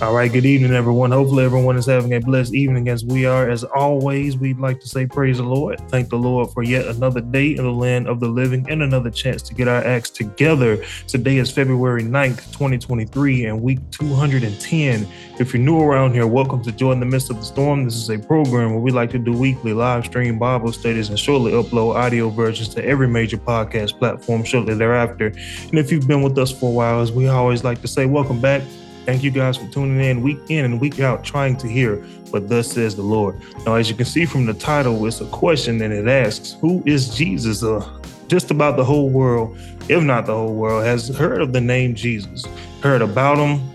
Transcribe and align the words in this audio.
All 0.00 0.14
right, 0.14 0.32
good 0.32 0.46
evening, 0.46 0.70
everyone. 0.74 1.10
Hopefully, 1.10 1.44
everyone 1.44 1.76
is 1.76 1.86
having 1.86 2.14
a 2.14 2.20
blessed 2.20 2.54
evening 2.54 2.88
as 2.88 3.04
we 3.04 3.26
are. 3.26 3.50
As 3.50 3.64
always, 3.64 4.38
we'd 4.38 4.60
like 4.60 4.78
to 4.78 4.86
say 4.86 5.06
praise 5.06 5.38
the 5.38 5.42
Lord. 5.42 5.80
Thank 5.88 6.08
the 6.08 6.16
Lord 6.16 6.52
for 6.52 6.62
yet 6.62 6.86
another 6.86 7.20
day 7.20 7.56
in 7.56 7.64
the 7.64 7.72
land 7.72 8.06
of 8.06 8.20
the 8.20 8.28
living 8.28 8.64
and 8.70 8.84
another 8.84 9.10
chance 9.10 9.42
to 9.42 9.54
get 9.54 9.66
our 9.66 9.82
acts 9.84 10.10
together. 10.10 10.84
Today 11.08 11.38
is 11.38 11.50
February 11.50 12.04
9th, 12.04 12.36
2023, 12.52 13.46
and 13.46 13.60
week 13.60 13.80
210. 13.90 15.08
If 15.40 15.52
you're 15.52 15.60
new 15.60 15.80
around 15.80 16.12
here, 16.12 16.28
welcome 16.28 16.62
to 16.62 16.70
Joy 16.70 16.92
in 16.92 17.00
the 17.00 17.06
Midst 17.06 17.30
of 17.30 17.38
the 17.38 17.44
Storm. 17.44 17.84
This 17.84 17.96
is 17.96 18.08
a 18.08 18.20
program 18.20 18.70
where 18.70 18.80
we 18.80 18.92
like 18.92 19.10
to 19.10 19.18
do 19.18 19.32
weekly 19.32 19.72
live 19.72 20.04
stream 20.04 20.38
Bible 20.38 20.70
studies 20.70 21.08
and 21.08 21.18
shortly 21.18 21.50
upload 21.50 21.96
audio 21.96 22.28
versions 22.28 22.68
to 22.76 22.84
every 22.84 23.08
major 23.08 23.36
podcast 23.36 23.98
platform 23.98 24.44
shortly 24.44 24.74
thereafter. 24.74 25.26
And 25.26 25.76
if 25.76 25.90
you've 25.90 26.06
been 26.06 26.22
with 26.22 26.38
us 26.38 26.52
for 26.52 26.70
a 26.70 26.72
while, 26.72 27.00
as 27.00 27.10
we 27.10 27.26
always 27.26 27.64
like 27.64 27.80
to 27.80 27.88
say, 27.88 28.06
welcome 28.06 28.40
back. 28.40 28.62
Thank 29.08 29.22
you 29.22 29.30
guys 29.30 29.56
for 29.56 29.66
tuning 29.68 30.04
in 30.04 30.20
week 30.20 30.38
in 30.50 30.66
and 30.66 30.78
week 30.78 31.00
out, 31.00 31.24
trying 31.24 31.56
to 31.56 31.66
hear 31.66 31.96
what 32.28 32.46
thus 32.46 32.72
says 32.72 32.94
the 32.94 33.00
Lord. 33.00 33.40
Now, 33.64 33.76
as 33.76 33.88
you 33.88 33.96
can 33.96 34.04
see 34.04 34.26
from 34.26 34.44
the 34.44 34.52
title, 34.52 35.06
it's 35.06 35.22
a 35.22 35.26
question 35.28 35.80
and 35.80 35.94
it 35.94 36.06
asks, 36.06 36.58
Who 36.60 36.82
is 36.84 37.16
Jesus? 37.16 37.62
Uh, 37.62 37.88
just 38.26 38.50
about 38.50 38.76
the 38.76 38.84
whole 38.84 39.08
world, 39.08 39.56
if 39.88 40.04
not 40.04 40.26
the 40.26 40.34
whole 40.34 40.52
world, 40.52 40.84
has 40.84 41.08
heard 41.08 41.40
of 41.40 41.54
the 41.54 41.60
name 41.62 41.94
Jesus, 41.94 42.44
heard 42.82 43.00
about 43.00 43.38
him 43.38 43.66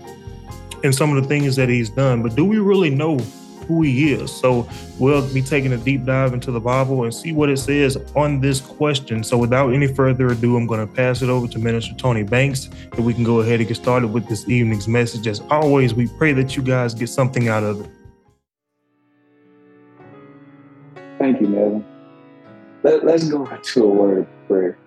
and 0.84 0.94
some 0.94 1.16
of 1.16 1.20
the 1.20 1.28
things 1.28 1.56
that 1.56 1.68
he's 1.68 1.90
done. 1.90 2.22
But 2.22 2.36
do 2.36 2.44
we 2.44 2.58
really 2.58 2.90
know 2.90 3.18
who 3.66 3.82
he 3.82 4.12
is. 4.12 4.30
So 4.34 4.68
we'll 4.98 5.32
be 5.32 5.42
taking 5.42 5.72
a 5.72 5.76
deep 5.76 6.04
dive 6.04 6.32
into 6.32 6.50
the 6.50 6.60
Bible 6.60 7.04
and 7.04 7.14
see 7.14 7.32
what 7.32 7.48
it 7.50 7.58
says 7.58 7.96
on 8.14 8.40
this 8.40 8.60
question. 8.60 9.22
So 9.24 9.36
without 9.38 9.72
any 9.72 9.86
further 9.86 10.28
ado, 10.28 10.56
I'm 10.56 10.66
going 10.66 10.86
to 10.86 10.92
pass 10.92 11.22
it 11.22 11.28
over 11.28 11.46
to 11.48 11.58
Minister 11.58 11.94
Tony 11.94 12.22
Banks, 12.22 12.68
and 12.92 13.04
we 13.04 13.14
can 13.14 13.24
go 13.24 13.40
ahead 13.40 13.60
and 13.60 13.68
get 13.68 13.76
started 13.76 14.08
with 14.08 14.28
this 14.28 14.48
evening's 14.48 14.88
message. 14.88 15.26
As 15.26 15.40
always, 15.50 15.94
we 15.94 16.08
pray 16.08 16.32
that 16.32 16.56
you 16.56 16.62
guys 16.62 16.94
get 16.94 17.08
something 17.08 17.48
out 17.48 17.62
of 17.62 17.80
it. 17.80 17.90
Thank 21.18 21.40
you, 21.40 21.48
Melvin. 21.48 21.84
Let, 22.82 23.04
us 23.04 23.28
go 23.30 23.46
into 23.46 23.84
a 23.84 23.88
word 23.88 24.18
of 24.18 24.46
prayer. 24.46 24.78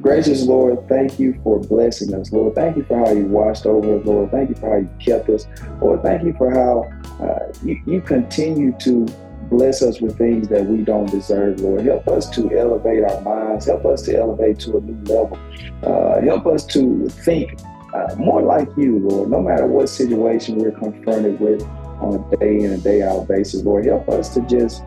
Gracious 0.00 0.44
Lord, 0.44 0.86
thank 0.88 1.18
you 1.18 1.38
for 1.42 1.58
blessing 1.58 2.14
us, 2.14 2.30
Lord. 2.30 2.54
Thank 2.54 2.76
you 2.76 2.84
for 2.84 2.98
how 2.98 3.12
you 3.12 3.24
watched 3.24 3.64
over 3.64 3.98
us, 3.98 4.06
Lord. 4.06 4.30
Thank 4.30 4.50
you 4.50 4.54
for 4.54 4.70
how 4.70 4.76
you 4.76 4.90
kept 4.98 5.28
us, 5.30 5.46
Lord. 5.80 6.02
Thank 6.02 6.22
you 6.22 6.34
for 6.36 6.50
how 6.50 6.84
uh, 7.24 7.52
you, 7.62 7.80
you 7.86 8.00
continue 8.02 8.72
to 8.80 9.06
bless 9.48 9.80
us 9.80 10.00
with 10.00 10.18
things 10.18 10.48
that 10.48 10.66
we 10.66 10.78
don't 10.82 11.10
deserve, 11.10 11.60
Lord. 11.60 11.80
Help 11.82 12.08
us 12.08 12.28
to 12.30 12.50
elevate 12.56 13.04
our 13.04 13.20
minds. 13.22 13.66
Help 13.66 13.86
us 13.86 14.02
to 14.02 14.18
elevate 14.18 14.58
to 14.60 14.76
a 14.76 14.80
new 14.80 15.02
level. 15.04 15.38
Uh, 15.82 16.20
help 16.20 16.46
us 16.46 16.66
to 16.66 17.08
think 17.08 17.58
uh, 17.94 18.14
more 18.16 18.42
like 18.42 18.68
you, 18.76 18.98
Lord. 18.98 19.30
No 19.30 19.40
matter 19.40 19.66
what 19.66 19.88
situation 19.88 20.58
we're 20.58 20.72
confronted 20.72 21.40
with 21.40 21.62
on 22.00 22.16
a 22.16 22.36
day 22.36 22.58
in 22.58 22.72
and 22.72 22.82
day 22.82 23.02
out 23.02 23.26
basis, 23.28 23.62
Lord, 23.62 23.86
help 23.86 24.08
us 24.10 24.34
to 24.34 24.42
just 24.42 24.82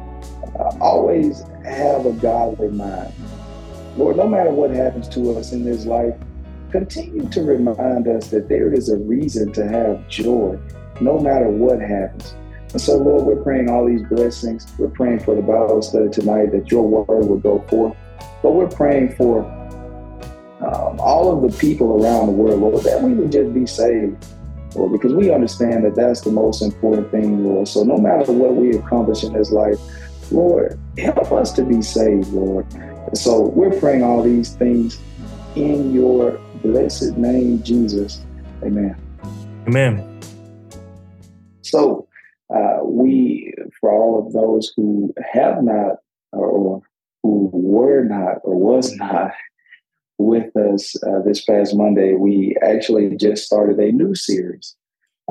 uh, 0.59 0.77
always 0.79 1.43
have 1.63 2.05
a 2.05 2.13
godly 2.13 2.69
mind. 2.69 3.13
Lord, 3.99 4.15
no 4.15 4.29
matter 4.29 4.49
what 4.49 4.71
happens 4.71 5.09
to 5.09 5.37
us 5.37 5.51
in 5.51 5.65
this 5.65 5.85
life, 5.85 6.15
continue 6.71 7.27
to 7.31 7.41
remind 7.41 8.07
us 8.07 8.29
that 8.29 8.47
there 8.47 8.73
is 8.73 8.87
a 8.87 8.95
reason 8.95 9.51
to 9.51 9.67
have 9.67 10.07
joy 10.07 10.57
no 11.01 11.19
matter 11.19 11.49
what 11.49 11.81
happens. 11.81 12.33
And 12.71 12.79
so, 12.79 12.95
Lord, 12.95 13.25
we're 13.25 13.43
praying 13.43 13.69
all 13.69 13.85
these 13.85 14.03
blessings. 14.03 14.65
We're 14.77 14.87
praying 14.87 15.19
for 15.19 15.35
the 15.35 15.41
Bible 15.41 15.81
study 15.81 16.07
tonight 16.07 16.53
that 16.53 16.71
your 16.71 16.87
word 16.87 17.25
will 17.25 17.39
go 17.39 17.59
forth. 17.67 17.97
But 18.41 18.51
we're 18.53 18.69
praying 18.69 19.15
for 19.15 19.41
um, 20.61 20.97
all 21.01 21.35
of 21.35 21.51
the 21.51 21.57
people 21.57 22.01
around 22.01 22.27
the 22.27 22.31
world, 22.31 22.61
Lord, 22.61 22.83
that 22.85 23.01
we 23.01 23.13
would 23.13 23.33
just 23.33 23.53
be 23.53 23.65
saved, 23.65 24.25
Lord, 24.75 24.93
because 24.93 25.13
we 25.13 25.33
understand 25.33 25.83
that 25.83 25.95
that's 25.95 26.21
the 26.21 26.31
most 26.31 26.61
important 26.61 27.11
thing, 27.11 27.43
Lord. 27.43 27.67
So, 27.67 27.83
no 27.83 27.97
matter 27.97 28.31
what 28.31 28.55
we 28.55 28.77
accomplish 28.77 29.25
in 29.25 29.33
this 29.33 29.51
life, 29.51 29.77
Lord, 30.31 30.79
help 30.97 31.33
us 31.33 31.51
to 31.53 31.63
be 31.63 31.81
saved, 31.81 32.31
Lord. 32.31 32.65
So 33.13 33.47
we're 33.49 33.77
praying 33.79 34.03
all 34.03 34.21
these 34.21 34.55
things 34.55 34.99
in 35.55 35.93
your 35.93 36.39
blessed 36.63 37.17
name, 37.17 37.63
Jesus. 37.63 38.21
Amen. 38.63 38.95
Amen. 39.67 40.21
So 41.61 42.07
uh, 42.53 42.79
we, 42.83 43.53
for 43.79 43.91
all 43.91 44.25
of 44.25 44.33
those 44.33 44.71
who 44.75 45.13
have 45.31 45.63
not 45.63 45.97
or 46.31 46.81
who 47.23 47.49
were 47.53 48.03
not 48.03 48.37
or 48.43 48.55
was 48.55 48.95
not 48.95 49.31
with 50.17 50.55
us 50.55 50.95
uh, 51.03 51.21
this 51.25 51.43
past 51.45 51.75
Monday, 51.75 52.13
we 52.13 52.55
actually 52.61 53.15
just 53.15 53.45
started 53.45 53.79
a 53.79 53.91
new 53.91 54.13
series 54.13 54.75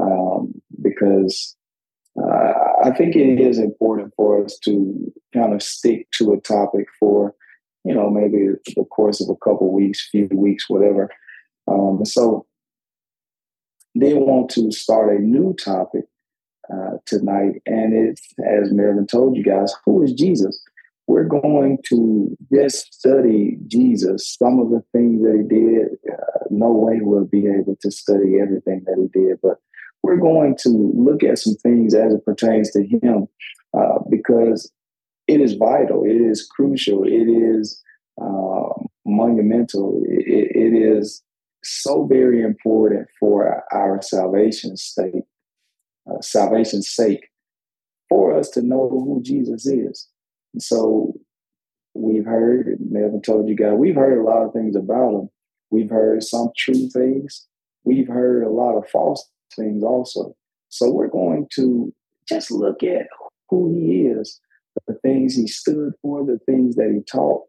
um, 0.01 0.53
because 0.83 1.57
uh, 2.21 2.53
I 2.85 2.91
think 2.91 3.15
it 3.15 3.41
is 3.41 3.59
important 3.59 4.13
for 4.17 4.45
us 4.45 4.59
to 4.65 5.13
kind 5.35 5.53
of 5.53 5.63
stick 5.63 6.11
to 6.13 6.33
a 6.33 6.41
topic 6.41 6.87
for 6.99 7.35
you 7.89 7.95
know, 7.95 8.11
maybe 8.11 8.49
the 8.77 8.85
course 8.85 9.23
of 9.23 9.31
a 9.31 9.37
couple 9.37 9.73
weeks, 9.73 10.11
few 10.11 10.29
weeks, 10.31 10.69
whatever. 10.69 11.09
Um, 11.67 12.05
so 12.05 12.47
they 13.95 14.13
want 14.13 14.51
to 14.51 14.71
start 14.71 15.17
a 15.17 15.19
new 15.19 15.55
topic 15.55 16.05
uh, 16.71 16.99
tonight, 17.07 17.63
and 17.65 17.95
it's 17.95 18.29
as 18.47 18.71
Marilyn 18.73 19.07
told 19.07 19.39
you 19.39 19.43
guys, 19.43 19.73
who 19.87 20.03
is 20.03 20.13
Jesus? 20.13 20.63
We're 21.07 21.25
going 21.25 21.79
to 21.87 22.37
just 22.53 22.93
study 22.93 23.57
Jesus, 23.67 24.37
some 24.39 24.61
of 24.61 24.69
the 24.69 24.85
things 24.93 25.23
that 25.23 25.39
he 25.39 25.49
did. 25.49 26.13
Uh, 26.13 26.45
no 26.51 26.71
way 26.71 26.99
we'll 27.01 27.25
be 27.25 27.47
able 27.47 27.79
to 27.81 27.91
study 27.91 28.39
everything 28.39 28.85
that 28.85 28.97
he 28.99 29.19
did, 29.19 29.39
but 29.43 29.57
we're 30.03 30.19
going 30.19 30.59
to 30.59 30.93
look 30.95 31.23
at 31.23 31.39
some 31.39 31.55
things 31.55 31.95
as 31.95 32.13
it 32.13 32.25
pertains 32.27 32.71
to 32.73 32.87
him 32.87 33.29
uh, 33.73 34.01
because 34.11 34.71
it 35.29 35.41
is 35.41 35.55
vital. 35.55 36.05
It 36.05 36.17
is 36.17 36.47
crucial. 36.47 37.05
It 37.05 37.29
is 37.29 37.83
uh, 38.21 38.73
monumental. 39.07 40.03
It, 40.09 40.51
it 40.57 40.75
is 40.75 41.23
so 41.63 42.07
very 42.07 42.43
important 42.43 43.09
for 43.21 43.63
our 43.73 44.01
salvation 44.01 44.77
state, 44.77 45.25
uh, 46.11 46.21
salvation's 46.23 46.89
sake, 46.89 47.29
for 48.09 48.37
us 48.37 48.49
to 48.51 48.63
know 48.63 48.89
who 48.89 49.21
Jesus 49.23 49.67
is. 49.67 50.09
And 50.55 50.63
so 50.63 51.13
we've 51.95 52.25
heard, 52.25 52.79
Melvin 52.81 53.21
told 53.21 53.49
you 53.49 53.55
guys, 53.55 53.75
we've 53.77 53.97
heard 53.97 54.19
a 54.19 54.25
lot 54.25 54.45
of 54.45 54.53
things 54.55 54.75
about 54.77 55.15
him. 55.15 55.29
We've 55.71 55.91
heard 55.91 56.23
some 56.23 56.51
true 56.57 56.89
things. 56.89 57.47
We've 57.85 58.09
heard 58.09 58.45
a 58.45 58.51
lot 58.51 58.79
of 58.79 58.89
false 58.89 59.29
things 59.55 59.83
also. 59.85 60.35
So 60.71 60.91
we're 60.91 61.09
going 61.09 61.49
to 61.57 61.93
just 62.27 62.51
look 62.51 62.83
at 62.83 63.07
who 63.51 63.75
he 63.75 64.07
is 64.07 64.41
the 64.87 64.95
things 65.03 65.35
he 65.35 65.47
stood 65.47 65.93
for, 66.03 66.25
the 66.25 66.39
things 66.47 66.77
that 66.77 66.93
he 66.95 67.03
taught, 67.11 67.43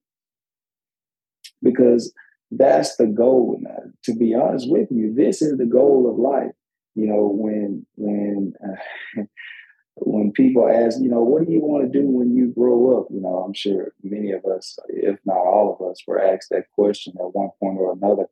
because 1.61 2.13
that's 2.51 2.95
the 2.97 3.05
goal. 3.05 3.59
Now, 3.61 3.79
to 4.03 4.15
be 4.15 4.33
honest 4.33 4.69
with 4.69 4.87
you, 4.91 5.13
this 5.13 5.41
is 5.41 5.57
the 5.57 5.65
goal 5.65 6.09
of 6.09 6.17
life. 6.17 6.51
You 6.95 7.07
know, 7.07 7.27
when 7.33 7.85
when 7.95 8.53
uh, 8.63 9.23
when 9.95 10.31
people 10.31 10.67
ask, 10.67 10.99
you 10.99 11.09
know, 11.09 11.21
what 11.21 11.45
do 11.45 11.51
you 11.51 11.61
want 11.61 11.91
to 11.91 11.99
do 11.99 12.07
when 12.07 12.35
you 12.35 12.53
grow 12.55 12.97
up? 12.97 13.07
You 13.11 13.21
know, 13.21 13.43
I'm 13.45 13.53
sure 13.53 13.93
many 14.03 14.31
of 14.31 14.45
us, 14.45 14.77
if 14.87 15.19
not 15.25 15.37
all 15.37 15.77
of 15.79 15.89
us, 15.89 16.01
were 16.07 16.21
asked 16.21 16.49
that 16.51 16.71
question 16.71 17.13
at 17.19 17.35
one 17.35 17.49
point 17.59 17.77
or 17.79 17.93
another. 17.93 18.25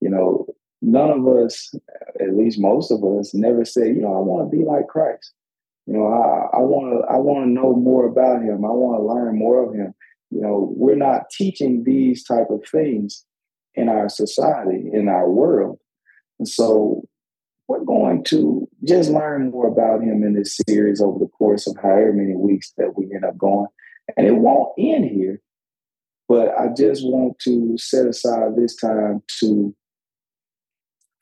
You 0.00 0.10
know, 0.10 0.46
none 0.80 1.10
of 1.10 1.26
us, 1.26 1.74
at 2.20 2.36
least 2.36 2.60
most 2.60 2.90
of 2.90 3.02
us, 3.04 3.34
never 3.34 3.64
said, 3.64 3.88
you 3.88 4.02
know, 4.02 4.14
I 4.14 4.20
want 4.20 4.50
to 4.50 4.56
be 4.56 4.64
like 4.64 4.86
Christ. 4.86 5.32
You 5.88 5.94
know, 5.94 6.06
I 6.06 6.58
want 6.58 6.92
to 6.92 7.10
I 7.10 7.16
want 7.16 7.46
to 7.46 7.50
know 7.50 7.74
more 7.74 8.06
about 8.06 8.42
him. 8.42 8.62
I 8.62 8.68
want 8.68 9.00
to 9.00 9.06
learn 9.06 9.38
more 9.38 9.66
of 9.66 9.74
him. 9.74 9.94
You 10.30 10.42
know, 10.42 10.74
we're 10.76 10.96
not 10.96 11.30
teaching 11.30 11.82
these 11.82 12.24
type 12.24 12.50
of 12.50 12.62
things 12.70 13.24
in 13.74 13.88
our 13.88 14.10
society, 14.10 14.90
in 14.92 15.08
our 15.08 15.30
world. 15.30 15.78
And 16.38 16.46
so 16.46 17.08
we're 17.68 17.84
going 17.84 18.22
to 18.24 18.68
just 18.84 19.08
learn 19.08 19.50
more 19.50 19.66
about 19.66 20.02
him 20.02 20.22
in 20.24 20.34
this 20.34 20.58
series 20.68 21.00
over 21.00 21.18
the 21.18 21.28
course 21.28 21.66
of 21.66 21.76
however 21.82 22.12
many 22.12 22.36
weeks 22.36 22.70
that 22.76 22.98
we 22.98 23.06
end 23.14 23.24
up 23.24 23.38
going. 23.38 23.68
And 24.14 24.26
it 24.26 24.36
won't 24.36 24.72
end 24.78 25.06
here, 25.06 25.40
but 26.28 26.50
I 26.58 26.68
just 26.76 27.02
want 27.02 27.38
to 27.44 27.78
set 27.78 28.06
aside 28.06 28.56
this 28.56 28.76
time 28.76 29.22
to 29.40 29.74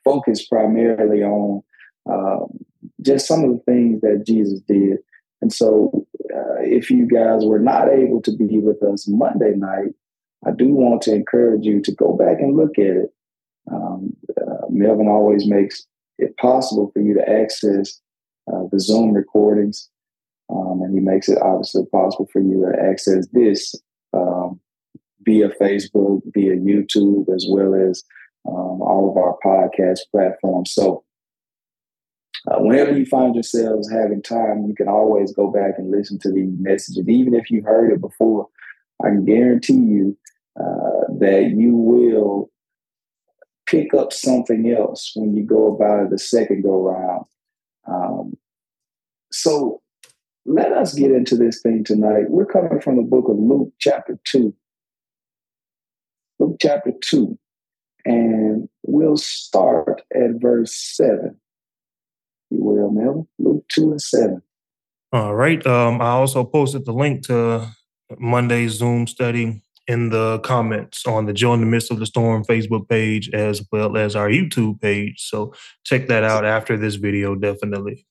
focus 0.04 0.44
primarily 0.44 1.22
on 1.22 1.62
um, 2.10 2.48
just 3.02 3.26
some 3.26 3.44
of 3.44 3.50
the 3.50 3.62
things 3.66 4.00
that 4.00 4.24
Jesus 4.26 4.60
did. 4.60 4.98
And 5.42 5.52
so, 5.52 6.06
uh, 6.34 6.60
if 6.60 6.90
you 6.90 7.06
guys 7.06 7.44
were 7.44 7.58
not 7.58 7.88
able 7.88 8.22
to 8.22 8.34
be 8.34 8.58
with 8.58 8.82
us 8.82 9.06
Monday 9.06 9.52
night, 9.54 9.94
I 10.46 10.50
do 10.52 10.68
want 10.68 11.02
to 11.02 11.14
encourage 11.14 11.64
you 11.64 11.80
to 11.82 11.92
go 11.92 12.16
back 12.16 12.40
and 12.40 12.56
look 12.56 12.78
at 12.78 12.84
it. 12.84 13.14
Um, 13.70 14.16
uh, 14.40 14.66
Melvin 14.70 15.08
always 15.08 15.46
makes 15.46 15.86
it 16.18 16.36
possible 16.36 16.90
for 16.92 17.00
you 17.00 17.14
to 17.14 17.28
access 17.28 18.00
uh, 18.52 18.62
the 18.70 18.80
Zoom 18.80 19.12
recordings, 19.12 19.88
um, 20.48 20.80
and 20.82 20.94
he 20.94 21.00
makes 21.00 21.28
it 21.28 21.38
obviously 21.42 21.84
possible 21.86 22.28
for 22.32 22.40
you 22.40 22.64
to 22.64 22.82
access 22.82 23.26
this 23.32 23.74
um, 24.12 24.60
via 25.22 25.48
Facebook, 25.60 26.22
via 26.32 26.56
YouTube, 26.56 27.26
as 27.34 27.46
well 27.50 27.74
as 27.74 28.04
um, 28.48 28.80
all 28.80 29.10
of 29.10 29.16
our 29.16 29.36
podcast 29.44 30.00
platforms. 30.12 30.72
So, 30.72 31.02
uh, 32.48 32.58
whenever 32.58 32.96
you 32.96 33.06
find 33.06 33.34
yourselves 33.34 33.90
having 33.90 34.22
time, 34.22 34.66
you 34.66 34.74
can 34.74 34.88
always 34.88 35.32
go 35.32 35.50
back 35.50 35.74
and 35.78 35.90
listen 35.90 36.18
to 36.20 36.30
these 36.30 36.52
messages. 36.58 37.08
Even 37.08 37.34
if 37.34 37.50
you've 37.50 37.64
heard 37.64 37.92
it 37.92 38.00
before, 38.00 38.48
I 39.04 39.08
can 39.08 39.24
guarantee 39.24 39.74
you 39.74 40.16
uh, 40.58 41.12
that 41.18 41.52
you 41.56 41.74
will 41.74 42.50
pick 43.66 43.92
up 43.94 44.12
something 44.12 44.70
else 44.70 45.12
when 45.16 45.36
you 45.36 45.42
go 45.42 45.74
about 45.74 46.04
it 46.04 46.10
the 46.10 46.18
second 46.18 46.62
go 46.62 46.88
round. 46.88 47.24
Um, 47.88 48.36
so 49.32 49.82
let 50.44 50.72
us 50.72 50.94
get 50.94 51.10
into 51.10 51.36
this 51.36 51.60
thing 51.60 51.82
tonight. 51.82 52.30
We're 52.30 52.46
coming 52.46 52.80
from 52.80 52.96
the 52.96 53.02
book 53.02 53.28
of 53.28 53.36
Luke, 53.36 53.72
chapter 53.80 54.18
2. 54.24 54.54
Luke 56.38 56.56
chapter 56.60 56.92
2. 57.00 57.36
And 58.04 58.68
we'll 58.84 59.16
start 59.16 60.02
at 60.14 60.40
verse 60.40 60.72
7. 60.72 61.36
Will, 62.58 62.90
Mel. 62.90 63.28
Luke 63.38 63.64
2 63.68 63.90
and 63.92 64.00
7. 64.00 64.42
All 65.12 65.34
right. 65.34 65.64
Um, 65.66 66.00
I 66.00 66.10
also 66.10 66.44
posted 66.44 66.84
the 66.84 66.92
link 66.92 67.26
to 67.26 67.68
Monday's 68.18 68.72
Zoom 68.72 69.06
study 69.06 69.62
in 69.86 70.10
the 70.10 70.40
comments 70.40 71.06
on 71.06 71.26
the 71.26 71.32
Joy 71.32 71.54
in 71.54 71.60
the 71.60 71.66
Midst 71.66 71.90
of 71.90 71.98
the 71.98 72.06
Storm 72.06 72.44
Facebook 72.44 72.88
page 72.88 73.30
as 73.30 73.62
well 73.70 73.96
as 73.96 74.16
our 74.16 74.28
YouTube 74.28 74.80
page. 74.80 75.20
So 75.20 75.54
check 75.84 76.08
that 76.08 76.24
out 76.24 76.44
after 76.44 76.76
this 76.76 76.96
video, 76.96 77.34
definitely. 77.34 78.04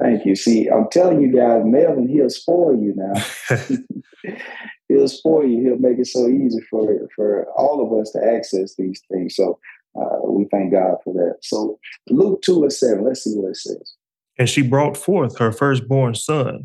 Thank 0.00 0.24
you. 0.24 0.34
See, 0.34 0.68
I'm 0.68 0.88
telling 0.90 1.20
you 1.20 1.36
guys, 1.36 1.62
Melvin, 1.64 2.08
he'll 2.08 2.30
spoil 2.30 2.80
you 2.80 2.94
now. 2.96 3.22
he'll 4.88 5.08
spoil 5.08 5.46
you. 5.46 5.62
He'll 5.62 5.78
make 5.78 5.98
it 5.98 6.06
so 6.06 6.28
easy 6.28 6.60
for 6.70 7.08
for 7.14 7.46
all 7.56 7.84
of 7.84 8.00
us 8.00 8.10
to 8.12 8.24
access 8.24 8.76
these 8.76 9.02
things. 9.10 9.36
So 9.36 9.58
uh, 9.96 10.18
we 10.24 10.46
thank 10.50 10.72
God 10.72 10.96
for 11.04 11.12
that. 11.14 11.36
So 11.42 11.78
Luke 12.08 12.42
2 12.42 12.62
and 12.62 12.72
7, 12.72 13.04
let's 13.04 13.24
see 13.24 13.34
what 13.34 13.50
it 13.50 13.56
says. 13.56 13.94
And 14.38 14.48
she 14.48 14.62
brought 14.62 14.96
forth 14.96 15.38
her 15.38 15.52
firstborn 15.52 16.14
son 16.14 16.64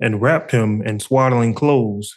and 0.00 0.22
wrapped 0.22 0.50
him 0.50 0.82
in 0.82 1.00
swaddling 1.00 1.54
clothes 1.54 2.16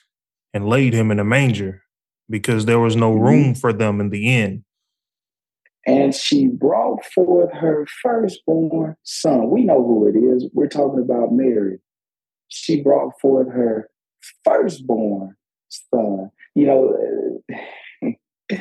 and 0.53 0.67
laid 0.67 0.93
him 0.93 1.11
in 1.11 1.19
a 1.19 1.23
manger 1.23 1.83
because 2.29 2.65
there 2.65 2.79
was 2.79 2.95
no 2.95 3.11
mm-hmm. 3.13 3.23
room 3.23 3.55
for 3.55 3.73
them 3.73 3.99
in 3.99 4.09
the 4.09 4.27
inn. 4.27 4.63
And 5.85 6.13
she 6.13 6.47
brought 6.47 7.05
forth 7.05 7.53
her 7.53 7.87
firstborn 8.01 8.97
son. 9.03 9.49
We 9.49 9.63
know 9.63 9.83
who 9.85 10.07
it 10.07 10.17
is. 10.17 10.49
We're 10.53 10.67
talking 10.67 10.99
about 10.99 11.31
Mary. 11.31 11.79
She 12.49 12.81
brought 12.81 13.19
forth 13.21 13.47
her 13.47 13.89
firstborn 14.43 15.35
son. 15.69 16.31
You 16.55 16.65
know, 16.65 18.17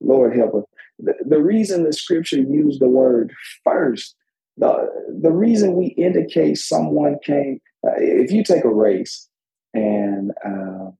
Lord 0.00 0.36
help 0.36 0.54
us. 0.54 0.64
The, 0.98 1.40
reason 1.40 1.84
the 1.84 1.92
scripture 1.92 2.38
used 2.38 2.80
the 2.80 2.88
word 2.88 3.32
first, 3.64 4.14
the, 4.56 4.88
the 5.20 5.32
reason 5.32 5.74
we 5.74 5.86
indicate 5.86 6.58
someone 6.58 7.16
came, 7.24 7.60
uh, 7.86 7.92
if 7.96 8.30
you 8.30 8.44
take 8.44 8.64
a 8.64 8.68
race 8.68 9.28
and 9.74 10.30
uh, 10.46 10.90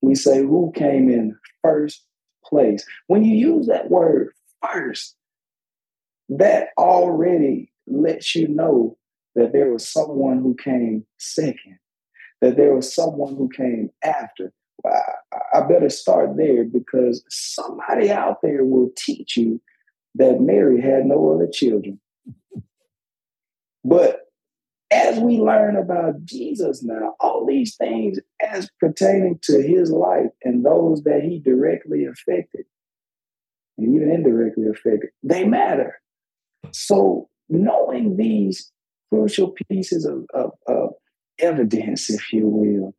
we 0.00 0.14
say 0.14 0.38
who 0.38 0.72
came 0.74 1.10
in 1.10 1.36
first 1.62 2.04
place. 2.44 2.84
When 3.06 3.24
you 3.24 3.36
use 3.36 3.66
that 3.66 3.90
word 3.90 4.32
first, 4.62 5.16
that 6.28 6.68
already 6.78 7.72
lets 7.86 8.34
you 8.34 8.48
know 8.48 8.96
that 9.34 9.52
there 9.52 9.72
was 9.72 9.88
someone 9.88 10.38
who 10.38 10.54
came 10.54 11.04
second, 11.18 11.78
that 12.40 12.56
there 12.56 12.74
was 12.74 12.94
someone 12.94 13.34
who 13.36 13.48
came 13.48 13.90
after. 14.02 14.52
I, 14.86 15.60
better 15.66 15.88
start 15.88 16.36
there 16.36 16.64
because 16.64 17.24
somebody 17.28 18.10
out 18.10 18.38
there 18.42 18.64
will 18.64 18.90
teach 18.96 19.36
you 19.36 19.60
that 20.16 20.40
Mary 20.40 20.80
had 20.80 21.06
no 21.06 21.34
other 21.34 21.48
children. 21.50 22.00
But 23.84 24.20
as 24.90 25.18
we 25.18 25.38
learn 25.38 25.76
about 25.76 26.24
Jesus 26.24 26.82
now, 26.82 27.14
all 27.20 27.46
these 27.46 27.76
things 27.76 28.18
as 28.40 28.70
pertaining 28.78 29.38
to 29.42 29.62
his 29.62 29.90
life 29.90 30.30
and 30.42 30.64
those 30.64 31.02
that 31.04 31.22
he 31.22 31.40
directly 31.40 32.04
affected 32.04 32.64
and 33.76 33.94
even 33.94 34.10
indirectly 34.10 34.66
affected, 34.68 35.10
they 35.22 35.44
matter. 35.44 36.00
So 36.72 37.28
knowing 37.48 38.16
these 38.16 38.70
crucial 39.10 39.54
pieces 39.68 40.04
of, 40.04 40.26
of, 40.32 40.52
of 40.66 40.90
evidence, 41.38 42.08
if 42.10 42.32
you 42.32 42.46
will, 42.46 42.94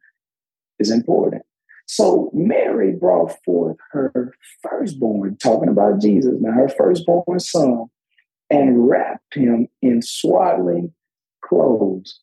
is 0.79 0.91
important. 0.91 1.43
So 1.87 2.31
Mary 2.33 2.93
brought 2.93 3.33
forth 3.43 3.77
her 3.91 4.33
firstborn, 4.61 5.37
talking 5.37 5.69
about 5.69 6.01
Jesus, 6.01 6.33
now 6.39 6.51
her 6.51 6.69
firstborn 6.69 7.39
son, 7.39 7.85
and 8.49 8.87
wrapped 8.87 9.35
him 9.35 9.67
in 9.81 10.01
swaddling 10.01 10.93
clothes 11.43 12.19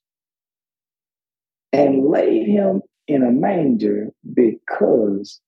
and 1.72 2.08
laid 2.08 2.46
him 2.46 2.82
in 3.08 3.22
a 3.22 3.30
manger 3.30 4.12
because 4.34 5.40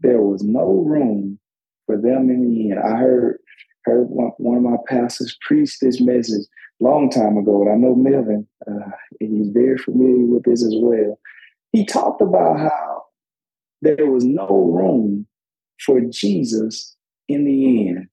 there 0.00 0.22
was 0.22 0.42
no 0.42 0.64
room 0.64 1.38
for 1.86 1.96
them 1.96 2.30
in 2.30 2.50
the 2.50 2.70
inn. 2.70 2.78
I 2.78 2.96
heard 2.96 3.38
heard 3.84 4.06
one, 4.08 4.56
of 4.56 4.62
my 4.62 4.76
pastors 4.86 5.36
preach 5.46 5.78
this 5.78 6.00
message 6.00 6.46
a 6.80 6.84
long 6.84 7.10
time 7.10 7.36
ago, 7.38 7.62
and 7.62 7.70
I 7.70 7.74
know 7.74 7.94
Melvin, 7.94 8.46
uh, 8.70 8.90
he's 9.18 9.48
very 9.48 9.78
familiar 9.78 10.26
with 10.26 10.44
this 10.44 10.62
as 10.62 10.74
well. 10.76 11.18
He 11.72 11.86
talked 11.86 12.20
about 12.20 12.58
how 12.58 13.04
there 13.82 14.06
was 14.06 14.24
no 14.24 14.46
room 14.48 15.26
for 15.84 16.00
Jesus 16.00 16.96
in 17.28 17.44
the 17.44 17.88
end. 17.88 18.08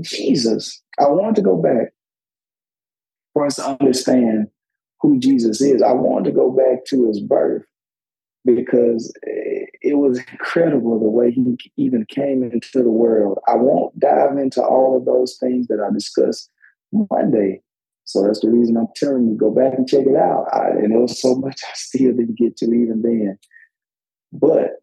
Jesus, 0.00 0.82
I 0.98 1.04
want 1.08 1.36
to 1.36 1.42
go 1.42 1.56
back 1.56 1.92
for 3.32 3.46
us 3.46 3.56
to 3.56 3.76
understand 3.80 4.48
who 5.00 5.18
Jesus 5.18 5.60
is. 5.60 5.82
I 5.82 5.92
want 5.92 6.24
to 6.24 6.32
go 6.32 6.50
back 6.50 6.84
to 6.86 7.06
his 7.08 7.20
birth 7.20 7.64
because 8.44 9.12
it 9.22 9.98
was 9.98 10.18
incredible 10.18 10.98
the 10.98 11.08
way 11.08 11.30
he 11.30 11.56
even 11.76 12.04
came 12.06 12.42
into 12.42 12.82
the 12.82 12.90
world. 12.90 13.38
I 13.48 13.56
won't 13.56 13.98
dive 13.98 14.36
into 14.38 14.62
all 14.62 14.96
of 14.96 15.04
those 15.04 15.36
things 15.38 15.66
that 15.68 15.80
I 15.80 15.92
discussed 15.92 16.50
Monday. 16.92 17.62
So 18.04 18.22
that's 18.22 18.40
the 18.40 18.50
reason 18.50 18.76
I'm 18.76 18.88
telling 18.94 19.26
you, 19.28 19.34
go 19.34 19.50
back 19.50 19.74
and 19.76 19.88
check 19.88 20.06
it 20.06 20.16
out. 20.16 20.46
I, 20.52 20.68
and 20.70 20.92
there 20.92 21.00
was 21.00 21.20
so 21.20 21.34
much 21.34 21.60
I 21.64 21.72
still 21.74 22.12
didn't 22.12 22.36
get 22.36 22.56
to 22.58 22.66
even 22.66 23.02
then. 23.02 23.38
But 24.32 24.82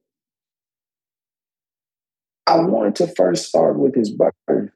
I 2.47 2.59
wanted 2.59 2.95
to 2.95 3.07
first 3.07 3.47
start 3.47 3.77
with 3.77 3.95
his 3.95 4.12
birth 4.12 4.71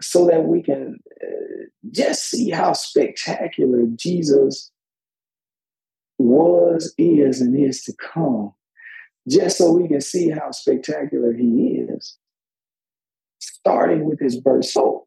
so 0.00 0.26
that 0.26 0.44
we 0.44 0.62
can 0.62 0.98
uh, 1.22 1.64
just 1.90 2.30
see 2.30 2.50
how 2.50 2.72
spectacular 2.72 3.84
Jesus 3.96 4.70
was, 6.18 6.94
is, 6.98 7.40
and 7.40 7.58
is 7.58 7.82
to 7.84 7.94
come. 7.94 8.52
Just 9.28 9.58
so 9.58 9.72
we 9.72 9.86
can 9.86 10.00
see 10.00 10.30
how 10.30 10.50
spectacular 10.50 11.32
he 11.32 11.84
is. 11.88 12.16
Starting 13.38 14.04
with 14.04 14.18
his 14.18 14.40
birth. 14.40 14.64
So, 14.64 15.06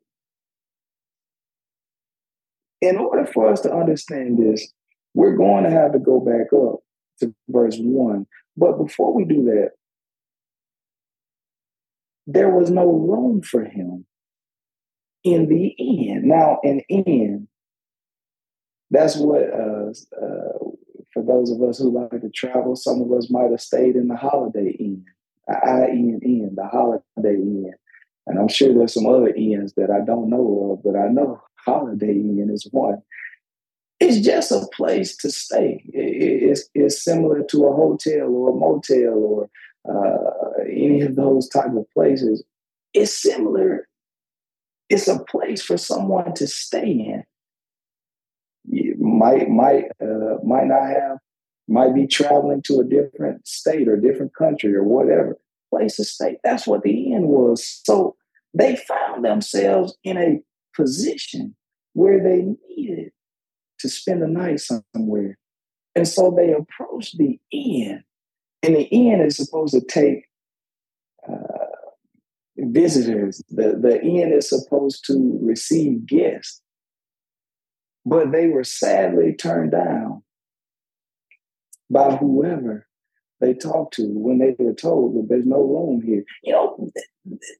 in 2.83 2.97
order 2.97 3.25
for 3.25 3.47
us 3.47 3.61
to 3.61 3.73
understand 3.73 4.37
this, 4.37 4.73
we're 5.13 5.37
going 5.37 5.63
to 5.63 5.69
have 5.69 5.93
to 5.93 5.99
go 5.99 6.19
back 6.19 6.51
up 6.53 6.79
to 7.19 7.33
verse 7.47 7.77
one. 7.79 8.25
But 8.57 8.77
before 8.77 9.13
we 9.13 9.23
do 9.23 9.45
that, 9.45 9.69
there 12.27 12.49
was 12.49 12.69
no 12.69 12.85
room 12.85 13.41
for 13.41 13.63
him 13.63 14.05
in 15.23 15.47
the 15.47 15.67
inn. 15.67 16.23
Now, 16.25 16.59
an 16.63 16.81
inn, 16.89 17.47
that's 18.91 19.15
what, 19.15 19.43
uh, 19.43 19.91
uh, 20.21 20.59
for 21.13 21.23
those 21.25 21.51
of 21.51 21.61
us 21.63 21.79
who 21.79 21.89
like 21.89 22.21
to 22.21 22.29
travel, 22.29 22.75
some 22.75 23.01
of 23.01 23.11
us 23.13 23.29
might 23.29 23.51
have 23.51 23.61
stayed 23.61 23.95
in 23.95 24.09
the 24.09 24.17
Holiday 24.17 24.71
Inn, 24.77 25.05
I-N-N, 25.47 26.53
the 26.55 26.67
Holiday 26.67 27.35
Inn. 27.35 27.73
And 28.27 28.39
I'm 28.39 28.49
sure 28.49 28.73
there's 28.73 28.93
some 28.93 29.05
other 29.05 29.29
inns 29.29 29.73
that 29.75 29.89
I 29.89 30.03
don't 30.05 30.29
know 30.29 30.73
of, 30.73 30.83
but 30.83 30.99
I 30.99 31.07
know 31.07 31.41
Holiday 31.65 32.13
Inn 32.13 32.49
is 32.51 32.67
one. 32.71 33.01
It's 33.99 34.25
just 34.25 34.51
a 34.51 34.67
place 34.75 35.15
to 35.17 35.31
stay. 35.31 35.83
It's, 35.93 36.65
it's 36.73 37.03
similar 37.03 37.43
to 37.43 37.65
a 37.65 37.73
hotel 37.73 38.27
or 38.27 38.49
a 38.49 38.55
motel 38.55 39.13
or 39.13 39.49
uh, 39.87 40.63
any 40.63 41.01
of 41.01 41.15
those 41.15 41.47
type 41.47 41.73
of 41.75 41.85
places. 41.93 42.43
It's 42.93 43.13
similar 43.13 43.87
it's 44.93 45.07
a 45.07 45.19
place 45.19 45.63
for 45.63 45.77
someone 45.77 46.33
to 46.35 46.47
stay 46.47 46.91
in. 46.91 47.23
You 48.65 48.95
might 48.99 49.49
might 49.49 49.85
uh, 50.01 50.37
might 50.43 50.67
not 50.67 50.87
have 50.87 51.17
might 51.67 51.95
be 51.95 52.07
traveling 52.07 52.61
to 52.67 52.79
a 52.79 52.83
different 52.83 53.47
state 53.47 53.87
or 53.87 53.97
different 53.97 54.35
country 54.35 54.75
or 54.75 54.83
whatever 54.83 55.37
place 55.69 55.95
to 55.95 56.03
stay. 56.03 56.37
That's 56.43 56.67
what 56.67 56.83
the 56.83 57.11
inn 57.13 57.27
was. 57.27 57.81
So 57.83 58.15
they 58.53 58.75
found 58.75 59.25
themselves 59.25 59.97
in 60.03 60.17
a 60.17 60.41
position 60.75 61.55
where 61.93 62.21
they 62.21 62.45
needed 62.69 63.11
to 63.79 63.89
spend 63.89 64.21
the 64.21 64.27
night 64.27 64.59
somewhere. 64.59 65.37
And 65.95 66.07
so 66.07 66.31
they 66.35 66.53
approached 66.53 67.17
the 67.17 67.39
inn. 67.51 68.03
And 68.63 68.75
the 68.75 68.83
inn 68.83 69.21
is 69.21 69.35
supposed 69.35 69.73
to 69.73 69.81
take 69.81 70.25
uh, 71.27 71.63
visitors. 72.57 73.43
The, 73.49 73.77
the 73.79 74.01
inn 74.01 74.31
is 74.33 74.49
supposed 74.49 75.05
to 75.07 75.39
receive 75.41 76.05
guests, 76.05 76.61
but 78.05 78.31
they 78.31 78.47
were 78.47 78.63
sadly 78.63 79.33
turned 79.33 79.71
down 79.71 80.23
by 81.89 82.15
whoever 82.15 82.87
they 83.43 83.53
talked 83.53 83.93
to 83.95 84.07
when 84.07 84.39
they 84.39 84.55
were 84.57 84.73
told 84.73 85.15
that 85.15 85.27
there's 85.29 85.45
no 85.45 85.61
room 85.61 86.01
here. 86.01 86.23
You 86.43 86.53
know, 86.53 86.89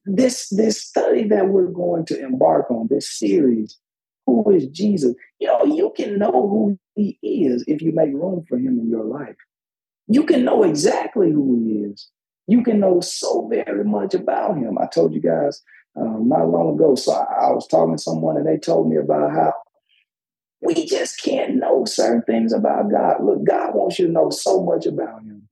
this 0.06 0.48
this 0.48 0.82
study 0.82 1.28
that 1.28 1.48
we're 1.48 1.66
going 1.70 2.06
to 2.06 2.18
embark 2.18 2.70
on, 2.70 2.88
this 2.88 3.10
series, 3.10 3.78
who 4.26 4.50
is 4.50 4.66
Jesus? 4.68 5.14
You 5.38 5.48
know, 5.48 5.64
you 5.64 5.92
can 5.94 6.18
know 6.18 6.32
who 6.32 6.78
he 6.94 7.18
is 7.22 7.64
if 7.66 7.82
you 7.82 7.92
make 7.92 8.12
room 8.12 8.44
for 8.48 8.56
him 8.56 8.78
in 8.80 8.88
your 8.88 9.04
life. 9.04 9.36
You 10.08 10.24
can 10.24 10.44
know 10.44 10.62
exactly 10.62 11.30
who 11.30 11.62
he 11.64 11.90
is. 11.90 12.08
You 12.46 12.62
can 12.62 12.80
know 12.80 13.00
so 13.00 13.48
very 13.48 13.84
much 13.84 14.14
about 14.14 14.56
him. 14.56 14.78
I 14.78 14.86
told 14.86 15.14
you 15.14 15.20
guys 15.20 15.62
um, 15.96 16.28
not 16.28 16.48
long 16.48 16.74
ago. 16.74 16.94
So 16.94 17.12
I, 17.12 17.46
I 17.46 17.52
was 17.52 17.66
talking 17.66 17.96
to 17.96 18.02
someone 18.02 18.36
and 18.36 18.46
they 18.46 18.58
told 18.58 18.88
me 18.88 18.96
about 18.96 19.32
how 19.32 19.54
we 20.60 20.86
just 20.86 21.22
can't 21.22 21.56
know 21.56 21.84
certain 21.84 22.22
things 22.22 22.52
about 22.52 22.90
God. 22.90 23.22
Look, 23.22 23.44
God 23.44 23.74
wants 23.74 23.98
you 23.98 24.06
to 24.06 24.12
know 24.12 24.30
so 24.30 24.62
much 24.62 24.86
about 24.86 25.22
him. 25.22 25.48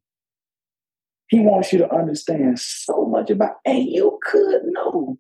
He 1.33 1.41
wants 1.41 1.73
you 1.73 1.79
to 1.79 1.91
understand 1.91 2.61
so 2.61 3.07
much 3.07 3.31
about, 3.31 3.53
and 3.65 3.89
you 3.89 4.19
could 4.23 4.65
know 4.65 5.17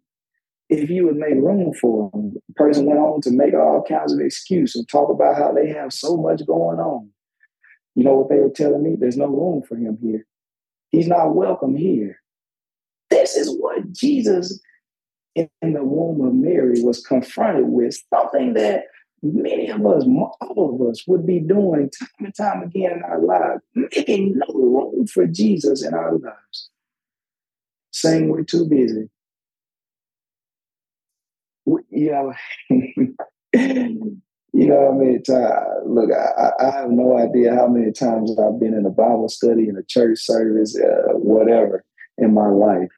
if 0.68 0.90
you 0.90 1.06
would 1.06 1.16
make 1.16 1.36
room 1.36 1.72
for 1.72 2.10
him. 2.12 2.34
The 2.34 2.54
person 2.54 2.84
went 2.84 2.98
on 2.98 3.22
to 3.22 3.30
make 3.30 3.54
all 3.54 3.82
kinds 3.82 4.12
of 4.12 4.20
excuses 4.20 4.76
and 4.76 4.88
talk 4.90 5.08
about 5.08 5.38
how 5.38 5.52
they 5.52 5.68
have 5.68 5.90
so 5.90 6.18
much 6.18 6.46
going 6.46 6.78
on. 6.78 7.08
You 7.94 8.04
know 8.04 8.16
what 8.16 8.28
they 8.28 8.36
were 8.36 8.50
telling 8.50 8.82
me? 8.82 8.94
There's 8.94 9.16
no 9.16 9.28
room 9.28 9.62
for 9.66 9.74
him 9.74 9.96
here. 10.02 10.26
He's 10.90 11.08
not 11.08 11.34
welcome 11.34 11.74
here. 11.74 12.18
This 13.08 13.34
is 13.34 13.48
what 13.58 13.90
Jesus 13.92 14.60
in 15.34 15.48
the 15.62 15.82
womb 15.82 16.20
of 16.20 16.34
Mary 16.34 16.82
was 16.82 17.00
confronted 17.00 17.68
with, 17.68 17.98
something 18.12 18.52
that 18.52 18.84
many 19.22 19.70
of 19.70 19.84
us, 19.86 20.04
all 20.40 20.74
of 20.74 20.88
us, 20.88 21.04
would 21.06 21.26
be 21.26 21.38
doing 21.40 21.90
time 21.90 22.08
and 22.18 22.34
time 22.34 22.62
again 22.62 22.92
in 22.92 23.02
our 23.02 23.20
lives, 23.20 23.62
making 23.74 24.34
no 24.36 24.54
room 24.54 25.06
for 25.06 25.26
Jesus 25.26 25.84
in 25.84 25.94
our 25.94 26.12
lives. 26.12 26.70
Saying 27.92 28.28
we're 28.28 28.42
too 28.42 28.66
busy. 28.68 29.10
We, 31.64 31.82
you 31.90 32.10
know, 32.10 32.32
you 32.72 34.16
know 34.52 34.90
how 34.90 34.98
many 34.98 35.20
times, 35.20 35.66
look, 35.86 36.10
I, 36.10 36.50
I, 36.58 36.70
have 36.70 36.90
no 36.90 37.16
idea 37.16 37.54
how 37.54 37.68
many 37.68 37.92
times 37.92 38.32
I've 38.38 38.58
been 38.58 38.74
in 38.74 38.86
a 38.86 38.90
Bible 38.90 39.28
study, 39.28 39.68
in 39.68 39.76
a 39.76 39.82
church 39.84 40.18
service, 40.18 40.76
uh, 40.76 41.12
whatever, 41.12 41.84
in 42.18 42.34
my 42.34 42.48
life. 42.48 42.90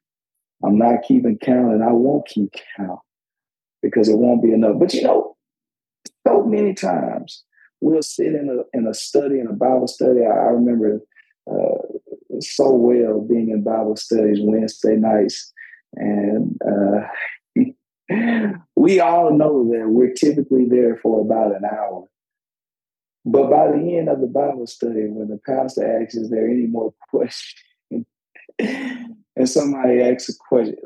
I'm 0.64 0.78
not 0.78 1.02
keeping 1.06 1.36
count 1.38 1.74
and 1.74 1.84
I 1.84 1.92
won't 1.92 2.26
keep 2.26 2.54
count 2.76 3.00
because 3.82 4.08
it 4.08 4.16
won't 4.16 4.42
be 4.42 4.52
enough. 4.52 4.78
But 4.78 4.94
you 4.94 5.02
know, 5.02 5.33
so 6.26 6.44
many 6.44 6.74
times 6.74 7.44
we'll 7.80 8.02
sit 8.02 8.28
in 8.28 8.48
a 8.48 8.76
in 8.76 8.86
a 8.86 8.94
study 8.94 9.38
in 9.38 9.46
a 9.46 9.52
Bible 9.52 9.88
study. 9.88 10.20
I, 10.20 10.30
I 10.30 10.50
remember 10.50 11.00
uh, 11.50 12.40
so 12.40 12.72
well 12.72 13.20
being 13.20 13.50
in 13.50 13.62
Bible 13.62 13.96
studies 13.96 14.38
Wednesday 14.40 14.96
nights, 14.96 15.52
and 15.94 16.58
uh, 16.66 17.06
we 18.76 19.00
all 19.00 19.36
know 19.36 19.68
that 19.70 19.88
we're 19.88 20.12
typically 20.12 20.66
there 20.66 20.96
for 20.96 21.20
about 21.20 21.54
an 21.54 21.64
hour. 21.64 22.08
But 23.26 23.50
by 23.50 23.68
the 23.68 23.96
end 23.96 24.08
of 24.08 24.20
the 24.20 24.26
Bible 24.26 24.66
study, 24.66 25.06
when 25.08 25.28
the 25.28 25.40
pastor 25.46 26.02
asks, 26.02 26.14
"Is 26.14 26.30
there 26.30 26.48
any 26.48 26.66
more 26.66 26.94
questions?" 27.10 28.06
And 29.36 29.48
somebody 29.48 30.00
asks 30.00 30.28
a 30.28 30.32
question, 30.48 30.76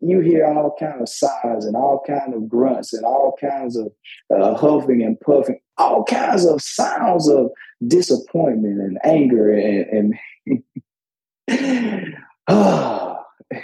you 0.00 0.20
hear 0.20 0.46
all 0.46 0.76
kind 0.78 1.00
of 1.00 1.08
sighs 1.08 1.64
and 1.64 1.74
all 1.74 2.02
kind 2.06 2.34
of 2.34 2.48
grunts 2.48 2.92
and 2.92 3.04
all 3.04 3.36
kinds 3.40 3.76
of 3.76 3.88
uh, 4.34 4.54
huffing 4.54 5.02
and 5.02 5.18
puffing, 5.20 5.58
all 5.76 6.04
kinds 6.04 6.46
of 6.46 6.62
sounds 6.62 7.28
of 7.28 7.50
disappointment 7.86 8.80
and 8.80 8.98
anger 9.04 9.52
and, 9.52 10.14
and 11.48 12.14
ah. 12.48 13.18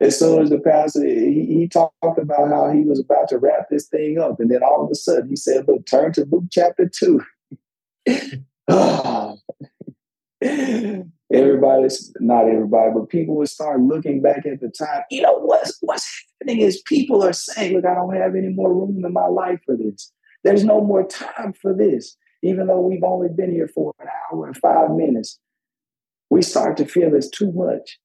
as 0.00 0.18
soon 0.18 0.42
as 0.42 0.50
the 0.50 0.60
pastor 0.62 1.06
he, 1.06 1.46
he, 1.46 1.68
talked 1.68 2.18
about 2.18 2.48
how 2.48 2.70
he 2.70 2.82
was 2.82 3.00
about 3.00 3.28
to 3.28 3.38
wrap 3.38 3.68
this 3.70 3.88
thing 3.88 4.18
up, 4.18 4.38
and 4.40 4.50
then 4.50 4.62
all 4.62 4.84
of 4.84 4.90
a 4.90 4.94
sudden 4.94 5.30
he 5.30 5.36
said, 5.36 5.66
"Look, 5.66 5.86
turn 5.86 6.12
to 6.12 6.26
Luke 6.30 6.44
chapter 6.50 6.86
two. 6.86 7.22
ah 8.68 9.36
everybody's 11.32 12.12
not 12.20 12.48
everybody, 12.48 12.90
but 12.94 13.08
people 13.08 13.36
would 13.36 13.48
start 13.48 13.80
looking 13.80 14.20
back 14.20 14.44
at 14.46 14.60
the 14.60 14.68
time. 14.68 15.02
You 15.10 15.22
know 15.22 15.38
what's 15.38 15.78
what's 15.80 16.24
happening 16.40 16.62
is 16.62 16.82
people 16.82 17.22
are 17.24 17.32
saying, 17.32 17.74
"Look, 17.74 17.86
I 17.86 17.94
don't 17.94 18.14
have 18.14 18.34
any 18.34 18.48
more 18.48 18.72
room 18.72 19.04
in 19.04 19.12
my 19.12 19.26
life 19.26 19.60
for 19.64 19.76
this. 19.76 20.12
There's 20.44 20.64
no 20.64 20.80
more 20.80 21.06
time 21.06 21.52
for 21.52 21.74
this." 21.74 22.16
Even 22.42 22.66
though 22.66 22.80
we've 22.80 23.04
only 23.04 23.28
been 23.28 23.52
here 23.52 23.68
for 23.68 23.94
an 24.00 24.08
hour 24.08 24.46
and 24.46 24.56
five 24.56 24.90
minutes, 24.90 25.38
we 26.28 26.42
start 26.42 26.76
to 26.78 26.84
feel 26.84 27.14
it's 27.14 27.30
too 27.30 27.52
much. 27.52 28.00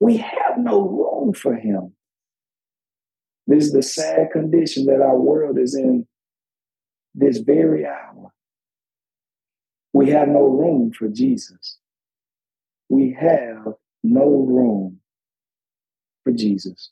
We 0.00 0.16
have 0.16 0.58
no 0.58 0.80
room 0.88 1.32
for 1.32 1.54
him. 1.54 1.94
This 3.46 3.66
is 3.66 3.72
the 3.72 3.82
sad 3.82 4.32
condition 4.32 4.86
that 4.86 5.00
our 5.00 5.18
world 5.18 5.56
is 5.58 5.76
in 5.76 6.06
this 7.14 7.38
very 7.38 7.86
hour. 7.86 8.32
We 9.96 10.10
have 10.10 10.28
no 10.28 10.44
room 10.44 10.92
for 10.92 11.08
Jesus 11.08 11.78
we 12.88 13.16
have 13.18 13.74
no 14.02 14.28
room 14.28 15.00
for 16.24 16.32
Jesus. 16.32 16.90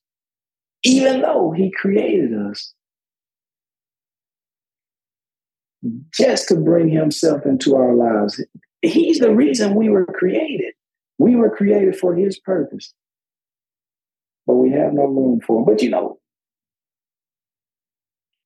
Even 0.83 1.23
though 1.23 1.53
he 1.53 1.71
created 1.71 2.33
us 2.35 2.75
just 6.13 6.49
to 6.49 6.57
bring 6.57 6.89
himself 6.89 7.45
into 7.45 7.77
our 7.77 7.95
lives. 7.95 8.43
He's 8.83 9.19
the 9.19 9.35
reason 9.35 9.75
we 9.75 9.89
were 9.89 10.07
created. 10.07 10.73
We 11.19 11.37
were 11.37 11.55
created 11.55 11.97
for 11.97 12.15
his 12.15 12.39
purpose. 12.39 12.93
But 14.47 14.55
we 14.55 14.71
have 14.71 14.93
no 14.93 15.05
room 15.05 15.41
for 15.47 15.59
him. 15.59 15.65
But 15.67 15.83
you 15.83 15.91
know, 15.91 16.19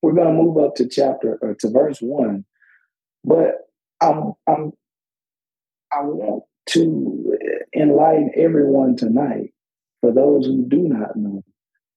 we're 0.02 0.14
going 0.14 0.28
to 0.28 0.42
move 0.42 0.58
up 0.58 0.74
to 0.76 0.88
chapter 0.88 1.38
or 1.42 1.54
to 1.54 1.70
verse 1.70 1.98
one. 2.00 2.44
But 3.24 3.67
I'm, 4.00 4.32
I'm 4.46 4.72
I 5.92 6.02
want 6.02 6.44
to 6.70 7.38
enlighten 7.74 8.30
everyone 8.36 8.96
tonight 8.96 9.52
for 10.00 10.12
those 10.12 10.46
who 10.46 10.66
do 10.68 10.82
not 10.82 11.16
know. 11.16 11.42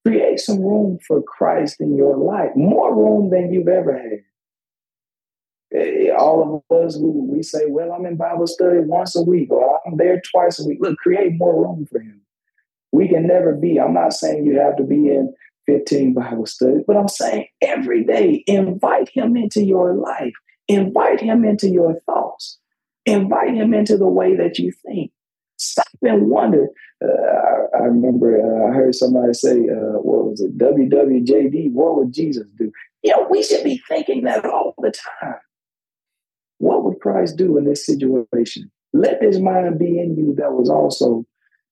Create 0.05 0.39
some 0.39 0.61
room 0.61 0.97
for 1.07 1.21
Christ 1.21 1.77
in 1.79 1.95
your 1.95 2.17
life, 2.17 2.51
more 2.55 2.95
room 2.95 3.29
than 3.29 3.53
you've 3.53 3.67
ever 3.67 3.97
had. 3.97 4.19
Eh, 5.73 6.09
all 6.09 6.63
of 6.69 6.77
us 6.77 6.97
we 6.99 7.43
say, 7.43 7.65
well, 7.67 7.93
I'm 7.93 8.05
in 8.05 8.17
Bible 8.17 8.47
study 8.47 8.79
once 8.79 9.15
a 9.15 9.21
week 9.21 9.51
or 9.51 9.79
I'm 9.85 9.97
there 9.97 10.21
twice 10.31 10.59
a 10.59 10.67
week. 10.67 10.79
Look, 10.81 10.97
create 10.97 11.33
more 11.33 11.65
room 11.65 11.85
for 11.89 11.99
him. 11.99 12.21
We 12.91 13.07
can 13.07 13.27
never 13.27 13.53
be, 13.53 13.79
I'm 13.79 13.93
not 13.93 14.13
saying 14.13 14.45
you 14.45 14.59
have 14.59 14.75
to 14.77 14.83
be 14.83 15.09
in 15.09 15.33
15 15.67 16.13
Bible 16.13 16.45
studies, 16.45 16.83
but 16.85 16.97
I'm 16.97 17.07
saying 17.07 17.45
every 17.61 18.03
day, 18.03 18.43
invite 18.47 19.09
him 19.09 19.37
into 19.37 19.63
your 19.63 19.93
life, 19.93 20.33
invite 20.73 21.19
him 21.19 21.43
into 21.43 21.69
your 21.69 21.99
thoughts. 22.05 22.59
Invite 23.05 23.53
him 23.53 23.73
into 23.73 23.97
the 23.97 24.07
way 24.07 24.35
that 24.35 24.59
you 24.59 24.71
think. 24.85 25.11
Stop 25.57 25.87
and 26.01 26.29
wonder. 26.29 26.67
Uh, 27.03 27.07
I, 27.07 27.77
I, 27.77 27.81
remember 27.85 28.39
uh, 28.39 28.69
I 28.69 28.75
heard 28.75 28.95
somebody 28.95 29.33
say, 29.33 29.51
uh, 29.51 29.99
what 29.99 30.25
was 30.25 30.41
it, 30.41 30.57
WWJD, 30.57 31.71
what 31.71 31.97
would 31.97 32.13
Jesus 32.13 32.47
do? 32.57 32.71
You 33.03 33.11
know, 33.11 33.27
we 33.29 33.43
should 33.43 33.63
be 33.63 33.81
thinking 33.87 34.23
that 34.23 34.45
all 34.45 34.75
the 34.79 34.91
time. 35.21 35.35
What 36.59 36.83
would 36.83 36.99
Christ 36.99 37.37
do 37.37 37.57
in 37.57 37.65
this 37.65 37.85
situation? 37.85 38.71
Let 38.93 39.21
this 39.21 39.39
mind 39.39 39.79
be 39.79 39.99
in 39.99 40.15
you 40.15 40.35
that 40.37 40.51
was 40.51 40.69
also 40.69 41.25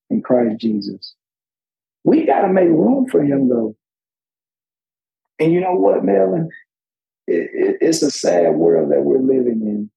in 0.10 0.22
Christ 0.22 0.60
Jesus. 0.60 1.16
We 2.04 2.26
got 2.26 2.42
to 2.42 2.54
make 2.54 2.70
room 2.70 3.08
for 3.08 3.24
him, 3.24 3.50
though. 3.50 3.76
And 5.40 5.54
you 5.54 5.62
know 5.62 5.74
what, 5.74 6.04
Melvin? 6.04 6.50
It, 7.30 7.52
it, 7.54 7.78
it's 7.82 8.02
a 8.02 8.10
sad 8.12 8.56
world 8.56 8.92
that 8.92 9.04
we're 9.04 9.20
living 9.20 9.62
in 9.62 9.92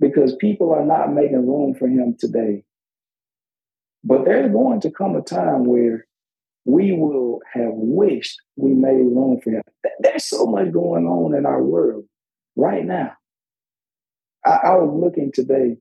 because 0.00 0.36
people 0.36 0.72
are 0.72 0.84
not 0.84 1.12
making 1.12 1.46
room 1.46 1.74
for 1.74 1.88
him 1.88 2.16
today. 2.18 2.62
But 4.04 4.24
there's 4.24 4.52
going 4.52 4.80
to 4.82 4.90
come 4.92 5.16
a 5.16 5.22
time 5.22 5.64
where 5.64 6.06
we 6.64 6.92
will 6.92 7.40
have 7.52 7.72
wished 7.72 8.40
we 8.56 8.74
made 8.74 8.92
room 8.92 9.40
for 9.42 9.50
him. 9.50 9.62
There's 10.00 10.24
so 10.24 10.46
much 10.46 10.70
going 10.70 11.06
on 11.06 11.34
in 11.34 11.46
our 11.46 11.62
world 11.62 12.04
right 12.54 12.84
now. 12.84 13.14
I, 14.44 14.50
I 14.50 14.76
was 14.76 14.90
looking 15.02 15.32
today, 15.32 15.78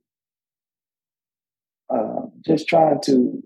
uh, 1.93 2.21
just 2.45 2.67
trying 2.67 3.01
to 3.05 3.43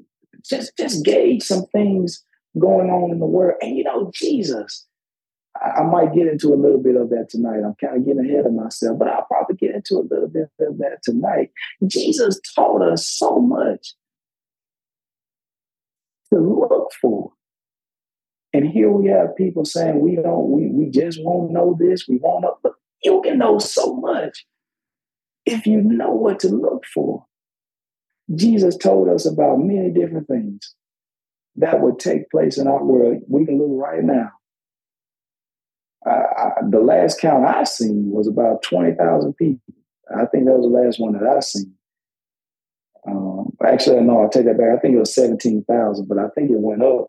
just 0.48 0.72
just 0.78 1.04
gauge 1.04 1.44
some 1.44 1.66
things 1.74 2.24
going 2.58 2.90
on 2.90 3.12
in 3.12 3.20
the 3.20 3.26
world. 3.26 3.58
And 3.62 3.76
you 3.78 3.84
know, 3.84 4.12
Jesus, 4.14 4.88
I, 5.62 5.84
might 5.84 6.14
get 6.14 6.28
into 6.28 6.54
a 6.54 6.56
little 6.56 6.82
bit 6.82 6.96
of 6.96 7.10
that 7.10 7.28
tonight. 7.30 7.62
I'm 7.64 7.76
kind 7.80 7.98
of 7.98 8.06
getting 8.06 8.26
ahead 8.26 8.46
of 8.46 8.54
myself, 8.54 8.98
but 8.98 9.08
I'll 9.08 9.26
probably 9.26 9.56
get 9.56 9.76
into 9.76 9.96
a 9.96 10.08
little 10.10 10.28
bit 10.28 10.50
of 10.60 10.78
that 10.80 11.00
tonight. 11.04 11.52
Jesus 11.86 12.40
taught 12.56 12.82
us 12.82 13.08
so 13.08 13.40
much 13.40 13.94
to 16.34 16.40
look 16.40 16.92
for. 17.00 17.34
And 18.54 18.68
here 18.68 18.92
we 18.92 19.08
have 19.10 19.36
people 19.36 19.64
saying 19.64 20.00
we 20.00 20.16
don't, 20.16 20.50
we, 20.50 20.68
we 20.68 20.90
just 20.90 21.20
won't 21.24 21.52
know 21.52 21.78
this, 21.80 22.06
we 22.08 22.18
won't 22.22 22.42
know. 22.44 22.58
But 22.64 22.74
you 23.04 23.22
can 23.24 23.38
know 23.38 23.60
so 23.60 23.96
much 23.96 24.46
if 25.46 25.66
you 25.66 25.82
know 25.82 26.12
what 26.12 26.40
to 26.40 26.50
look 26.50 26.86
for. 26.94 27.26
Jesus 28.34 28.78
told 28.78 29.10
us 29.10 29.26
about 29.26 29.60
many 29.60 29.92
different 29.92 30.28
things 30.28 30.74
that 31.56 31.82
would 31.82 32.00
take 32.00 32.30
place 32.30 32.58
in 32.58 32.68
our 32.68 32.84
world. 32.84 33.22
We 33.28 33.46
can 33.46 33.58
look 33.58 33.72
right 33.72 34.04
now. 34.04 34.32
I, 36.06 36.50
the 36.70 36.80
last 36.80 37.20
count 37.20 37.46
I 37.46 37.64
seen 37.64 38.10
was 38.10 38.28
about 38.28 38.64
20,000 38.64 39.34
people. 39.36 39.74
I 40.10 40.26
think 40.26 40.46
that 40.46 40.58
was 40.58 40.66
the 40.66 40.80
last 40.80 41.00
one 41.00 41.14
that 41.14 41.24
I 41.24 41.40
seen. 41.42 41.74
Um, 43.08 43.56
actually, 43.66 44.02
no, 44.02 44.22
I'll 44.22 44.30
take 44.30 44.46
that 44.46 44.58
back. 44.58 44.78
I 44.78 44.80
think 44.80 44.96
it 44.96 45.00
was 45.00 45.16
17,000, 45.16 46.08
but 46.08 46.18
I 46.18 46.28
think 46.30 46.50
it 46.50 46.60
went 46.60 46.84
up. 46.84 47.08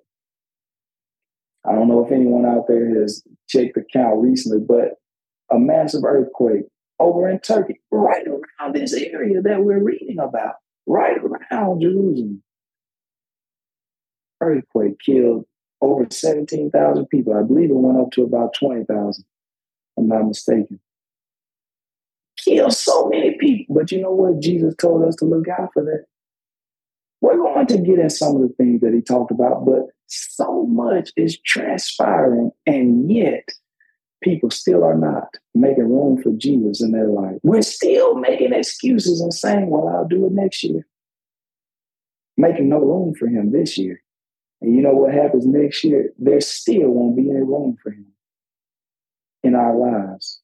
I 1.66 1.72
don't 1.72 1.88
know 1.88 2.04
if 2.04 2.12
anyone 2.12 2.44
out 2.44 2.66
there 2.68 3.00
has 3.00 3.22
checked 3.48 3.74
the 3.74 3.84
count 3.92 4.20
recently, 4.20 4.64
but 4.66 4.94
a 5.50 5.58
massive 5.58 6.04
earthquake 6.04 6.64
over 6.98 7.28
in 7.28 7.38
Turkey, 7.40 7.80
right 7.90 8.26
around 8.26 8.74
this 8.74 8.92
area 8.92 9.40
that 9.42 9.62
we're 9.62 9.82
reading 9.82 10.18
about, 10.18 10.54
right 10.86 11.18
around 11.18 11.80
Jerusalem. 11.80 12.42
Earthquake 14.40 14.98
killed 15.04 15.44
over 15.82 16.06
17,000 16.10 17.06
people. 17.06 17.34
I 17.34 17.42
believe 17.42 17.70
it 17.70 17.74
went 17.74 18.00
up 18.00 18.12
to 18.12 18.22
about 18.22 18.54
20,000, 18.54 19.24
I'm 19.98 20.08
not 20.08 20.26
mistaken. 20.26 20.80
Killed 22.38 22.72
so 22.72 23.08
many 23.08 23.36
people. 23.38 23.74
But 23.74 23.92
you 23.92 24.00
know 24.00 24.12
what? 24.12 24.40
Jesus 24.40 24.74
told 24.76 25.04
us 25.04 25.16
to 25.16 25.24
look 25.24 25.48
out 25.48 25.70
for 25.74 25.84
that. 25.84 26.04
We're 27.20 27.36
going 27.36 27.66
to 27.66 27.78
get 27.78 27.98
in 27.98 28.10
some 28.10 28.36
of 28.36 28.42
the 28.42 28.54
things 28.56 28.80
that 28.80 28.94
he 28.94 29.00
talked 29.00 29.30
about, 29.30 29.64
but 29.64 29.86
so 30.06 30.64
much 30.66 31.10
is 31.16 31.38
transpiring, 31.40 32.50
and 32.66 33.10
yet 33.10 33.48
people 34.22 34.50
still 34.50 34.82
are 34.82 34.98
not 34.98 35.28
making 35.54 35.88
room 35.88 36.20
for 36.20 36.32
Jesus 36.32 36.82
in 36.82 36.90
their 36.90 37.08
life. 37.08 37.36
We're 37.44 37.62
still 37.62 38.16
making 38.16 38.52
excuses 38.52 39.20
and 39.20 39.32
saying, 39.32 39.70
Well, 39.70 39.88
I'll 39.88 40.08
do 40.08 40.26
it 40.26 40.32
next 40.32 40.64
year, 40.64 40.84
making 42.36 42.68
no 42.68 42.78
room 42.78 43.14
for 43.14 43.28
him 43.28 43.52
this 43.52 43.78
year. 43.78 44.01
And 44.62 44.76
you 44.76 44.80
know 44.80 44.92
what 44.92 45.12
happens 45.12 45.44
next 45.44 45.82
year? 45.82 46.12
There 46.18 46.40
still 46.40 46.88
won't 46.90 47.16
be 47.16 47.28
any 47.28 47.40
room 47.40 47.76
for 47.82 47.90
him 47.90 48.06
in 49.42 49.56
our 49.56 49.76
lives. 49.76 50.40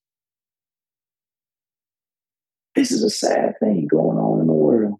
This 2.75 2.91
is 2.91 3.05
a 3.05 3.11
sad 3.11 3.55
thing 3.61 3.87
going 3.89 4.19
on 4.19 4.41
in 4.41 4.47
the 4.49 4.53
world. 4.53 4.99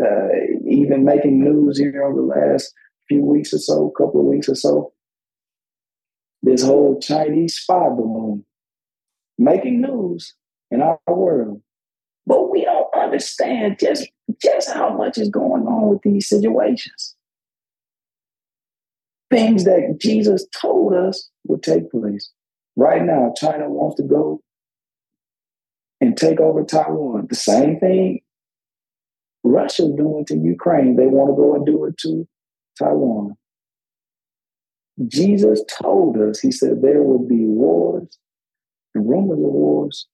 Uh, 0.00 0.28
even 0.64 1.04
making 1.04 1.42
news 1.42 1.78
here 1.78 2.02
over 2.04 2.20
the 2.20 2.26
last 2.26 2.72
few 3.08 3.22
weeks 3.22 3.52
or 3.52 3.58
so, 3.58 3.90
couple 3.90 4.20
of 4.20 4.26
weeks 4.26 4.48
or 4.48 4.54
so, 4.54 4.92
this 6.42 6.62
whole 6.62 7.00
Chinese 7.00 7.56
spy 7.56 7.88
balloon 7.88 8.44
making 9.36 9.80
news 9.80 10.34
in 10.70 10.80
our 10.80 10.98
world. 11.08 11.60
But 12.24 12.50
we 12.50 12.64
don't 12.64 12.86
understand 12.96 13.78
just, 13.80 14.08
just 14.40 14.70
how 14.70 14.96
much 14.96 15.18
is 15.18 15.28
going 15.28 15.66
on 15.66 15.88
with 15.88 16.02
these 16.02 16.28
situations 16.28 17.16
things 19.32 19.64
that 19.64 19.96
Jesus 20.00 20.46
told 20.60 20.94
us 20.94 21.28
would 21.46 21.62
take 21.62 21.90
place. 21.90 22.30
Right 22.76 23.02
now, 23.04 23.32
China 23.36 23.68
wants 23.68 23.96
to 23.96 24.02
go 24.02 24.40
and 26.00 26.16
take 26.16 26.40
over 26.40 26.64
Taiwan. 26.64 27.26
The 27.28 27.34
same 27.34 27.78
thing 27.78 28.20
Russia's 29.44 29.92
doing 29.96 30.24
to 30.26 30.36
Ukraine. 30.36 30.96
They 30.96 31.06
want 31.06 31.30
to 31.30 31.36
go 31.36 31.54
and 31.54 31.66
do 31.66 31.84
it 31.86 31.96
to 31.98 32.26
Taiwan. 32.78 33.36
Jesus 35.08 35.62
told 35.80 36.16
us, 36.18 36.40
he 36.40 36.52
said 36.52 36.82
there 36.82 37.02
will 37.02 37.26
be 37.26 37.44
wars 37.44 38.18
and 38.94 39.08
rumors 39.08 39.38
of 39.38 39.52
wars. 39.52 40.06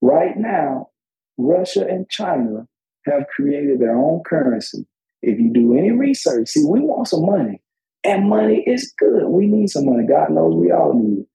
Right 0.00 0.36
now, 0.36 0.90
Russia 1.36 1.86
and 1.86 2.08
China 2.08 2.66
have 3.06 3.26
created 3.34 3.80
their 3.80 3.96
own 3.96 4.22
currency. 4.24 4.86
If 5.22 5.40
you 5.40 5.50
do 5.52 5.76
any 5.76 5.90
research, 5.90 6.48
see, 6.48 6.64
we 6.64 6.80
want 6.80 7.08
some 7.08 7.26
money. 7.26 7.60
And 8.08 8.26
money 8.26 8.64
is 8.66 8.90
good. 8.96 9.26
We 9.26 9.46
need 9.46 9.68
some 9.68 9.84
money. 9.84 10.06
God 10.08 10.30
knows 10.30 10.54
we 10.54 10.72
all 10.72 10.94
need 10.94 11.18
it. 11.20 11.26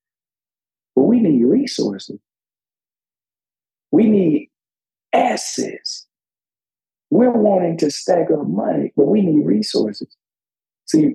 But 0.96 1.04
we 1.04 1.20
need 1.20 1.44
resources. 1.44 2.18
We 3.92 4.10
need 4.10 4.50
assets. 5.14 6.08
We're 7.12 7.30
wanting 7.30 7.78
to 7.78 7.92
stack 7.92 8.32
up 8.32 8.48
money, 8.48 8.92
but 8.98 9.06
we 9.06 9.22
need 9.22 9.46
resources. 9.46 10.18
See, 10.88 11.14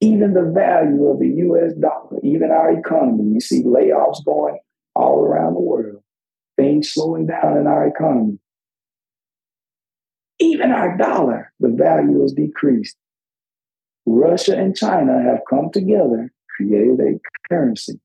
even 0.00 0.34
the 0.34 0.50
value 0.52 1.06
of 1.06 1.20
the 1.20 1.28
US 1.28 1.74
dollar, 1.74 2.18
even 2.24 2.50
our 2.50 2.76
economy, 2.76 3.34
you 3.34 3.40
see 3.40 3.62
layoffs 3.62 4.24
going 4.24 4.58
all 4.96 5.20
around 5.20 5.54
the 5.54 5.60
world, 5.60 6.02
things 6.56 6.90
slowing 6.92 7.26
down 7.28 7.56
in 7.56 7.68
our 7.68 7.86
economy. 7.86 8.40
Even 10.40 10.72
our 10.72 10.98
dollar, 10.98 11.52
the 11.60 11.68
value 11.68 12.20
has 12.22 12.32
decreased. 12.32 12.96
Russia 14.06 14.56
and 14.56 14.76
China 14.76 15.22
have 15.22 15.40
come 15.48 15.70
together, 15.72 16.32
created 16.56 17.00
a 17.00 17.20
currency. 17.48 18.00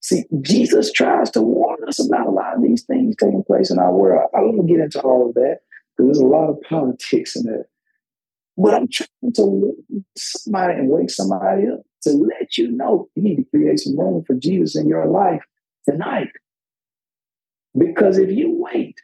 See, 0.00 0.24
Jesus 0.40 0.92
tries 0.92 1.30
to 1.32 1.42
warn 1.42 1.78
us 1.88 2.04
about 2.04 2.28
a 2.28 2.30
lot 2.30 2.56
of 2.56 2.62
these 2.62 2.84
things 2.84 3.16
taking 3.16 3.42
place 3.42 3.70
in 3.70 3.78
our 3.78 3.92
world. 3.92 4.30
I 4.34 4.40
don't 4.40 4.56
want 4.56 4.68
to 4.68 4.74
get 4.74 4.84
into 4.84 5.00
all 5.00 5.28
of 5.28 5.34
that 5.34 5.58
because 5.96 6.06
there's 6.06 6.18
a 6.18 6.26
lot 6.26 6.48
of 6.48 6.60
politics 6.68 7.36
in 7.36 7.44
that. 7.44 7.64
But 8.56 8.74
I'm 8.74 8.88
trying 8.88 9.32
to 9.34 9.76
somebody 10.16 10.74
and 10.74 10.88
wake 10.88 11.10
somebody 11.10 11.68
up 11.68 11.80
to 12.02 12.10
let 12.10 12.56
you 12.56 12.70
know 12.70 13.08
you 13.14 13.22
need 13.22 13.36
to 13.36 13.44
create 13.44 13.80
some 13.80 13.98
room 13.98 14.24
for 14.26 14.34
Jesus 14.34 14.76
in 14.76 14.88
your 14.88 15.06
life 15.06 15.42
tonight. 15.88 16.28
Because 17.76 18.16
if 18.16 18.30
you 18.30 18.52
wait, 18.56 18.98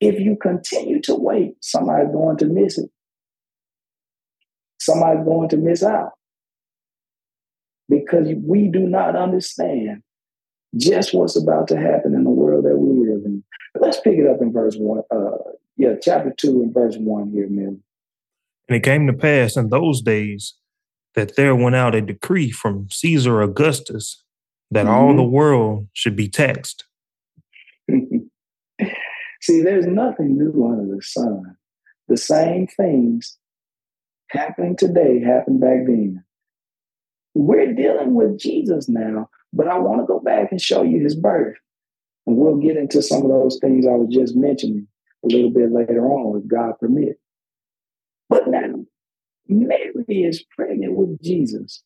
if 0.00 0.20
you 0.20 0.36
continue 0.36 1.00
to 1.02 1.16
wait, 1.16 1.56
somebody's 1.60 2.12
going 2.12 2.36
to 2.36 2.46
miss 2.46 2.78
it 2.78 2.90
somebody's 4.86 5.24
going 5.24 5.48
to 5.50 5.56
miss 5.56 5.82
out 5.82 6.12
because 7.88 8.28
we 8.42 8.68
do 8.68 8.80
not 8.80 9.16
understand 9.16 10.02
just 10.76 11.14
what's 11.14 11.36
about 11.36 11.68
to 11.68 11.76
happen 11.76 12.14
in 12.14 12.24
the 12.24 12.30
world 12.30 12.64
that 12.64 12.76
we 12.76 13.08
live 13.08 13.24
in. 13.24 13.42
let's 13.78 14.00
pick 14.00 14.18
it 14.18 14.28
up 14.28 14.40
in 14.40 14.52
verse 14.52 14.76
one. 14.76 15.02
Uh, 15.10 15.36
yeah, 15.76 15.94
chapter 16.00 16.32
two 16.36 16.62
and 16.62 16.72
verse 16.72 16.96
one 16.96 17.30
here, 17.30 17.48
man. 17.48 17.82
And 18.68 18.76
it 18.76 18.82
came 18.82 19.06
to 19.06 19.12
pass 19.12 19.56
in 19.56 19.68
those 19.68 20.02
days 20.02 20.54
that 21.14 21.36
there 21.36 21.54
went 21.54 21.76
out 21.76 21.94
a 21.94 22.00
decree 22.00 22.50
from 22.50 22.88
Caesar 22.90 23.40
Augustus 23.40 24.22
that 24.70 24.86
mm-hmm. 24.86 24.94
all 24.94 25.16
the 25.16 25.22
world 25.22 25.88
should 25.92 26.16
be 26.16 26.28
taxed. 26.28 26.84
See, 27.88 29.62
there's 29.62 29.86
nothing 29.86 30.36
new 30.36 30.66
under 30.66 30.96
the 30.96 31.02
sun. 31.02 31.56
The 32.08 32.16
same 32.16 32.66
things 32.66 33.38
happening 34.30 34.76
today 34.76 35.20
happened 35.20 35.60
back 35.60 35.86
then. 35.86 36.24
We're 37.34 37.74
dealing 37.74 38.14
with 38.14 38.38
Jesus 38.38 38.88
now, 38.88 39.28
but 39.52 39.68
I 39.68 39.78
want 39.78 40.00
to 40.00 40.06
go 40.06 40.20
back 40.20 40.50
and 40.50 40.60
show 40.60 40.82
you 40.82 41.02
his 41.02 41.14
birth. 41.14 41.56
And 42.26 42.36
we'll 42.36 42.56
get 42.56 42.76
into 42.76 43.02
some 43.02 43.22
of 43.22 43.28
those 43.28 43.58
things 43.60 43.86
I 43.86 43.92
was 43.92 44.12
just 44.12 44.34
mentioning 44.34 44.88
a 45.24 45.28
little 45.28 45.50
bit 45.50 45.70
later 45.70 46.06
on, 46.06 46.40
if 46.40 46.48
God 46.48 46.72
permit. 46.80 47.20
But 48.28 48.48
now, 48.48 48.84
Mary 49.48 49.92
is 50.08 50.44
pregnant 50.56 50.96
with 50.96 51.22
Jesus, 51.22 51.82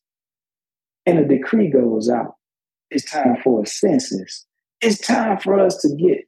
and 1.05 1.19
a 1.19 1.27
decree 1.27 1.69
goes 1.69 2.09
out. 2.09 2.35
It's 2.89 3.09
time 3.09 3.37
for 3.43 3.61
a 3.61 3.65
census. 3.65 4.45
It's 4.81 4.99
time 4.99 5.37
for 5.37 5.59
us 5.59 5.77
to 5.77 5.95
get 5.95 6.27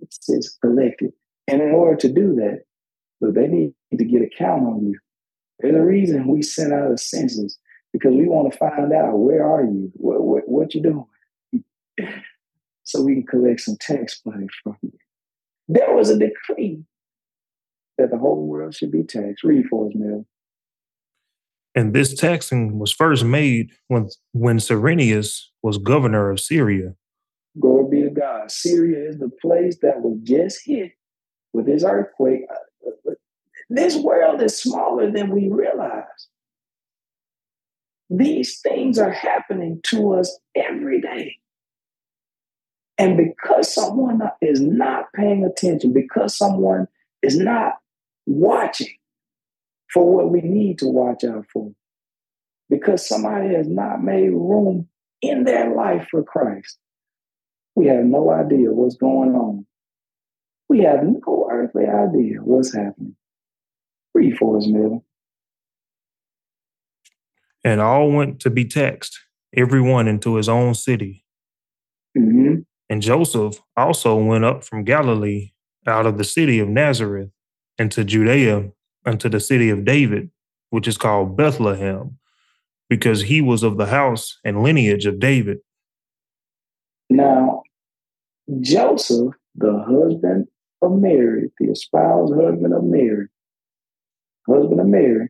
taxes 0.00 0.58
collected. 0.60 1.12
And 1.46 1.62
in 1.62 1.70
order 1.70 1.96
to 1.96 2.12
do 2.12 2.34
that, 2.36 2.64
well, 3.20 3.32
they 3.32 3.46
need 3.46 3.74
to 3.96 4.04
get 4.04 4.22
a 4.22 4.28
count 4.36 4.62
on 4.64 4.86
you. 4.86 4.98
There's 5.60 5.76
a 5.76 5.82
reason 5.82 6.28
we 6.28 6.42
sent 6.42 6.72
out 6.72 6.92
a 6.92 6.98
census 6.98 7.58
because 7.92 8.14
we 8.14 8.28
want 8.28 8.52
to 8.52 8.58
find 8.58 8.92
out 8.92 9.18
where 9.18 9.46
are 9.46 9.64
you, 9.64 9.90
what 9.94 10.22
what, 10.22 10.48
what 10.48 10.74
you 10.74 10.82
doing, 10.82 11.64
so 12.84 13.02
we 13.02 13.14
can 13.14 13.26
collect 13.26 13.60
some 13.60 13.76
tax 13.78 14.20
money 14.24 14.46
from 14.62 14.76
you. 14.82 14.92
There 15.68 15.94
was 15.94 16.10
a 16.10 16.18
decree 16.18 16.82
that 17.98 18.10
the 18.10 18.18
whole 18.18 18.46
world 18.46 18.74
should 18.74 18.90
be 18.90 19.02
taxed. 19.02 19.44
Read 19.44 19.66
for 19.68 19.86
us, 19.86 19.92
Mel. 19.94 20.26
And 21.74 21.94
this 21.94 22.14
taxing 22.14 22.78
was 22.78 22.92
first 22.92 23.24
made 23.24 23.70
when 23.88 24.08
when 24.32 24.58
Cyrenius 24.58 25.50
was 25.62 25.78
governor 25.78 26.30
of 26.30 26.40
Syria. 26.40 26.94
Glory 27.58 27.90
be 27.90 28.02
to 28.02 28.10
God. 28.10 28.50
Syria 28.50 29.08
is 29.08 29.18
the 29.18 29.30
place 29.40 29.76
that 29.82 30.00
was 30.00 30.18
just 30.22 30.60
hit 30.64 30.92
with 31.52 31.66
this 31.66 31.84
earthquake. 31.84 32.42
This 33.70 33.96
world 33.96 34.42
is 34.42 34.58
smaller 34.58 35.12
than 35.12 35.30
we 35.30 35.48
realize. 35.48 36.04
These 38.10 38.60
things 38.60 38.98
are 38.98 39.12
happening 39.12 39.80
to 39.84 40.14
us 40.14 40.36
every 40.56 41.00
day. 41.00 41.36
And 42.98 43.16
because 43.16 43.72
someone 43.72 44.20
is 44.42 44.60
not 44.60 45.12
paying 45.14 45.44
attention, 45.44 45.92
because 45.92 46.36
someone 46.36 46.88
is 47.22 47.38
not 47.38 47.74
watching, 48.26 48.96
for 49.92 50.16
what 50.16 50.30
we 50.30 50.40
need 50.40 50.78
to 50.80 50.86
watch 50.88 51.22
out 51.22 51.46
for. 51.52 51.70
Because 52.68 53.08
somebody 53.08 53.54
has 53.54 53.68
not 53.68 54.02
made 54.02 54.30
room 54.30 54.88
in 55.22 55.44
their 55.44 55.74
life 55.74 56.08
for 56.10 56.24
Christ. 56.24 56.76
We 57.76 57.86
have 57.86 58.04
no 58.04 58.32
idea 58.32 58.72
what's 58.72 58.96
going 58.96 59.34
on. 59.36 59.64
We 60.68 60.80
have 60.80 61.04
no 61.04 61.48
earthly 61.50 61.86
idea 61.86 62.38
what's 62.42 62.74
happening. 62.74 63.16
Read 64.14 64.36
for 64.38 64.56
us, 64.56 64.66
Miller. 64.66 64.98
And 67.62 67.80
all 67.80 68.10
went 68.10 68.40
to 68.40 68.50
be 68.50 68.64
taxed, 68.64 69.18
every 69.54 69.80
one 69.80 70.08
into 70.08 70.36
his 70.36 70.48
own 70.48 70.74
city. 70.74 71.24
Mm-hmm. 72.16 72.60
And 72.88 73.02
Joseph 73.02 73.60
also 73.76 74.16
went 74.16 74.44
up 74.44 74.64
from 74.64 74.84
Galilee 74.84 75.52
out 75.86 76.06
of 76.06 76.18
the 76.18 76.24
city 76.24 76.58
of 76.58 76.68
Nazareth 76.68 77.30
into 77.78 78.04
Judea 78.04 78.70
unto 79.06 79.28
the 79.28 79.40
city 79.40 79.70
of 79.70 79.84
David, 79.84 80.30
which 80.70 80.88
is 80.88 80.98
called 80.98 81.36
Bethlehem, 81.36 82.18
because 82.88 83.22
he 83.22 83.40
was 83.40 83.62
of 83.62 83.76
the 83.76 83.86
house 83.86 84.38
and 84.44 84.62
lineage 84.62 85.06
of 85.06 85.20
David. 85.20 85.58
Now, 87.08 87.62
Joseph, 88.60 89.34
the 89.54 89.84
husband 89.86 90.48
of 90.82 90.92
Mary, 90.92 91.50
the 91.58 91.70
espoused 91.70 92.34
husband 92.34 92.74
of 92.74 92.84
Mary, 92.84 93.28
husband 94.46 94.80
of 94.80 94.86
Mary, 94.86 95.28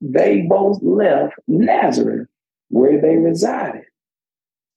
they 0.00 0.42
both 0.42 0.82
left 0.82 1.34
Nazareth, 1.46 2.28
where 2.68 3.00
they 3.00 3.16
resided, 3.16 3.84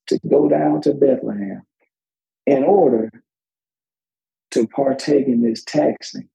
to 0.08 0.18
go 0.28 0.48
down 0.48 0.80
to 0.82 0.92
Bethlehem 0.92 1.62
in 2.46 2.64
order 2.64 3.10
to 4.50 4.66
partake 4.68 5.26
in 5.26 5.42
this 5.42 5.64
taxing, 5.64 6.28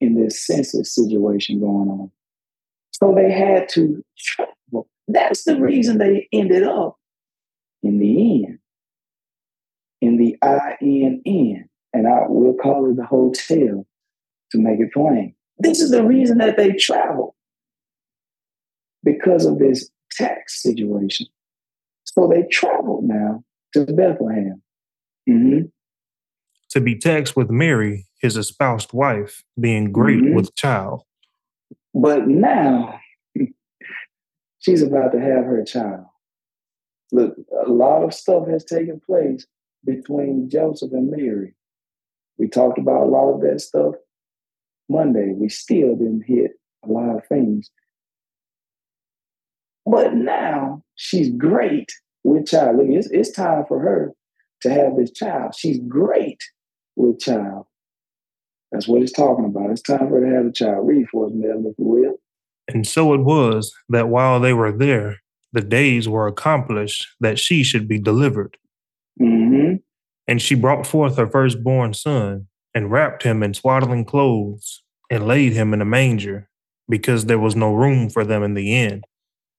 in 0.00 0.14
this 0.14 0.46
census 0.46 0.94
situation 0.94 1.60
going 1.60 1.88
on. 1.88 2.10
So 2.92 3.14
they 3.14 3.30
had 3.30 3.68
to 3.70 4.02
travel. 4.16 4.88
That's 5.08 5.44
the 5.44 5.60
reason 5.60 5.98
they 5.98 6.28
ended 6.32 6.62
up 6.62 6.98
in 7.82 7.98
the 7.98 8.42
inn, 8.42 8.58
in 10.00 10.16
the 10.16 10.36
INN, 10.42 11.68
and 11.92 12.06
I 12.06 12.26
will 12.28 12.54
call 12.54 12.90
it 12.90 12.96
the 12.96 13.04
hotel 13.04 13.86
to 14.52 14.58
make 14.58 14.80
it 14.80 14.92
plain. 14.92 15.34
This 15.58 15.80
is 15.80 15.90
the 15.90 16.04
reason 16.04 16.38
that 16.38 16.56
they 16.56 16.72
travel 16.72 17.34
because 19.02 19.46
of 19.46 19.58
this 19.58 19.88
tax 20.12 20.62
situation. 20.62 21.26
So 22.04 22.28
they 22.28 22.42
traveled 22.50 23.04
now 23.04 23.44
to 23.72 23.84
Bethlehem. 23.86 24.62
Mm-hmm. 25.28 25.66
To 26.70 26.80
be 26.80 26.98
taxed 26.98 27.36
with 27.36 27.50
Mary, 27.50 28.06
his 28.20 28.36
espoused 28.36 28.92
wife, 28.92 29.44
being 29.58 29.92
great 29.92 30.20
mm-hmm. 30.20 30.34
with 30.34 30.54
child. 30.56 31.02
But 31.94 32.26
now 32.28 33.00
she's 34.58 34.82
about 34.82 35.12
to 35.12 35.20
have 35.20 35.44
her 35.44 35.64
child. 35.64 36.06
Look, 37.12 37.36
a 37.64 37.70
lot 37.70 38.02
of 38.02 38.12
stuff 38.12 38.48
has 38.48 38.64
taken 38.64 39.00
place 39.00 39.46
between 39.84 40.50
Joseph 40.50 40.92
and 40.92 41.10
Mary. 41.10 41.54
We 42.38 42.48
talked 42.48 42.78
about 42.78 43.04
a 43.04 43.10
lot 43.10 43.32
of 43.32 43.40
that 43.42 43.60
stuff 43.60 43.94
Monday. 44.88 45.32
We 45.34 45.48
still 45.48 45.96
didn't 45.96 46.24
hit 46.26 46.52
a 46.84 46.88
lot 46.88 47.16
of 47.16 47.26
things. 47.26 47.70
But 49.84 50.14
now 50.14 50.82
she's 50.96 51.30
great 51.30 51.92
with 52.24 52.46
child. 52.46 52.78
Look, 52.78 52.86
it's, 52.88 53.10
it's 53.10 53.30
time 53.30 53.64
for 53.68 53.80
her 53.80 54.12
to 54.62 54.70
have 54.70 54.96
this 54.96 55.12
child. 55.12 55.54
She's 55.54 55.78
great 55.78 56.40
with 56.96 57.20
child. 57.20 57.66
That's 58.72 58.88
what 58.88 59.02
it's 59.02 59.12
talking 59.12 59.44
about. 59.44 59.70
It's 59.70 59.82
time 59.82 60.08
for 60.08 60.20
her 60.20 60.26
to 60.28 60.36
have 60.36 60.46
a 60.46 60.52
child. 60.52 60.88
Read 60.88 61.06
for 61.10 61.26
us, 61.26 61.32
Melvin, 61.34 61.66
if 61.66 61.78
you 61.78 61.84
will. 61.84 62.14
And 62.68 62.86
so 62.86 63.14
it 63.14 63.20
was 63.20 63.72
that 63.88 64.08
while 64.08 64.40
they 64.40 64.52
were 64.52 64.72
there, 64.72 65.18
the 65.52 65.60
days 65.60 66.08
were 66.08 66.26
accomplished 66.26 67.06
that 67.20 67.38
she 67.38 67.62
should 67.62 67.86
be 67.86 68.00
delivered. 68.00 68.56
Mm-hmm. 69.20 69.76
And 70.26 70.42
she 70.42 70.56
brought 70.56 70.86
forth 70.86 71.16
her 71.16 71.28
firstborn 71.28 71.94
son 71.94 72.48
and 72.76 72.92
wrapped 72.92 73.22
him 73.22 73.42
in 73.42 73.54
swaddling 73.54 74.04
clothes 74.04 74.82
and 75.10 75.26
laid 75.26 75.54
him 75.54 75.72
in 75.72 75.80
a 75.80 75.84
manger 75.86 76.46
because 76.90 77.24
there 77.24 77.38
was 77.38 77.56
no 77.56 77.72
room 77.72 78.10
for 78.10 78.22
them 78.22 78.42
in 78.42 78.52
the 78.52 78.74
inn. 78.74 79.00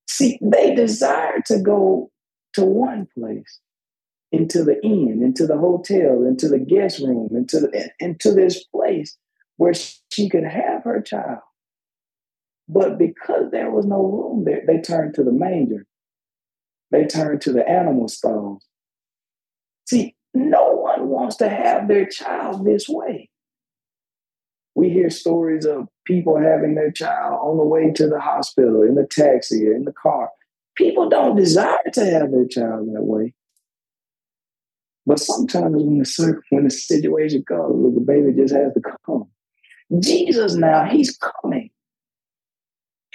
See, 0.07 0.37
they 0.39 0.75
desired 0.75 1.43
to 1.47 1.59
go 1.59 2.11
to 2.53 2.63
one 2.63 3.07
place, 3.17 3.59
into 4.31 4.63
the 4.63 4.79
inn, 4.83 5.21
into 5.23 5.47
the 5.47 5.57
hotel, 5.57 6.27
into 6.27 6.47
the 6.47 6.59
guest 6.59 6.99
room, 6.99 7.29
into 7.31 7.59
the, 7.59 7.89
into 7.99 8.33
this 8.33 8.63
place 8.65 9.17
where 9.55 9.73
she 9.73 10.29
could 10.29 10.43
have 10.43 10.83
her 10.83 11.01
child. 11.01 11.39
But 12.69 12.99
because 12.99 13.49
there 13.49 13.71
was 13.71 13.87
no 13.87 14.03
room 14.03 14.43
there, 14.45 14.61
they 14.67 14.79
turned 14.79 15.15
to 15.15 15.23
the 15.23 15.31
manger. 15.31 15.87
They 16.91 17.05
turned 17.05 17.41
to 17.41 17.51
the 17.51 17.67
animal 17.67 18.09
stalls. 18.09 18.63
See, 19.89 20.16
no 20.37 20.71
one 20.71 21.07
wants 21.07 21.35
to 21.37 21.49
have 21.49 21.87
their 21.87 22.05
child 22.05 22.65
this 22.65 22.87
way 22.87 23.29
we 24.77 24.91
hear 24.91 25.09
stories 25.09 25.65
of 25.65 25.87
people 26.05 26.37
having 26.39 26.75
their 26.75 26.91
child 26.91 27.39
on 27.41 27.57
the 27.57 27.63
way 27.63 27.89
to 27.89 28.07
the 28.07 28.19
hospital, 28.19 28.83
in 28.83 28.93
the 28.93 29.07
taxi, 29.09 29.67
or 29.67 29.73
in 29.73 29.85
the 29.85 29.91
car. 29.91 30.29
People 30.75 31.09
don't 31.09 31.35
desire 31.35 31.79
to 31.93 32.05
have 32.05 32.31
their 32.31 32.45
child 32.45 32.87
that 32.93 33.01
way. 33.01 33.33
But 35.07 35.19
sometimes 35.19 35.75
when 35.75 35.97
the 35.97 36.41
when 36.51 36.65
the 36.65 36.69
situation 36.69 37.43
comes, 37.47 37.95
the 37.95 38.01
baby 38.01 38.33
just 38.37 38.53
has 38.53 38.71
to 38.75 38.81
come. 39.03 39.27
Jesus 39.99 40.53
now, 40.53 40.85
he's 40.85 41.17
coming. 41.17 41.71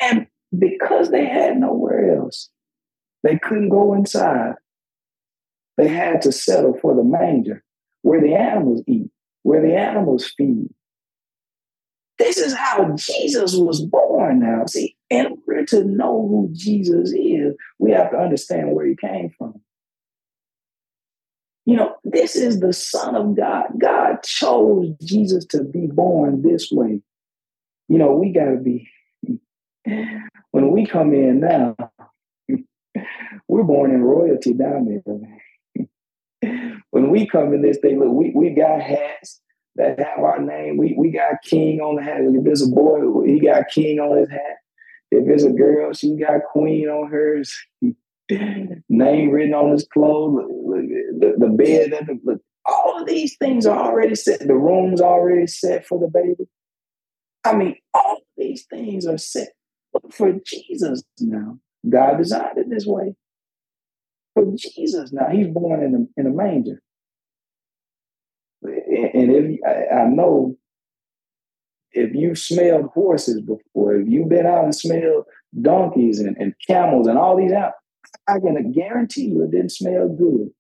And 0.01 0.27
because 0.59 1.11
they 1.11 1.27
had 1.27 1.59
nowhere 1.59 2.17
else, 2.17 2.51
they 3.23 3.39
couldn't 3.39 3.69
go 3.69 3.95
inside. 3.95 4.55
They 5.77 5.89
had 5.89 6.23
to 6.23 6.33
settle 6.33 6.79
for 6.81 6.95
the 6.95 7.05
manger 7.05 7.63
where 8.03 8.21
the 8.21 8.35
animals 8.35 8.83
eat, 8.87 9.11
where 9.43 9.63
the 9.63 9.77
animals 9.77 10.33
feed, 10.37 10.69
this 12.23 12.39
is 12.39 12.55
how 12.55 12.95
Jesus 12.97 13.57
was 13.57 13.81
born 13.85 14.41
now. 14.41 14.67
See, 14.67 14.97
in 15.11 15.43
order 15.47 15.65
to 15.67 15.85
know 15.85 16.29
who 16.29 16.51
Jesus 16.53 17.13
is, 17.13 17.57
we 17.81 17.91
have 17.91 18.13
to 18.13 18.17
understand 18.17 18.73
where 18.73 18.87
he 18.87 18.95
came 18.95 19.31
from. 19.37 19.61
You 21.65 21.77
know, 21.77 21.97
this 22.05 22.37
is 22.37 22.61
the 22.61 22.73
Son 22.73 23.17
of 23.17 23.37
God. 23.37 23.73
God 23.79 24.23
chose 24.23 24.95
Jesus 25.03 25.45
to 25.47 25.65
be 25.65 25.89
born 25.89 26.43
this 26.43 26.71
way. 26.71 27.01
You 27.89 27.99
know, 27.99 28.13
we 28.13 28.33
got 28.33 28.47
to 28.47 28.57
be, 28.57 28.89
when 30.51 30.71
we 30.71 30.87
come 30.87 31.15
in 31.15 31.41
now, 31.41 31.77
we're 33.49 33.65
born 33.65 33.91
in 33.91 34.03
royalty 34.03 34.53
down 34.53 34.87
there. 34.87 35.42
When 36.91 37.11
we 37.11 37.27
come 37.27 37.53
in 37.55 37.63
this 37.63 37.79
thing, 37.79 38.01
look, 38.01 38.13
we, 38.13 38.33
we 38.35 38.51
got 38.51 38.81
hats, 38.81 39.41
that 39.77 39.99
have 39.99 40.19
our 40.19 40.41
name. 40.41 40.77
We 40.77 40.95
we 40.99 41.11
got 41.11 41.43
King 41.43 41.81
on 41.81 41.97
the 41.97 42.03
hat. 42.03 42.21
If 42.21 42.47
it's 42.47 42.63
a 42.63 42.69
boy, 42.69 43.25
he 43.25 43.41
got 43.41 43.69
King 43.69 44.01
on 44.01 44.19
his 44.19 44.31
hat. 44.31 44.57
If 45.11 45.29
it's 45.29 45.45
a 45.45 45.51
girl, 45.51 45.93
she 45.93 46.17
got 46.17 46.45
Queen 46.53 46.89
on 46.89 47.11
hers. 47.11 47.55
name 48.31 49.31
written 49.31 49.55
on 49.55 49.73
his 49.73 49.87
clothes. 49.93 50.37
The, 50.37 51.19
the, 51.19 51.47
the 51.47 51.53
bed 51.53 51.93
and 51.93 52.21
the, 52.25 52.41
all 52.65 53.01
of 53.01 53.07
these 53.07 53.37
things 53.37 53.67
are 53.67 53.79
already 53.79 54.15
set. 54.15 54.47
The 54.47 54.55
room's 54.55 55.01
already 55.01 55.47
set 55.47 55.87
for 55.87 55.99
the 55.99 56.09
baby. 56.09 56.49
I 57.45 57.55
mean, 57.55 57.77
all 57.93 58.19
these 58.37 58.65
things 58.71 59.07
are 59.07 59.19
set 59.19 59.49
for 60.11 60.33
Jesus 60.47 61.03
now. 61.21 61.59
God 61.89 62.19
designed 62.19 62.59
it 62.59 62.71
this 62.71 62.87
way. 62.87 63.15
For 64.35 64.45
Jesus 64.57 65.13
now, 65.13 65.29
he's 65.31 65.49
born 65.49 65.83
in 65.83 65.95
a, 65.95 66.21
in 66.21 66.27
a 66.27 66.31
manger 66.31 66.83
and 68.63 69.33
if 69.33 69.61
I, 69.67 70.05
know 70.05 70.57
if 71.93 72.15
you 72.15 72.35
smelled 72.35 72.87
horses 72.95 73.41
before, 73.41 73.97
if 73.97 74.09
you've 74.09 74.29
been 74.29 74.47
out 74.47 74.65
and 74.65 74.75
smelled 74.75 75.25
donkeys 75.61 76.21
and, 76.21 76.37
and 76.39 76.55
camels 76.67 77.07
and 77.07 77.19
all 77.19 77.37
these 77.37 77.53
out, 77.53 77.73
I 78.29 78.39
can 78.39 78.73
guarantee 78.73 79.27
you 79.27 79.43
it 79.43 79.51
didn't 79.51 79.73
smell 79.73 80.09
good. 80.09 80.51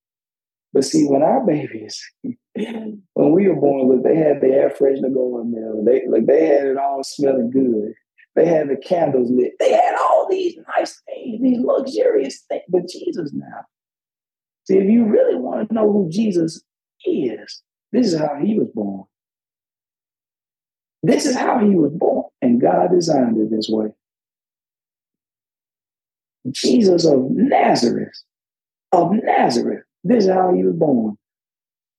But 0.72 0.84
see, 0.84 1.06
when 1.06 1.22
our 1.22 1.44
babies, 1.46 2.02
when 2.54 3.02
we 3.14 3.48
were 3.48 3.56
born, 3.56 3.88
look, 3.88 4.04
they 4.04 4.16
had 4.16 4.40
the 4.40 4.48
air 4.48 4.70
freshener 4.70 5.12
going 5.12 5.52
there. 5.52 5.72
They 5.84 6.06
like 6.08 6.26
they 6.26 6.46
had 6.46 6.66
it 6.66 6.76
all 6.76 7.02
smelling 7.04 7.50
good. 7.50 7.94
They 8.34 8.46
had 8.46 8.68
the 8.68 8.76
candles 8.76 9.30
lit. 9.30 9.52
They 9.58 9.72
had 9.72 9.94
all 9.94 10.26
these 10.30 10.56
nice 10.76 11.00
things, 11.06 11.42
these 11.42 11.58
luxurious 11.58 12.44
things. 12.48 12.62
But 12.68 12.88
Jesus 12.88 13.32
now. 13.32 13.66
See, 14.64 14.78
if 14.78 14.88
you 14.90 15.04
really 15.04 15.36
want 15.36 15.68
to 15.68 15.74
know 15.74 15.92
who 15.92 16.08
Jesus 16.10 16.62
is, 17.04 17.62
this 17.90 18.12
is 18.12 18.18
how 18.18 18.36
he 18.42 18.58
was 18.58 18.68
born. 18.74 19.04
This 21.02 21.26
is 21.26 21.36
how 21.36 21.58
he 21.58 21.74
was 21.74 21.92
born, 21.92 22.26
and 22.40 22.60
God 22.60 22.90
designed 22.92 23.36
it 23.36 23.50
this 23.50 23.68
way. 23.68 23.88
Jesus 26.50 27.04
of 27.04 27.30
Nazareth, 27.30 28.14
of 28.92 29.10
Nazareth, 29.12 29.82
this 30.04 30.24
is 30.24 30.30
how 30.30 30.54
he 30.54 30.62
was 30.62 30.76
born. 30.76 31.16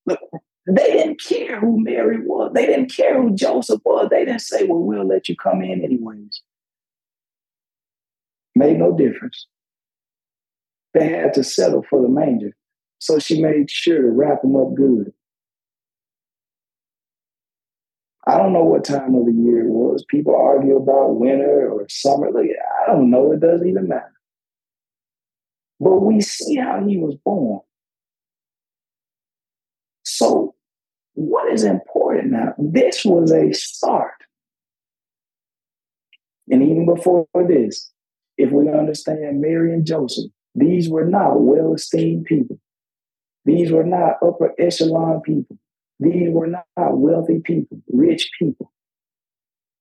Look, 0.06 0.20
they 0.66 0.94
didn't 0.94 1.22
care 1.22 1.60
who 1.60 1.84
Mary 1.84 2.20
was. 2.26 2.52
They 2.54 2.66
didn't 2.66 2.92
care 2.92 3.22
who 3.22 3.36
Joseph 3.36 3.82
was. 3.84 4.08
They 4.10 4.26
didn't 4.26 4.42
say, 4.42 4.64
well, 4.64 4.80
we'll 4.80 5.08
let 5.08 5.28
you 5.28 5.36
come 5.36 5.62
in 5.62 5.84
anyways. 5.84 6.42
Made 8.56 8.78
no 8.78 8.96
difference. 8.96 9.48
They 10.94 11.10
had 11.10 11.34
to 11.34 11.44
settle 11.44 11.84
for 11.90 12.02
the 12.02 12.08
manger. 12.08 12.56
So 13.00 13.20
she 13.20 13.42
made 13.42 13.70
sure 13.70 14.02
to 14.02 14.10
wrap 14.10 14.44
him 14.44 14.56
up 14.56 14.74
good. 14.76 15.12
I 18.26 18.38
don't 18.38 18.54
know 18.54 18.64
what 18.64 18.86
time 18.86 19.16
of 19.16 19.26
the 19.26 19.34
year 19.34 19.66
it 19.66 19.70
was. 19.70 20.06
People 20.08 20.36
argue 20.36 20.78
about 20.78 21.20
winter 21.20 21.70
or 21.70 21.86
summer. 21.90 22.32
Like, 22.32 22.52
I 22.82 22.92
don't 22.92 23.10
know. 23.10 23.34
It 23.34 23.42
doesn't 23.42 23.68
even 23.68 23.90
matter. 23.90 24.14
But 25.82 25.98
we 25.98 26.22
see 26.22 26.56
how 26.56 26.86
he 26.88 26.98
was 26.98 27.16
born. 27.26 27.60
So, 30.04 30.56
what 31.14 31.52
is 31.52 31.64
important 31.64 32.32
now? 32.32 32.54
This 32.58 33.06
was 33.06 33.32
a 33.32 33.52
start. 33.54 34.14
And 36.50 36.62
even 36.62 36.86
before 36.86 37.28
this, 37.48 37.92
if 38.38 38.52
we 38.52 38.70
understand 38.70 39.42
Mary 39.42 39.74
and 39.74 39.86
Joseph, 39.86 40.32
these 40.56 40.90
were 40.90 41.06
not 41.06 41.40
well 41.40 41.74
esteemed 41.74 42.26
people. 42.26 42.60
These 43.46 43.72
were 43.72 43.84
not 43.84 44.18
upper 44.22 44.54
echelon 44.60 45.22
people. 45.22 45.58
These 46.00 46.30
were 46.32 46.48
not 46.48 46.66
wealthy 46.76 47.40
people, 47.44 47.80
rich 47.92 48.30
people. 48.40 48.72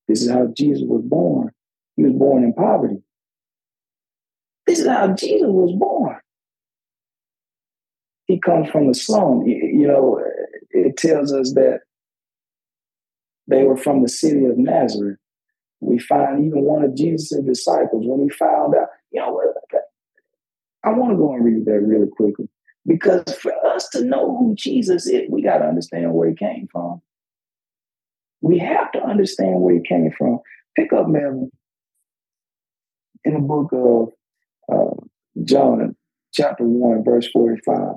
This 0.07 0.21
is 0.21 0.29
how 0.29 0.47
Jesus 0.55 0.83
was 0.85 1.03
born. 1.03 1.51
He 1.95 2.03
was 2.03 2.13
born 2.13 2.43
in 2.43 2.53
poverty. 2.53 3.01
This 4.65 4.79
is 4.79 4.87
how 4.87 5.13
Jesus 5.13 5.47
was 5.47 5.75
born. 5.77 6.17
He 8.25 8.39
comes 8.39 8.69
from 8.69 8.87
the 8.87 8.93
slum. 8.93 9.43
You 9.45 9.87
know, 9.87 10.21
it 10.71 10.97
tells 10.97 11.33
us 11.33 11.53
that 11.53 11.81
they 13.47 13.63
were 13.63 13.77
from 13.77 14.01
the 14.01 14.09
city 14.09 14.45
of 14.45 14.57
Nazareth. 14.57 15.17
We 15.81 15.99
find 15.99 16.45
even 16.45 16.63
one 16.63 16.83
of 16.83 16.95
Jesus' 16.95 17.39
disciples 17.45 18.05
when 18.05 18.21
he 18.21 18.29
found 18.29 18.75
out, 18.75 18.87
you 19.11 19.19
know, 19.19 19.41
I 20.83 20.91
want 20.91 21.11
to 21.11 21.17
go 21.17 21.33
and 21.33 21.43
read 21.43 21.65
that 21.65 21.79
really 21.79 22.09
quickly. 22.09 22.47
Because 22.85 23.23
for 23.35 23.53
us 23.65 23.87
to 23.89 24.03
know 24.03 24.37
who 24.37 24.55
Jesus 24.55 25.07
is, 25.07 25.29
we 25.29 25.41
got 25.41 25.59
to 25.59 25.65
understand 25.65 26.13
where 26.13 26.29
he 26.29 26.35
came 26.35 26.67
from. 26.71 27.01
We 28.41 28.59
have 28.59 28.91
to 28.91 29.01
understand 29.01 29.61
where 29.61 29.75
he 29.75 29.81
came 29.81 30.11
from. 30.17 30.39
Pick 30.75 30.91
up, 30.91 31.07
Melvin, 31.07 31.49
in 33.23 33.33
the 33.33 33.39
book 33.39 33.71
of 33.71 34.09
uh, 34.71 34.95
John, 35.43 35.95
chapter 36.33 36.65
1, 36.65 37.03
verse 37.05 37.29
45. 37.31 37.95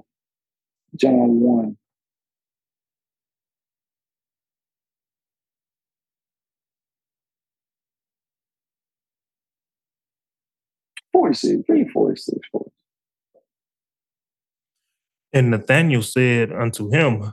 John 0.97 1.41
1. 1.41 1.77
Forty-six, 11.13 11.63
read 11.69 11.91
forty-six. 11.93 12.39
And 15.33 15.51
Nathanael 15.51 16.03
said 16.03 16.53
unto 16.53 16.91
him, 16.91 17.33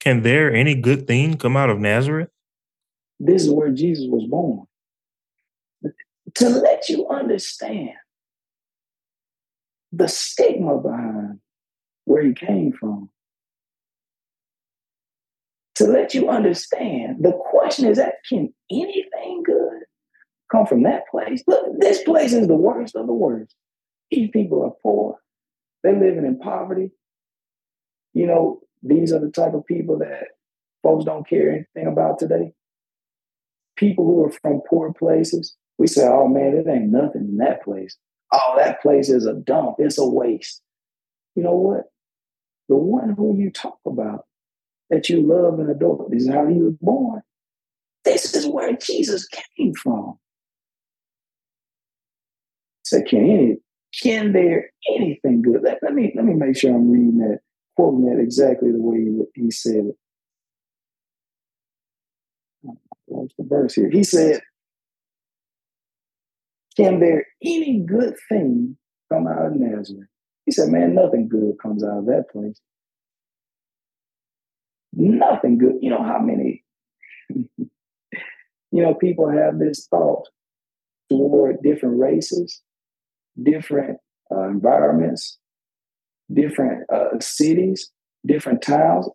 Can 0.00 0.22
there 0.22 0.52
any 0.52 0.74
good 0.74 1.06
thing 1.06 1.36
come 1.36 1.56
out 1.56 1.70
of 1.70 1.78
Nazareth? 1.78 2.30
This 3.20 3.44
is 3.44 3.50
where 3.50 3.70
Jesus 3.70 4.06
was 4.08 4.24
born. 4.28 4.66
To 6.36 6.48
let 6.48 6.88
you 6.88 7.06
understand 7.08 7.90
the 9.92 10.08
stigma 10.08 10.78
behind 10.78 11.21
where 12.12 12.22
he 12.22 12.34
came 12.34 12.72
from. 12.72 13.10
To 15.76 15.84
let 15.84 16.14
you 16.14 16.28
understand, 16.28 17.16
the 17.24 17.32
question 17.32 17.88
is 17.88 17.96
that 17.96 18.16
can 18.28 18.52
anything 18.70 19.42
good 19.44 19.82
come 20.50 20.66
from 20.66 20.82
that 20.82 21.08
place? 21.10 21.42
Look, 21.46 21.66
this 21.78 22.02
place 22.02 22.32
is 22.32 22.46
the 22.46 22.54
worst 22.54 22.94
of 22.94 23.06
the 23.06 23.12
worst. 23.12 23.54
These 24.10 24.30
people 24.30 24.62
are 24.62 24.72
poor. 24.82 25.16
They're 25.82 25.98
living 25.98 26.26
in 26.26 26.38
poverty 26.38 26.90
you 28.14 28.26
know, 28.26 28.60
these 28.82 29.12
are 29.12 29.20
the 29.20 29.30
type 29.30 29.54
of 29.54 29.66
people 29.66 29.98
that 29.98 30.24
folks 30.82 31.04
don't 31.04 31.28
care 31.28 31.50
anything 31.50 31.90
about 31.90 32.18
today. 32.18 32.52
People 33.76 34.04
who 34.04 34.24
are 34.24 34.32
from 34.42 34.60
poor 34.68 34.92
places, 34.92 35.56
we 35.78 35.86
say, 35.86 36.06
oh 36.06 36.28
man, 36.28 36.54
it 36.54 36.68
ain't 36.68 36.90
nothing 36.90 37.22
in 37.22 37.36
that 37.38 37.64
place. 37.64 37.96
Oh, 38.32 38.54
that 38.56 38.82
place 38.82 39.08
is 39.08 39.26
a 39.26 39.34
dump, 39.34 39.76
it's 39.78 39.98
a 39.98 40.06
waste. 40.06 40.60
You 41.34 41.42
know 41.42 41.54
what? 41.54 41.84
The 42.68 42.76
one 42.76 43.14
who 43.16 43.36
you 43.36 43.50
talk 43.50 43.78
about 43.86 44.24
that 44.90 45.08
you 45.08 45.22
love 45.22 45.58
and 45.58 45.70
adore, 45.70 46.06
this 46.10 46.24
is 46.24 46.28
how 46.30 46.46
he 46.46 46.60
was 46.60 46.74
born. 46.80 47.22
This 48.04 48.34
is 48.34 48.46
where 48.46 48.76
Jesus 48.76 49.26
came 49.28 49.72
from. 49.74 50.18
So 52.84 53.02
can 53.02 53.20
any, 53.20 53.56
can 54.02 54.32
there 54.32 54.70
anything 54.96 55.42
good? 55.42 55.62
Let, 55.62 55.78
let 55.82 55.94
me 55.94 56.12
let 56.14 56.24
me 56.24 56.34
make 56.34 56.56
sure 56.56 56.74
I'm 56.74 56.90
reading 56.90 57.18
that 57.18 57.38
quoting 57.76 58.06
that 58.06 58.20
exactly 58.20 58.70
the 58.70 58.80
way 58.80 58.98
he, 58.98 59.42
he 59.44 59.50
said 59.50 59.86
it. 59.86 59.96
What's 63.06 63.34
the 63.38 63.44
verse 63.44 63.74
here? 63.74 63.90
He 63.90 64.04
said, 64.04 64.40
Can 66.76 67.00
there 67.00 67.26
any 67.42 67.80
good 67.80 68.14
thing 68.28 68.76
come 69.12 69.26
out 69.26 69.46
of 69.46 69.52
Nazareth? 69.56 70.08
He 70.46 70.52
said, 70.52 70.68
Man, 70.68 70.94
nothing 70.94 71.28
good 71.28 71.54
comes 71.62 71.84
out 71.84 71.98
of 71.98 72.06
that 72.06 72.30
place. 72.32 72.60
Nothing 74.92 75.58
good. 75.58 75.76
You 75.80 75.90
know 75.90 76.02
how 76.02 76.18
many, 76.18 76.64
you 77.28 77.68
know, 78.70 78.94
people 78.94 79.30
have 79.30 79.58
this 79.58 79.86
thought 79.88 80.28
toward 81.08 81.62
different 81.62 81.98
races, 81.98 82.60
different 83.42 83.98
uh, 84.30 84.48
environments, 84.48 85.38
different 86.32 86.88
uh, 86.90 87.18
cities, 87.20 87.90
different 88.26 88.62
towns, 88.62 89.08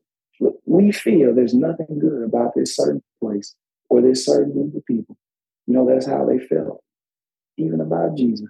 we 0.65 0.91
feel 0.91 1.33
there's 1.33 1.53
nothing 1.53 1.99
good 1.99 2.23
about 2.23 2.53
this 2.55 2.75
certain 2.75 3.01
place 3.21 3.55
or 3.89 4.01
this 4.01 4.25
certain 4.25 4.53
group 4.53 4.75
of 4.75 4.85
people. 4.85 5.17
You 5.65 5.73
know, 5.73 5.87
that's 5.87 6.05
how 6.05 6.25
they 6.25 6.39
felt, 6.39 6.83
even 7.57 7.81
about 7.81 8.15
Jesus. 8.15 8.47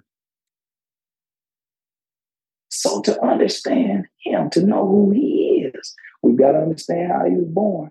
So 2.78 3.00
to 3.02 3.20
understand 3.24 4.06
him, 4.22 4.50
to 4.50 4.62
know 4.62 4.86
who 4.86 5.10
he 5.10 5.68
is, 5.74 5.96
we've 6.22 6.38
got 6.38 6.52
to 6.52 6.58
understand 6.58 7.10
how 7.10 7.24
he 7.24 7.34
was 7.34 7.48
born. 7.48 7.90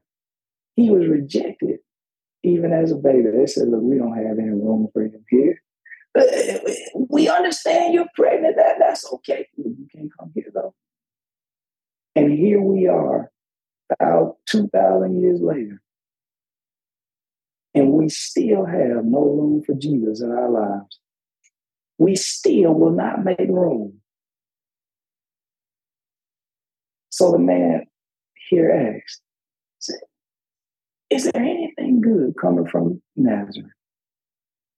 He 0.78 0.90
was 0.90 1.10
rejected 1.10 1.80
even 2.42 2.72
as 2.72 2.94
a 2.94 2.96
baby. 2.96 3.28
They 3.36 3.48
said, 3.48 3.68
look, 3.68 3.82
we 3.82 3.98
don't 3.98 4.16
have 4.16 4.40
any 4.40 4.48
room 4.48 4.88
for 4.94 5.02
him 5.02 5.26
here. 5.30 5.62
Uh, 6.18 6.24
we 7.10 7.28
understand 7.28 7.96
you're 7.96 8.08
pregnant. 8.16 8.56
That, 8.56 8.78
that's 8.80 9.06
okay. 9.16 9.50
You 9.58 9.90
can't 9.94 10.10
come 10.18 10.32
here, 10.34 10.52
though. 10.54 10.74
And 12.16 12.32
here 12.32 12.62
we 12.62 12.88
are, 12.88 13.30
about 14.00 14.38
2,000 14.46 15.22
years 15.22 15.42
later, 15.42 15.82
and 17.76 17.92
we 17.92 18.08
still 18.08 18.64
have 18.64 19.04
no 19.04 19.20
room 19.20 19.64
for 19.66 19.74
Jesus 19.74 20.22
in 20.22 20.32
our 20.32 20.50
lives. 20.50 20.98
We 21.98 22.16
still 22.16 22.74
will 22.74 22.94
not 22.94 23.26
make 23.26 23.50
room. 23.50 24.00
So 27.18 27.32
the 27.32 27.40
man 27.40 27.84
here 28.48 28.70
asked, 28.70 29.24
Is 31.10 31.24
there 31.24 31.42
anything 31.42 32.00
good 32.00 32.36
coming 32.40 32.68
from 32.68 33.02
Nazareth? 33.16 33.72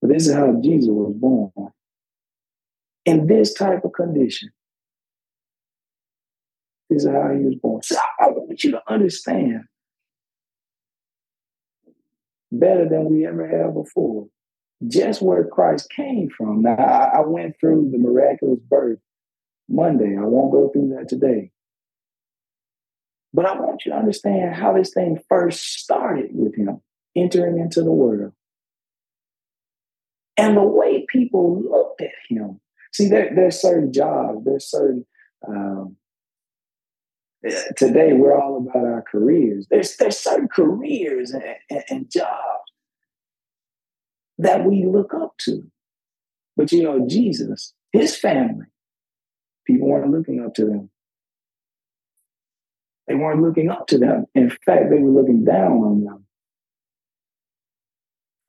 But 0.01 0.11
this 0.11 0.25
is 0.25 0.33
how 0.33 0.57
Jesus 0.63 0.87
was 0.87 1.13
born. 1.17 1.51
In 3.03 3.27
this 3.27 3.53
type 3.53 3.83
of 3.83 3.91
condition, 3.91 4.51
this 6.89 7.03
is 7.03 7.09
how 7.09 7.33
he 7.33 7.43
was 7.43 7.55
born. 7.61 7.83
So 7.83 7.97
I 8.21 8.29
want 8.29 8.63
you 8.63 8.71
to 8.71 8.81
understand 8.87 9.65
better 12.53 12.87
than 12.87 13.11
we 13.11 13.27
ever 13.27 13.45
have 13.49 13.73
before 13.73 14.27
just 14.87 15.21
where 15.21 15.43
Christ 15.43 15.89
came 15.93 16.29
from. 16.29 16.61
Now, 16.61 16.77
I 16.77 17.19
went 17.19 17.59
through 17.59 17.89
the 17.91 17.97
miraculous 17.97 18.61
birth 18.69 18.99
Monday. 19.67 20.15
I 20.17 20.23
won't 20.23 20.53
go 20.53 20.69
through 20.69 20.95
that 20.95 21.09
today. 21.09 21.51
But 23.33 23.45
I 23.45 23.53
want 23.59 23.85
you 23.85 23.91
to 23.91 23.97
understand 23.97 24.55
how 24.55 24.73
this 24.73 24.93
thing 24.93 25.19
first 25.29 25.79
started 25.79 26.29
with 26.33 26.55
him 26.55 26.81
entering 27.15 27.59
into 27.59 27.81
the 27.83 27.91
world. 27.91 28.33
And 30.37 30.57
the 30.57 30.63
way 30.63 31.05
people 31.07 31.61
looked 31.61 32.01
at 32.01 32.11
him. 32.29 32.59
See, 32.91 33.07
there, 33.07 33.31
there's 33.35 33.61
certain 33.61 33.93
jobs, 33.93 34.45
there's 34.45 34.69
certain 34.69 35.05
um, 35.47 35.97
today 37.77 38.13
we're 38.13 38.39
all 38.39 38.57
about 38.57 38.85
our 38.85 39.03
careers. 39.09 39.67
There's 39.69 39.95
there's 39.97 40.17
certain 40.17 40.47
careers 40.47 41.31
and, 41.31 41.43
and, 41.69 41.83
and, 41.89 42.11
jobs 42.11 42.71
that 44.37 44.65
we 44.65 44.85
look 44.85 45.13
up 45.13 45.37
to. 45.45 45.63
But 46.57 46.71
you 46.71 46.83
know, 46.83 47.07
Jesus, 47.07 47.73
his 47.91 48.17
family, 48.17 48.65
people 49.65 49.87
weren't 49.87 50.11
looking 50.11 50.43
up 50.43 50.53
to 50.55 50.65
them. 50.65 50.89
They 53.09 53.15
weren't 53.15 53.41
looking 53.41 53.69
up 53.69 53.87
to 53.87 53.97
them. 53.97 54.27
In 54.35 54.51
fact, 54.51 54.91
they 54.91 54.99
were 54.99 55.09
looking 55.09 55.43
down 55.43 55.71
on 55.71 56.03
them. 56.03 56.25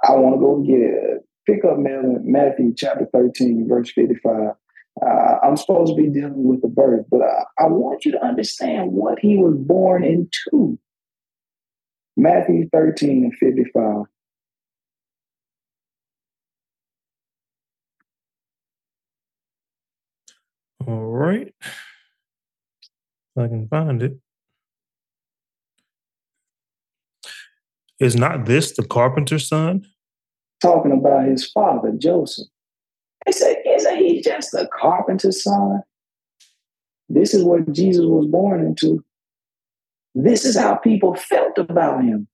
I 0.02 0.14
want 0.16 0.34
to 0.34 0.40
go 0.40 0.60
get 0.60 1.24
pick 1.46 1.64
up 1.64 1.78
Matthew 1.78 2.74
chapter 2.76 3.08
13, 3.10 3.66
verse 3.66 3.90
55. 3.90 4.52
Uh, 5.00 5.38
I'm 5.42 5.56
supposed 5.56 5.96
to 5.96 6.02
be 6.02 6.10
dealing 6.10 6.44
with 6.44 6.60
the 6.60 6.68
birth, 6.68 7.06
but 7.10 7.22
I, 7.22 7.44
I 7.58 7.66
want 7.68 8.04
you 8.04 8.12
to 8.12 8.22
understand 8.22 8.92
what 8.92 9.18
he 9.18 9.38
was 9.38 9.56
born 9.56 10.04
into. 10.04 10.78
Matthew 12.18 12.68
13 12.70 13.24
and 13.24 13.34
55. 13.34 14.04
All 20.86 21.06
right. 21.06 21.54
If 21.60 23.38
I 23.38 23.48
can 23.48 23.68
find 23.68 24.02
it. 24.02 24.18
Is 28.00 28.16
not 28.16 28.46
this 28.46 28.72
the 28.72 28.84
carpenter's 28.84 29.46
son? 29.46 29.86
Talking 30.62 30.92
about 30.92 31.26
his 31.26 31.48
father, 31.50 31.92
Joseph. 31.92 32.48
They 33.26 33.32
said, 33.32 33.56
Isn't 33.66 33.98
he 33.98 34.22
just 34.22 34.54
a 34.54 34.68
carpenter's 34.68 35.42
son? 35.42 35.82
This 37.10 37.34
is 37.34 37.44
what 37.44 37.70
Jesus 37.72 38.04
was 38.06 38.26
born 38.26 38.64
into. 38.64 39.04
This 40.14 40.44
is 40.44 40.56
how 40.56 40.76
people 40.76 41.14
felt 41.14 41.58
about 41.58 42.02
him. 42.02 42.26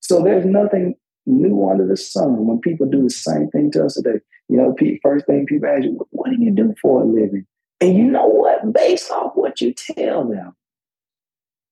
So 0.00 0.22
there's 0.22 0.46
nothing 0.46 0.94
new 1.26 1.68
under 1.68 1.86
the 1.86 1.96
sun 1.96 2.46
when 2.46 2.60
people 2.60 2.86
do 2.86 3.02
the 3.02 3.10
same 3.10 3.48
thing 3.50 3.70
to 3.72 3.84
us 3.84 3.94
today. 3.94 4.20
You 4.48 4.56
know, 4.56 4.74
first 5.02 5.26
thing 5.26 5.46
people 5.46 5.68
ask 5.68 5.84
you, 5.84 6.06
what 6.10 6.30
do 6.30 6.36
you 6.42 6.50
do 6.50 6.74
for 6.80 7.02
a 7.02 7.04
living? 7.04 7.46
And 7.80 7.96
you 7.96 8.04
know 8.04 8.26
what? 8.26 8.72
Based 8.72 9.10
off 9.10 9.32
what 9.34 9.60
you 9.60 9.72
tell 9.74 10.26
them, 10.26 10.54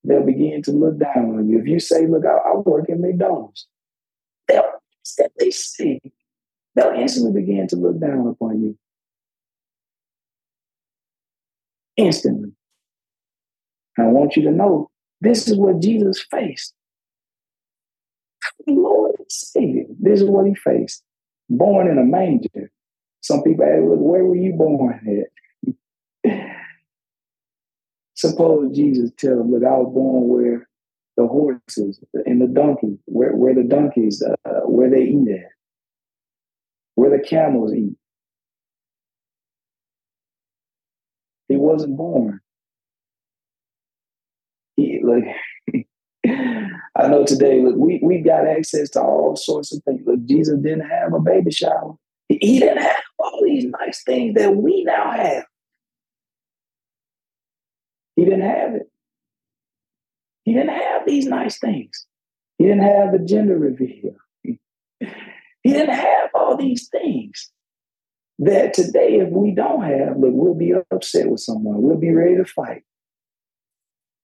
they'll 0.03 0.25
begin 0.25 0.61
to 0.63 0.71
look 0.71 0.97
down 0.97 1.37
on 1.37 1.49
you. 1.49 1.59
If 1.59 1.67
you 1.67 1.79
say, 1.79 2.07
look, 2.07 2.23
I, 2.25 2.49
I 2.49 2.55
work 2.57 2.89
at 2.89 2.99
McDonald's, 2.99 3.67
they'll 4.47 4.63
instantly 4.99 5.51
see, 5.51 5.99
they'll 6.75 6.93
instantly 6.93 7.41
begin 7.41 7.67
to 7.67 7.75
look 7.75 7.99
down 7.99 8.27
upon 8.27 8.61
you. 8.61 8.77
Instantly. 11.97 12.51
I 13.97 14.03
want 14.03 14.37
you 14.37 14.43
to 14.43 14.51
know 14.51 14.89
this 15.19 15.47
is 15.47 15.57
what 15.57 15.81
Jesus 15.81 16.25
faced. 16.31 16.73
Lord 18.67 19.15
Savior, 19.27 19.83
this 19.99 20.21
is 20.21 20.29
what 20.29 20.45
he 20.45 20.55
faced. 20.55 21.03
Born 21.49 21.89
in 21.89 21.97
a 21.97 22.03
manger. 22.03 22.71
Some 23.21 23.43
people 23.43 23.65
ask, 23.65 23.81
look, 23.81 23.99
where 23.99 24.23
were 24.23 24.35
you 24.35 24.53
born 24.53 25.27
at? 26.25 26.31
Suppose 28.19 28.75
Jesus 28.75 29.11
tell 29.17 29.37
them, 29.37 29.49
look, 29.49 29.63
I 29.63 29.77
was 29.77 29.93
born 29.93 30.27
where 30.27 30.67
the 31.15 31.25
horses 31.25 32.03
and 32.25 32.41
the 32.41 32.47
donkeys, 32.47 32.97
where, 33.05 33.33
where 33.33 33.55
the 33.55 33.63
donkeys, 33.63 34.21
uh, 34.21 34.59
where 34.65 34.89
they 34.89 35.03
eat 35.03 35.29
at, 35.29 35.51
where 36.95 37.17
the 37.17 37.23
camels 37.23 37.73
eat. 37.73 37.95
He 41.47 41.55
wasn't 41.55 41.95
born. 41.95 42.41
He, 44.75 44.99
like, 45.01 45.23
I 46.97 47.07
know 47.07 47.23
today, 47.23 47.63
look, 47.63 47.77
we, 47.77 48.01
we 48.03 48.19
got 48.19 48.45
access 48.45 48.89
to 48.91 49.01
all 49.01 49.37
sorts 49.37 49.73
of 49.73 49.81
things. 49.85 50.01
Look, 50.05 50.25
Jesus 50.25 50.59
didn't 50.61 50.89
have 50.89 51.13
a 51.13 51.21
baby 51.21 51.51
shower. 51.51 51.95
He 52.27 52.59
didn't 52.59 52.83
have 52.83 53.01
all 53.17 53.39
these 53.45 53.63
nice 53.79 54.03
things 54.03 54.35
that 54.35 54.57
we 54.57 54.83
now 54.83 55.11
have. 55.11 55.45
He 58.19 58.25
didn't 58.25 58.41
have 58.41 58.75
it. 58.75 58.91
He 60.43 60.53
didn't 60.53 60.75
have 60.75 61.05
these 61.05 61.25
nice 61.25 61.57
things. 61.57 62.05
He 62.57 62.65
didn't 62.65 62.83
have 62.83 63.13
the 63.13 63.19
gender 63.19 63.57
reveal. 63.57 64.15
He 65.61 65.73
didn't 65.73 65.95
have 65.95 66.29
all 66.33 66.55
these 66.55 66.87
things 66.87 67.51
that 68.39 68.73
today, 68.73 69.15
if 69.15 69.29
we 69.29 69.51
don't 69.51 69.83
have, 69.83 70.17
look, 70.17 70.31
we'll 70.33 70.53
be 70.53 70.73
upset 70.91 71.29
with 71.29 71.41
someone. 71.41 71.81
We'll 71.81 71.97
be 71.97 72.13
ready 72.13 72.37
to 72.37 72.45
fight. 72.45 72.83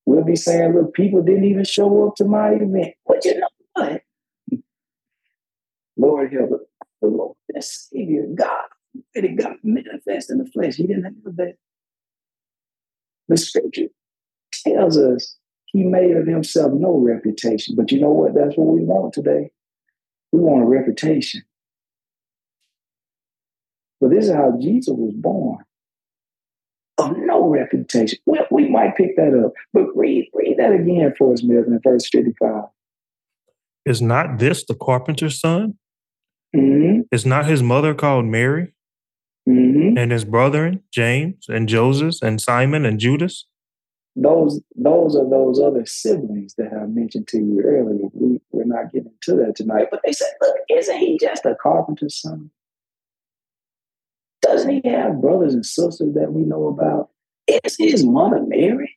We'll 0.06 0.24
be 0.24 0.36
saying, 0.36 0.74
look, 0.74 0.94
people 0.94 1.22
didn't 1.22 1.44
even 1.44 1.64
show 1.64 2.08
up 2.08 2.16
to 2.16 2.24
my 2.24 2.52
event. 2.52 2.94
But 3.06 3.24
you 3.26 3.38
know 3.38 3.48
what? 3.74 4.02
Lord 5.98 6.32
help 6.32 6.52
us. 6.52 6.60
The 7.02 7.08
Lord, 7.08 7.36
the 7.48 7.60
Savior, 7.60 8.26
God, 8.34 8.64
that 9.14 9.36
God 9.36 9.56
manifest 9.62 10.30
in 10.30 10.38
the 10.38 10.46
flesh. 10.46 10.76
He 10.76 10.86
didn't 10.86 11.04
have 11.04 11.36
that. 11.36 11.56
The 13.28 13.36
scripture 13.36 13.88
tells 14.52 14.98
us 14.98 15.36
he 15.66 15.84
made 15.84 16.16
of 16.16 16.26
himself 16.26 16.72
no 16.72 16.96
reputation. 16.96 17.74
But 17.76 17.90
you 17.92 18.00
know 18.00 18.10
what? 18.10 18.34
That's 18.34 18.56
what 18.56 18.74
we 18.74 18.82
want 18.82 19.12
today. 19.12 19.50
We 20.32 20.40
want 20.40 20.62
a 20.62 20.66
reputation. 20.66 21.42
But 24.00 24.10
this 24.10 24.26
is 24.26 24.34
how 24.34 24.58
Jesus 24.60 24.94
was 24.96 25.14
born. 25.14 25.58
Of 26.98 27.16
no 27.16 27.46
reputation. 27.46 28.18
We, 28.24 28.40
we 28.50 28.68
might 28.70 28.96
pick 28.96 29.16
that 29.16 29.38
up. 29.44 29.52
But 29.72 29.94
read, 29.94 30.30
read 30.32 30.56
that 30.58 30.72
again 30.72 31.12
for 31.18 31.32
us, 31.32 31.42
Milton, 31.42 31.74
in 31.74 31.80
verse 31.82 32.08
55. 32.08 32.64
Is 33.84 34.00
not 34.00 34.38
this 34.38 34.64
the 34.64 34.74
carpenter's 34.74 35.38
son? 35.38 35.76
Mm-hmm. 36.54 37.02
Is 37.12 37.26
not 37.26 37.46
his 37.46 37.62
mother 37.62 37.94
called 37.94 38.24
Mary? 38.24 38.72
Mm-hmm. 39.48 39.96
And 39.96 40.10
his 40.10 40.24
brethren, 40.24 40.82
James 40.92 41.46
and 41.48 41.68
Joseph 41.68 42.16
and 42.22 42.40
Simon 42.40 42.84
and 42.84 42.98
Judas? 42.98 43.46
Those 44.16 44.60
those 44.74 45.14
are 45.14 45.28
those 45.28 45.60
other 45.60 45.84
siblings 45.84 46.54
that 46.56 46.72
I 46.72 46.86
mentioned 46.86 47.28
to 47.28 47.38
you 47.38 47.62
earlier. 47.62 48.08
We, 48.12 48.40
we're 48.50 48.64
not 48.64 48.92
getting 48.92 49.12
to 49.22 49.36
that 49.36 49.56
tonight. 49.56 49.88
But 49.90 50.00
they 50.04 50.12
said, 50.12 50.32
look, 50.40 50.56
isn't 50.70 50.98
he 50.98 51.18
just 51.20 51.44
a 51.44 51.54
carpenter's 51.62 52.20
son? 52.20 52.50
Doesn't 54.42 54.82
he 54.82 54.88
have 54.88 55.20
brothers 55.20 55.54
and 55.54 55.66
sisters 55.66 56.14
that 56.14 56.32
we 56.32 56.42
know 56.42 56.68
about? 56.68 57.10
Is 57.64 57.76
his 57.78 58.04
mother 58.04 58.42
Mary? 58.42 58.96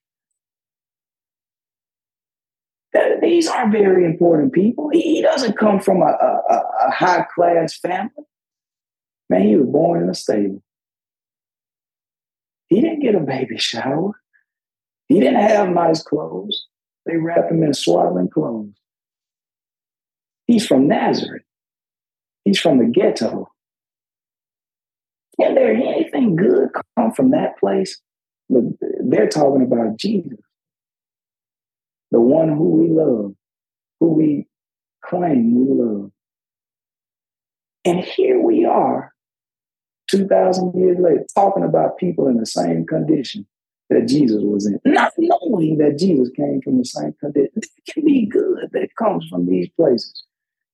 These 3.22 3.48
are 3.48 3.70
very 3.70 4.06
important 4.06 4.54
people. 4.54 4.90
He 4.90 5.22
doesn't 5.22 5.58
come 5.58 5.80
from 5.80 6.02
a, 6.02 6.06
a, 6.06 6.88
a 6.88 6.92
high 6.92 7.26
class 7.36 7.78
family. 7.78 8.26
Man, 9.30 9.44
he 9.44 9.56
was 9.56 9.68
born 9.68 10.04
in 10.04 10.10
a 10.10 10.16
stable. 10.16 10.64
He 12.68 12.82
didn't 12.82 13.02
get 13.02 13.16
a 13.16 13.20
baby 13.20 13.58
shower. 13.58 14.12
He 15.08 15.20
didn't 15.20 15.42
have 15.42 15.70
nice 15.70 16.04
clothes. 16.04 16.68
They 17.06 17.18
wrapped 17.18 17.52
him 17.52 17.64
in 17.64 17.74
swaddling 17.74 18.30
clothes. 18.30 18.74
He's 20.46 20.66
from 20.66 20.88
Nazareth. 20.88 21.44
He's 22.46 22.60
from 22.60 22.80
the 22.80 22.86
ghetto. 22.86 23.52
Can 25.40 25.56
there 25.56 25.74
anything 25.74 26.36
good 26.36 26.70
come 26.98 27.12
from 27.12 27.32
that 27.32 27.58
place? 27.60 28.00
But 28.50 28.64
they're 29.04 29.30
talking 29.30 29.64
about 29.64 29.98
Jesus, 29.98 30.40
the 32.12 32.20
one 32.20 32.50
who 32.50 32.70
we 32.72 32.90
love, 32.90 33.34
who 34.00 34.14
we 34.14 34.48
claim 35.06 35.56
we 35.56 35.84
love. 35.84 36.12
And 37.86 38.00
here 38.00 38.40
we 38.42 38.66
are 38.66 39.14
2,000 40.10 40.74
years 40.80 40.98
later, 41.00 41.26
talking 41.36 41.64
about 41.64 41.98
people 41.98 42.28
in 42.28 42.38
the 42.38 42.46
same 42.46 42.86
condition 42.86 43.46
that 43.90 44.08
Jesus 44.08 44.42
was 44.44 44.68
in, 44.68 44.80
not 44.86 45.14
knowing 45.18 45.78
that 45.78 45.98
Jesus 45.98 46.30
came 46.36 46.62
from 46.64 46.78
the 46.78 46.86
same 46.86 47.14
condition. 47.20 47.52
There 47.56 47.94
can 47.94 48.06
be 48.06 48.26
good 48.26 48.70
that 48.72 48.84
it 48.84 48.96
comes 48.96 49.28
from 49.28 49.48
these 49.48 49.70
places, 49.70 50.24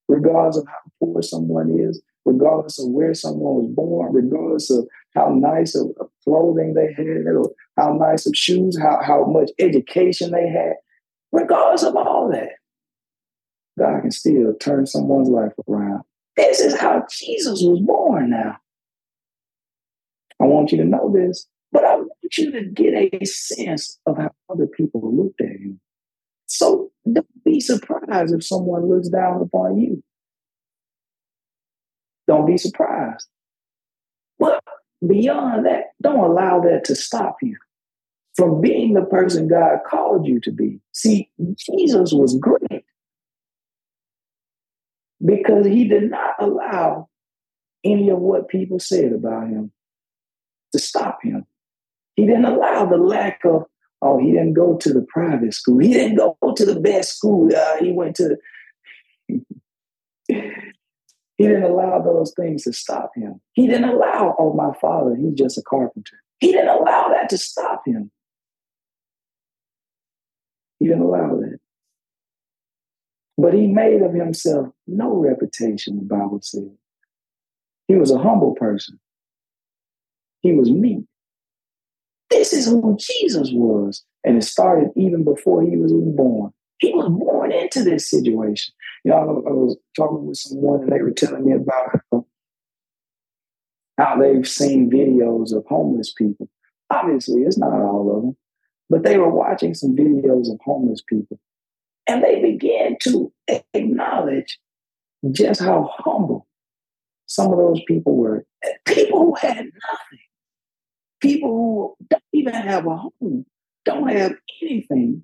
regardless 0.08 0.58
of 0.58 0.68
how 0.68 0.92
poor 1.00 1.22
someone 1.22 1.80
is, 1.80 2.02
regardless 2.26 2.80
of 2.80 2.90
where 2.90 3.14
someone 3.14 3.56
was 3.56 3.72
born, 3.74 4.14
regardless 4.14 4.70
of 4.70 4.88
how 5.16 5.30
nice 5.30 5.76
of, 5.76 5.92
of 6.00 6.10
clothing 6.24 6.74
they 6.74 6.94
had, 6.94 7.28
or 7.28 7.52
how 7.78 7.94
nice 7.94 8.26
of 8.26 8.36
shoes, 8.36 8.78
how, 8.78 9.00
how 9.02 9.26
much 9.26 9.52
education 9.60 10.32
they 10.32 10.50
had, 10.50 10.74
regardless 11.32 11.84
of 11.84 11.96
all 11.96 12.30
that. 12.32 12.50
God 13.78 14.02
can 14.02 14.12
still 14.12 14.54
turn 14.60 14.86
someone's 14.86 15.30
life 15.30 15.52
around. 15.70 16.04
This 16.38 16.60
is 16.60 16.78
how 16.78 17.06
Jesus 17.10 17.62
was 17.62 17.80
born 17.80 18.30
now. 18.32 18.58
I 20.42 20.46
want 20.46 20.72
you 20.72 20.78
to 20.80 20.86
know 20.86 21.12
this, 21.14 21.48
but 21.72 21.86
I 21.86 21.96
want 21.96 22.38
you 22.38 22.52
to 22.52 22.66
get 22.66 22.94
a 22.94 23.26
sense 23.26 24.00
of 24.06 24.18
how 24.18 24.32
other 24.50 24.68
people 24.68 25.16
looked 25.16 25.42
at 25.42 25.60
you. 25.60 25.78
So 26.48 26.92
don't 27.12 27.44
be 27.44 27.60
surprised 27.60 28.34
if 28.34 28.46
someone 28.46 28.90
looks 28.90 29.10
down 29.10 29.42
upon 29.42 29.80
you. 29.80 30.04
Don't 32.28 32.46
be 32.46 32.58
surprised. 32.58 33.28
But 34.40 34.62
beyond 35.06 35.66
that, 35.66 35.92
don't 36.02 36.20
allow 36.20 36.62
that 36.62 36.84
to 36.86 36.96
stop 36.96 37.38
you 37.42 37.56
from 38.36 38.62
being 38.62 38.94
the 38.94 39.06
person 39.06 39.48
God 39.48 39.80
called 39.90 40.28
you 40.28 40.40
to 40.42 40.52
be. 40.52 40.80
See, 40.94 41.30
Jesus 41.58 42.12
was 42.12 42.38
great 42.38 42.84
because 45.24 45.66
he 45.66 45.88
did 45.88 46.10
not 46.10 46.36
allow 46.40 47.08
any 47.84 48.10
of 48.10 48.20
what 48.20 48.50
people 48.50 48.80
said 48.80 49.14
about 49.14 49.48
him 49.48 49.72
to 50.76 50.84
stop 50.84 51.20
him. 51.24 51.46
He 52.16 52.26
didn't 52.26 52.46
allow 52.46 52.86
the 52.86 52.98
lack 52.98 53.42
of, 53.46 53.66
oh, 54.02 54.20
he 54.20 54.32
didn't 54.32 54.54
go 54.54 54.78
to 54.78 54.94
the 54.94 55.06
private 55.10 55.54
school. 55.54 55.80
He 55.80 55.94
didn't 55.94 56.16
go 56.16 56.38
to 56.56 56.66
the 56.66 56.80
best 56.80 57.18
school. 57.18 57.50
Uh, 57.54 57.78
he 57.78 57.92
went 57.92 58.16
to 58.18 58.38
He 61.38 61.48
didn't 61.48 61.64
allow 61.64 62.02
those 62.02 62.34
things 62.34 62.64
to 62.64 62.74
stop 62.74 63.12
him. 63.16 63.42
He 63.54 63.68
didn't 63.68 63.90
allow, 63.90 64.36
oh, 64.40 64.54
my 64.54 64.72
father, 64.80 65.16
he's 65.16 65.34
just 65.34 65.58
a 65.58 65.64
carpenter. 65.64 66.18
He 66.40 66.52
didn't 66.52 66.70
allow 66.70 67.10
that 67.10 67.30
to 67.30 67.38
stop 67.38 67.82
him. 67.86 68.12
He 70.80 70.88
didn't 70.88 71.04
allow 71.04 71.36
that. 71.36 71.60
But 73.38 73.54
he 73.54 73.68
made 73.68 74.02
of 74.02 74.14
himself 74.14 74.70
no 74.88 75.14
reputation, 75.14 75.98
the 75.98 76.06
Bible 76.06 76.40
says. 76.42 76.64
He 77.88 77.96
was 77.96 78.12
a 78.12 78.18
humble 78.18 78.56
person. 78.56 79.00
He 80.46 80.52
was 80.52 80.70
meek. 80.70 81.04
This 82.30 82.54
is 82.54 82.68
who 82.68 82.96
Jesus 83.00 83.50
was. 83.52 84.04
And 84.24 84.38
it 84.38 84.44
started 84.44 84.90
even 84.96 85.24
before 85.24 85.64
he 85.64 85.76
was 85.76 85.92
even 85.92 86.16
born. 86.16 86.52
He 86.78 86.94
was 86.94 87.10
born 87.10 87.52
into 87.52 87.84
this 87.84 88.08
situation. 88.08 88.76
You 89.04 89.12
know, 89.12 89.18
I, 89.18 89.24
was 89.24 89.76
talking 89.96 90.28
with 90.28 90.38
someone 90.38 90.84
and 90.84 90.92
they 90.92 91.02
were 91.02 91.10
telling 91.10 91.46
me 91.46 91.54
about 91.54 92.24
how 93.98 94.20
they've 94.20 94.48
seen 94.48 94.92
videos 94.92 95.52
of 95.52 95.66
homeless 95.68 96.14
people. 96.14 96.48
Obviously, 96.92 97.42
it's 97.42 97.58
not 97.58 97.82
all 97.82 98.16
of 98.16 98.22
them, 98.22 98.38
but 98.88 99.02
they 99.02 99.18
were 99.18 99.32
watching 99.32 99.74
some 99.74 99.96
videos 99.96 100.52
of 100.52 100.60
homeless 100.64 101.02
people 101.10 101.40
and 102.06 102.24
they 102.24 102.40
began 102.40 102.98
to 103.02 103.34
acknowledge 103.74 104.60
just 105.32 105.60
how 105.60 105.90
humble 105.98 106.46
some 107.26 107.52
of 107.52 107.58
those 107.58 107.82
people 107.88 108.16
were. 108.16 108.46
People 108.86 109.20
who 109.20 109.36
had 109.36 109.58
nothing, 109.58 110.25
people 111.22 111.50
who 111.50 112.08
don't 112.10 112.24
even 112.34 112.54
have 112.54 112.86
a 112.86 112.96
home, 112.96 113.46
don't 113.84 114.10
have 114.10 114.34
anything, 114.62 115.24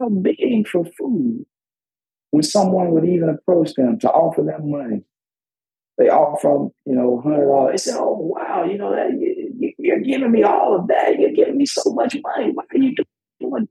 are 0.00 0.10
begging 0.10 0.64
for 0.64 0.84
food. 0.98 1.44
When 2.30 2.42
someone 2.42 2.90
would 2.92 3.06
even 3.06 3.30
approach 3.30 3.72
them 3.74 3.98
to 4.00 4.10
offer 4.10 4.42
them 4.42 4.70
money, 4.70 5.02
they 5.96 6.08
offer 6.08 6.68
you 6.84 6.94
know, 6.94 7.20
hundred 7.20 7.46
dollars. 7.46 7.84
They 7.84 7.90
say, 7.92 7.98
"Oh, 7.98 8.16
wow, 8.16 8.64
you 8.64 8.78
know 8.78 8.94
that 8.94 9.10
you, 9.18 9.72
you're 9.78 10.00
giving 10.00 10.30
me 10.30 10.42
all 10.42 10.78
of 10.78 10.86
that. 10.88 11.18
You're 11.18 11.32
giving 11.32 11.56
me 11.56 11.66
so 11.66 11.90
much 11.90 12.16
money. 12.22 12.52
Why 12.52 12.64
are 12.72 12.78
you 12.78 12.94
doing?" 13.40 13.68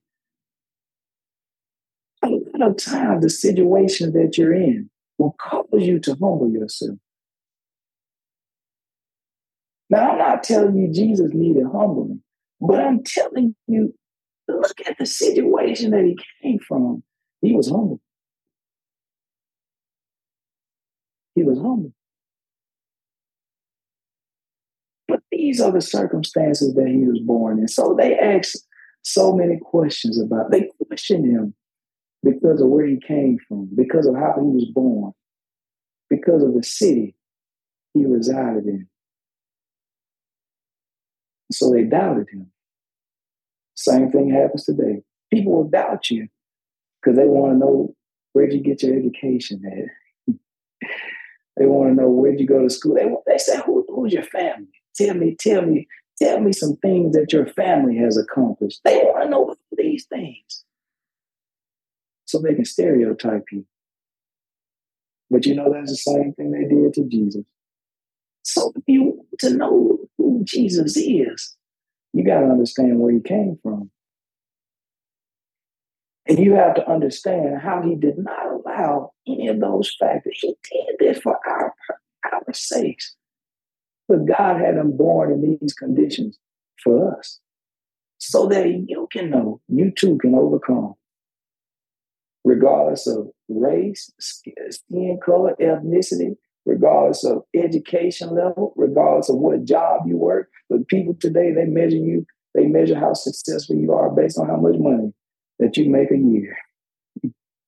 A 2.23 2.29
lot 2.29 2.71
of 2.71 2.77
times, 2.77 3.23
the 3.23 3.29
situation 3.29 4.11
that 4.13 4.37
you're 4.37 4.53
in 4.53 4.89
will 5.17 5.35
cause 5.39 5.65
you 5.73 5.99
to 5.99 6.11
humble 6.11 6.49
yourself. 6.49 6.97
Now, 9.89 10.11
I'm 10.11 10.17
not 10.17 10.43
telling 10.43 10.77
you 10.77 10.91
Jesus 10.91 11.31
needed 11.33 11.63
humbling, 11.71 12.21
but 12.59 12.79
I'm 12.79 13.03
telling 13.03 13.55
you, 13.67 13.93
look 14.47 14.81
at 14.85 14.97
the 14.97 15.05
situation 15.05 15.91
that 15.91 16.03
he 16.03 16.17
came 16.41 16.59
from. 16.59 17.03
He 17.41 17.53
was 17.53 17.69
humble. 17.69 18.01
He 21.35 21.43
was 21.43 21.57
humble. 21.57 21.93
But 25.07 25.21
these 25.31 25.61
are 25.61 25.71
the 25.71 25.81
circumstances 25.81 26.73
that 26.73 26.87
he 26.87 27.07
was 27.07 27.19
born 27.19 27.59
in. 27.59 27.67
So 27.67 27.95
they 27.97 28.17
asked 28.17 28.65
so 29.03 29.33
many 29.33 29.57
questions 29.57 30.19
about, 30.19 30.51
they 30.51 30.69
questioned 30.85 31.25
him 31.25 31.53
because 32.23 32.59
of 32.59 32.67
where 32.67 32.85
he 32.85 32.99
came 32.99 33.37
from, 33.47 33.69
because 33.75 34.05
of 34.05 34.15
how 34.15 34.33
he 34.35 34.47
was 34.47 34.65
born, 34.73 35.13
because 36.09 36.43
of 36.43 36.53
the 36.53 36.63
city 36.63 37.15
he 37.93 38.05
resided 38.05 38.65
in. 38.65 38.87
So 41.51 41.71
they 41.71 41.83
doubted 41.83 42.27
him. 42.31 42.51
Same 43.75 44.11
thing 44.11 44.29
happens 44.31 44.65
today. 44.65 45.03
People 45.31 45.53
will 45.53 45.69
doubt 45.69 46.09
you 46.09 46.27
because 47.01 47.17
they 47.17 47.25
want 47.25 47.53
to 47.53 47.57
know 47.57 47.95
where'd 48.33 48.53
you 48.53 48.61
get 48.61 48.83
your 48.83 48.97
education 48.97 49.61
at. 49.65 50.35
they 51.57 51.65
want 51.65 51.89
to 51.89 52.01
know 52.01 52.09
where'd 52.09 52.39
you 52.39 52.47
go 52.47 52.63
to 52.63 52.69
school. 52.69 52.95
They, 52.95 53.07
they 53.25 53.37
say, 53.37 53.61
Who, 53.65 53.85
who's 53.87 54.13
your 54.13 54.23
family? 54.23 54.67
Tell 54.95 55.13
me, 55.13 55.35
tell 55.39 55.61
me, 55.61 55.87
tell 56.21 56.39
me 56.39 56.51
some 56.51 56.75
things 56.77 57.15
that 57.15 57.31
your 57.31 57.45
family 57.47 57.97
has 57.97 58.17
accomplished. 58.17 58.81
They 58.83 58.97
want 58.97 59.23
to 59.23 59.29
know 59.29 59.55
these 59.77 60.05
things 60.05 60.65
so 62.25 62.39
they 62.39 62.55
can 62.55 62.65
stereotype 62.65 63.45
you. 63.51 63.65
But 65.29 65.45
you 65.45 65.55
know, 65.55 65.71
that's 65.71 65.91
the 65.91 65.97
same 65.97 66.33
thing 66.33 66.51
they 66.51 66.67
did 66.67 66.93
to 66.95 67.03
Jesus. 67.09 67.43
So 68.47 68.71
if 68.77 68.83
you 68.87 69.03
want 69.03 69.39
to 69.39 69.49
know 69.49 69.97
who 70.17 70.41
Jesus 70.45 70.95
is, 70.95 71.55
you 72.13 72.23
got 72.23 72.39
to 72.39 72.45
understand 72.45 72.97
where 72.97 73.13
he 73.13 73.19
came 73.19 73.59
from. 73.61 73.91
And 76.29 76.39
you 76.39 76.53
have 76.53 76.75
to 76.75 76.89
understand 76.89 77.61
how 77.61 77.81
he 77.81 77.95
did 77.95 78.17
not 78.17 78.47
allow 78.47 79.11
any 79.27 79.49
of 79.49 79.59
those 79.59 79.93
factors. 79.99 80.39
He 80.39 80.55
did 80.71 80.95
this 80.97 81.19
for 81.19 81.37
our, 81.45 81.73
our 82.31 82.53
sakes. 82.53 83.17
But 84.07 84.25
God 84.25 84.61
had 84.61 84.75
him 84.75 84.95
born 84.95 85.33
in 85.33 85.57
these 85.59 85.73
conditions 85.73 86.39
for 86.81 87.19
us 87.19 87.41
so 88.17 88.47
that 88.47 88.65
you 88.65 89.09
can 89.11 89.29
know 89.29 89.59
you 89.67 89.91
too 89.91 90.17
can 90.21 90.35
overcome 90.35 90.93
regardless 92.45 93.07
of 93.07 93.27
race, 93.49 94.09
skin 94.21 95.19
color, 95.21 95.53
ethnicity, 95.59 96.37
regardless 96.67 97.23
of 97.23 97.43
education 97.55 98.35
level, 98.35 98.73
regardless 98.75 99.29
of 99.29 99.37
what 99.37 99.63
job 99.63 100.01
you 100.05 100.17
work. 100.17 100.49
But 100.69 100.87
people 100.87 101.15
today, 101.19 101.53
they 101.53 101.65
measure 101.65 101.95
you, 101.95 102.25
they 102.53 102.65
measure 102.67 102.99
how 102.99 103.13
successful 103.13 103.77
you 103.77 103.93
are 103.93 104.11
based 104.11 104.37
on 104.37 104.47
how 104.47 104.57
much 104.57 104.75
money 104.77 105.13
that 105.59 105.77
you 105.77 105.89
make 105.89 106.11
a 106.11 106.17
year. 106.17 106.57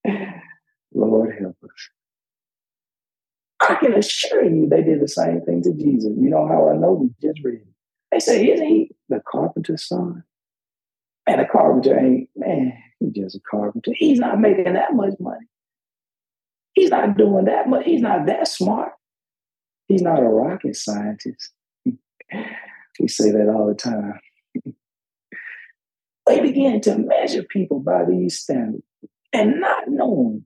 Lord 0.93 1.35
help 1.39 1.55
us. 1.63 1.89
I 3.61 3.75
can 3.75 3.93
assure 3.93 4.43
you 4.43 4.67
they 4.69 4.83
did 4.83 5.01
the 5.01 5.07
same 5.07 5.41
thing 5.41 5.61
to 5.63 5.73
Jesus. 5.73 6.11
You 6.17 6.29
know 6.29 6.47
how 6.47 6.69
I 6.69 6.77
know? 6.77 6.91
We 6.93 7.09
just 7.21 7.43
read. 7.43 7.61
They 8.11 8.19
say, 8.19 8.47
isn't 8.49 8.67
he 8.67 8.91
the 9.07 9.21
carpenter's 9.29 9.87
son? 9.87 10.23
And 11.27 11.41
a 11.41 11.47
carpenter 11.47 11.97
ain't, 11.97 12.29
man, 12.35 12.73
He's 12.99 13.11
just 13.13 13.35
a 13.35 13.39
carpenter. 13.49 13.91
He's 13.95 14.19
not 14.19 14.39
making 14.39 14.73
that 14.73 14.93
much 14.93 15.13
money. 15.19 15.45
He's 16.79 16.91
not 16.91 17.17
doing 17.17 17.43
that 17.43 17.67
much. 17.67 17.83
He's 17.83 17.99
not 17.99 18.25
that 18.27 18.47
smart. 18.47 18.93
He's 19.89 20.01
not 20.01 20.23
a 20.23 20.27
rocket 20.29 20.77
scientist. 20.77 21.51
we 21.85 23.07
say 23.09 23.31
that 23.31 23.53
all 23.53 23.67
the 23.67 23.75
time. 23.75 24.17
they 26.25 26.39
begin 26.39 26.79
to 26.79 26.97
measure 26.97 27.43
people 27.43 27.81
by 27.81 28.05
these 28.05 28.39
standards 28.39 28.85
and 29.33 29.59
not 29.59 29.89
knowing 29.89 30.45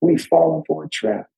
we've 0.00 0.26
fallen 0.26 0.64
for 0.66 0.82
a 0.82 0.88
trap. 0.88 1.28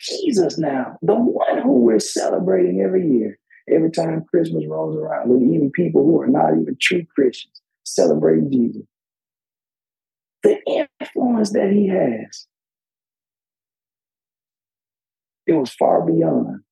Jesus 0.00 0.58
now, 0.58 0.98
the 1.00 1.14
one 1.14 1.62
who 1.62 1.80
we're 1.80 1.98
celebrating 1.98 2.82
every 2.82 3.08
year, 3.08 3.38
every 3.74 3.90
time 3.90 4.26
Christmas 4.28 4.64
rolls 4.68 4.96
around, 4.96 5.30
with 5.30 5.40
even 5.40 5.70
people 5.70 6.04
who 6.04 6.20
are 6.20 6.28
not 6.28 6.52
even 6.60 6.76
true 6.78 7.06
Christians 7.14 7.62
celebrate 7.84 8.50
Jesus. 8.50 8.82
The 10.42 10.58
influence 10.66 11.52
that 11.52 11.70
he 11.70 11.88
has, 11.88 12.46
it 15.46 15.52
was 15.52 15.72
far 15.72 16.04
beyond 16.04 16.62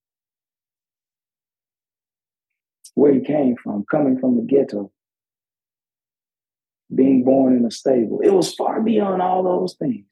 where 2.94 3.14
he 3.14 3.20
came 3.20 3.56
from, 3.62 3.84
coming 3.90 4.18
from 4.18 4.36
the 4.36 4.42
ghetto, 4.42 4.90
being 6.94 7.24
born 7.24 7.56
in 7.56 7.64
a 7.64 7.70
stable. 7.70 8.20
It 8.22 8.30
was 8.30 8.54
far 8.54 8.82
beyond 8.82 9.22
all 9.22 9.42
those 9.42 9.76
things. 9.78 10.04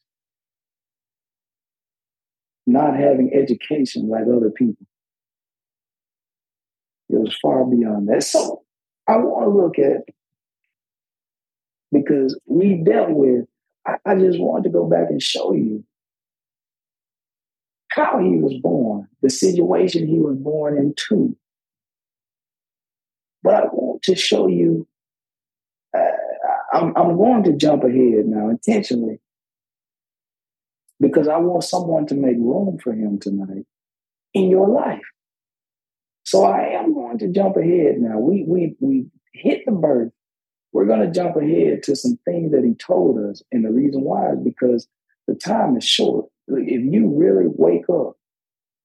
Not 2.66 2.96
having 2.96 3.32
education 3.34 4.09
like 4.09 4.24
other 4.24 4.50
people. 4.50 4.86
It 7.09 7.18
was 7.18 7.36
far 7.40 7.64
beyond 7.64 8.09
that. 8.09 8.22
So 8.22 8.62
I 9.06 9.16
want 9.16 9.44
to 9.44 9.50
look 9.50 9.78
at 9.78 10.14
because 11.93 12.39
we 12.47 12.82
dealt 12.84 13.11
with, 13.11 13.47
I, 13.86 13.97
I 14.05 14.14
just 14.16 14.39
wanted 14.39 14.64
to 14.64 14.70
go 14.70 14.86
back 14.86 15.09
and 15.11 15.22
show 15.22 15.53
you 15.53 15.84
how 17.91 18.18
he 18.18 18.36
was 18.36 18.55
born, 18.62 19.09
the 19.22 19.30
situation 19.30 20.07
he 20.07 20.18
was 20.18 20.36
born 20.36 20.76
into. 20.76 21.36
But 23.43 23.55
I 23.55 23.62
want 23.66 24.03
to 24.03 24.14
show 24.14 24.47
you, 24.47 24.86
uh, 25.97 26.01
I'm, 26.72 26.97
I'm 26.97 27.16
going 27.16 27.45
to 27.45 27.57
jump 27.57 27.84
ahead 27.84 28.26
now 28.26 28.51
intentionally 28.51 29.20
because 31.01 31.28
I 31.28 31.39
want 31.39 31.64
someone 31.64 32.07
to 32.09 32.14
make 32.14 32.36
room 32.36 32.78
for 32.82 32.93
him 32.93 33.18
tonight 33.18 33.64
in 34.34 34.51
your 34.51 34.68
life. 34.68 35.03
So 36.24 36.45
I 36.45 36.72
am 36.74 36.93
going 36.93 37.18
to 37.18 37.28
jump 37.28 37.57
ahead 37.57 37.99
now. 37.99 38.18
We 38.18 38.45
we 38.47 38.76
we 38.80 39.07
hit 39.32 39.64
the 39.64 39.72
birth. 39.72 40.12
We're 40.72 40.86
going 40.86 41.00
to 41.00 41.10
jump 41.10 41.36
ahead 41.36 41.82
to 41.84 41.96
some 41.96 42.18
things 42.24 42.52
that 42.52 42.64
he 42.64 42.74
told 42.74 43.18
us, 43.18 43.42
and 43.52 43.64
the 43.64 43.70
reason 43.70 44.02
why 44.02 44.32
is 44.32 44.38
because 44.44 44.86
the 45.26 45.34
time 45.34 45.76
is 45.76 45.84
short. 45.84 46.26
If 46.48 46.92
you 46.92 47.12
really 47.14 47.46
wake 47.46 47.88
up, 47.88 48.16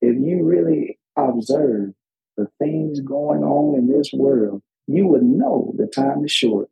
if 0.02 0.16
you 0.20 0.44
really 0.44 1.00
observe 1.18 1.94
the 2.38 2.48
things 2.60 3.00
going 3.02 3.44
on 3.44 3.78
in 3.78 3.88
this 3.88 4.12
world, 4.14 4.62
you 4.88 5.08
would 5.08 5.24
know 5.24 5.74
the 5.78 5.88
time 5.88 6.26
is 6.26 6.32
short 6.32 6.70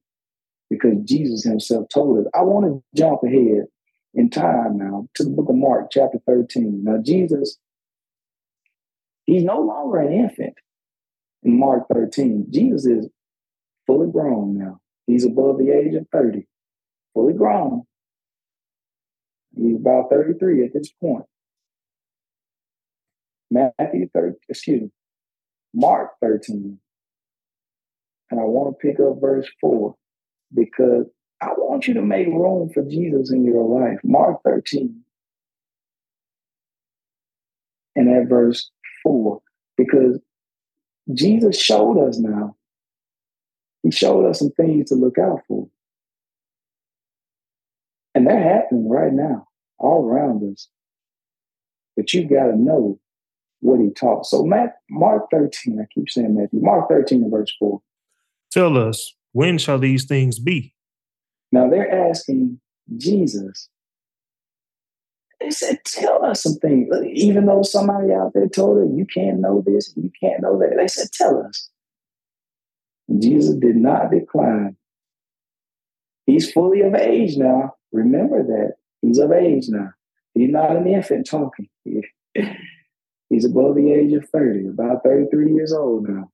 because 0.69 0.95
Jesus 1.03 1.43
himself 1.43 1.87
told 1.93 2.19
us. 2.19 2.31
I 2.33 2.41
want 2.41 2.65
to 2.65 2.83
jump 2.95 3.21
ahead 3.23 3.65
in 4.13 4.29
time 4.29 4.77
now 4.77 5.07
to 5.15 5.23
the 5.23 5.29
book 5.29 5.49
of 5.49 5.55
Mark, 5.55 5.87
chapter 5.91 6.17
13. 6.25 6.83
Now, 6.83 6.97
Jesus, 7.03 7.57
he's 9.25 9.43
no 9.43 9.59
longer 9.59 9.99
an 9.99 10.13
infant 10.13 10.55
in 11.43 11.59
Mark 11.59 11.83
13. 11.93 12.47
Jesus 12.49 12.85
is 12.85 13.09
fully 13.87 14.11
grown 14.11 14.57
now. 14.57 14.79
He's 15.11 15.25
above 15.25 15.57
the 15.57 15.71
age 15.71 15.93
of 15.95 16.07
30, 16.13 16.47
fully 17.13 17.33
grown. 17.33 17.83
He's 19.53 19.75
about 19.75 20.09
33 20.09 20.63
at 20.63 20.73
this 20.73 20.89
point. 20.89 21.25
Matthew 23.51 24.07
30, 24.13 24.37
excuse 24.47 24.83
me, 24.83 24.91
Mark 25.73 26.11
13. 26.21 26.79
And 28.29 28.39
I 28.39 28.43
want 28.43 28.73
to 28.73 28.87
pick 28.87 29.01
up 29.01 29.19
verse 29.19 29.49
4 29.59 29.93
because 30.55 31.07
I 31.41 31.47
want 31.57 31.89
you 31.89 31.93
to 31.95 32.01
make 32.01 32.27
room 32.27 32.69
for 32.73 32.81
Jesus 32.83 33.33
in 33.33 33.43
your 33.43 33.65
life. 33.65 33.99
Mark 34.05 34.41
13 34.45 34.95
and 37.97 38.09
at 38.09 38.29
verse 38.29 38.71
4, 39.03 39.41
because 39.75 40.19
Jesus 41.13 41.59
showed 41.59 41.99
us 42.07 42.17
now, 42.17 42.55
he 43.83 43.91
showed 43.91 44.29
us 44.29 44.39
some 44.39 44.51
things 44.51 44.89
to 44.89 44.95
look 44.95 45.17
out 45.17 45.41
for. 45.47 45.67
And 48.13 48.27
they're 48.27 48.41
happening 48.41 48.89
right 48.89 49.13
now, 49.13 49.47
all 49.79 50.05
around 50.05 50.43
us. 50.51 50.67
But 51.95 52.13
you 52.13 52.27
got 52.27 52.47
to 52.47 52.55
know 52.55 52.99
what 53.61 53.79
he 53.79 53.89
taught. 53.91 54.25
So, 54.25 54.43
Matt, 54.43 54.77
Mark 54.89 55.27
13, 55.31 55.79
I 55.79 55.87
keep 55.93 56.09
saying 56.09 56.35
Matthew, 56.35 56.61
Mark 56.61 56.89
13 56.89 57.23
and 57.23 57.31
verse 57.31 57.53
4. 57.59 57.81
Tell 58.51 58.77
us, 58.77 59.15
when 59.31 59.57
shall 59.57 59.79
these 59.79 60.05
things 60.05 60.39
be? 60.39 60.73
Now 61.51 61.69
they're 61.69 62.09
asking 62.09 62.59
Jesus. 62.97 63.69
They 65.39 65.51
said, 65.51 65.79
Tell 65.85 66.23
us 66.23 66.43
some 66.43 66.55
things. 66.55 66.87
Even 67.13 67.45
though 67.45 67.63
somebody 67.63 68.13
out 68.13 68.33
there 68.33 68.47
told 68.47 68.77
her, 68.77 68.85
You 68.85 69.05
can't 69.05 69.39
know 69.39 69.63
this, 69.65 69.93
you 69.95 70.11
can't 70.21 70.41
know 70.41 70.59
that. 70.59 70.75
They 70.77 70.87
said, 70.87 71.07
Tell 71.13 71.45
us. 71.45 71.69
Jesus 73.19 73.55
did 73.55 73.75
not 73.75 74.11
decline. 74.11 74.75
He's 76.25 76.51
fully 76.51 76.81
of 76.81 76.95
age 76.95 77.37
now. 77.37 77.75
Remember 77.91 78.43
that. 78.43 78.75
He's 79.01 79.17
of 79.17 79.31
age 79.31 79.65
now. 79.67 79.89
He's 80.33 80.49
not 80.49 80.75
an 80.75 80.87
infant 80.87 81.27
talking. 81.27 81.69
He's 83.29 83.45
above 83.45 83.75
the 83.75 83.91
age 83.91 84.13
of 84.13 84.27
30, 84.29 84.67
about 84.67 85.03
33 85.03 85.53
years 85.53 85.73
old 85.73 86.07
now. 86.07 86.29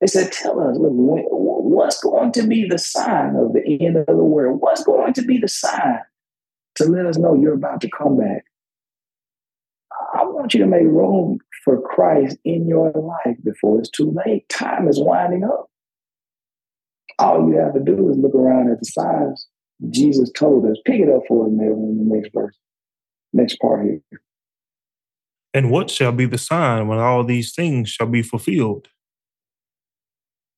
They 0.00 0.06
said, 0.06 0.32
Tell 0.32 0.58
us, 0.60 0.76
look, 0.78 0.92
what's 0.92 2.00
going 2.00 2.32
to 2.32 2.46
be 2.46 2.66
the 2.66 2.78
sign 2.78 3.36
of 3.36 3.52
the 3.52 3.78
end 3.80 3.96
of 3.96 4.06
the 4.06 4.14
world? 4.14 4.60
What's 4.60 4.82
going 4.82 5.12
to 5.14 5.22
be 5.22 5.38
the 5.38 5.48
sign 5.48 6.00
to 6.76 6.84
let 6.84 7.06
us 7.06 7.18
know 7.18 7.34
you're 7.34 7.54
about 7.54 7.80
to 7.82 7.90
come 7.90 8.16
back? 8.16 8.44
I 10.14 10.24
want 10.24 10.54
you 10.54 10.60
to 10.60 10.66
make 10.66 10.82
room 10.82 11.38
for 11.64 11.80
Christ 11.80 12.36
in 12.44 12.66
your 12.66 12.90
life 12.92 13.36
before 13.44 13.78
it's 13.78 13.90
too 13.90 14.14
late. 14.26 14.48
Time 14.48 14.88
is 14.88 14.98
winding 15.00 15.44
up. 15.44 15.70
All 17.18 17.48
you 17.48 17.56
have 17.58 17.74
to 17.74 17.80
do 17.80 18.10
is 18.10 18.16
look 18.16 18.34
around 18.34 18.70
at 18.70 18.78
the 18.80 18.86
signs 18.86 19.46
Jesus 19.90 20.30
told 20.32 20.66
us. 20.66 20.76
Pick 20.84 21.00
it 21.00 21.08
up 21.08 21.22
for 21.26 21.46
us, 21.46 21.50
in 21.50 22.08
the 22.08 22.16
next 22.16 22.30
verse, 22.32 22.56
next 23.32 23.56
part 23.60 23.84
here. 23.84 24.00
And 25.54 25.70
what 25.70 25.90
shall 25.90 26.12
be 26.12 26.24
the 26.24 26.38
sign 26.38 26.88
when 26.88 26.98
all 26.98 27.24
these 27.24 27.54
things 27.54 27.90
shall 27.90 28.06
be 28.06 28.22
fulfilled? 28.22 28.88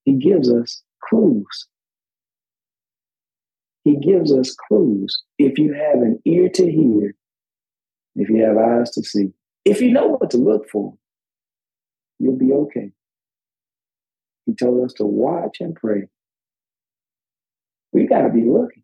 He 0.05 0.13
gives 0.13 0.53
us 0.53 0.83
clues. 1.03 1.67
He 3.85 3.97
gives 3.97 4.33
us 4.33 4.55
clues. 4.69 5.23
If 5.39 5.59
you 5.59 5.73
have 5.73 5.97
an 5.97 6.21
ear 6.25 6.49
to 6.51 6.71
hear, 6.71 7.15
if 8.17 8.29
you 8.29 8.43
have 8.45 8.57
eyes 8.57 8.91
to 8.93 9.03
see, 9.03 9.33
if 9.65 9.81
you 9.81 9.91
know 9.91 10.09
what 10.09 10.31
to 10.31 10.37
look 10.37 10.69
for, 10.71 10.95
you'll 12.19 12.39
be 12.39 12.53
okay. 12.53 12.93
He 14.47 14.55
told 14.55 14.85
us 14.85 14.93
to 14.95 15.05
watch 15.05 15.57
and 15.61 15.75
pray. 15.75 16.05
We 17.95 18.07
got 18.07 18.23
to 18.23 18.29
be 18.29 18.43
looking. 18.43 18.83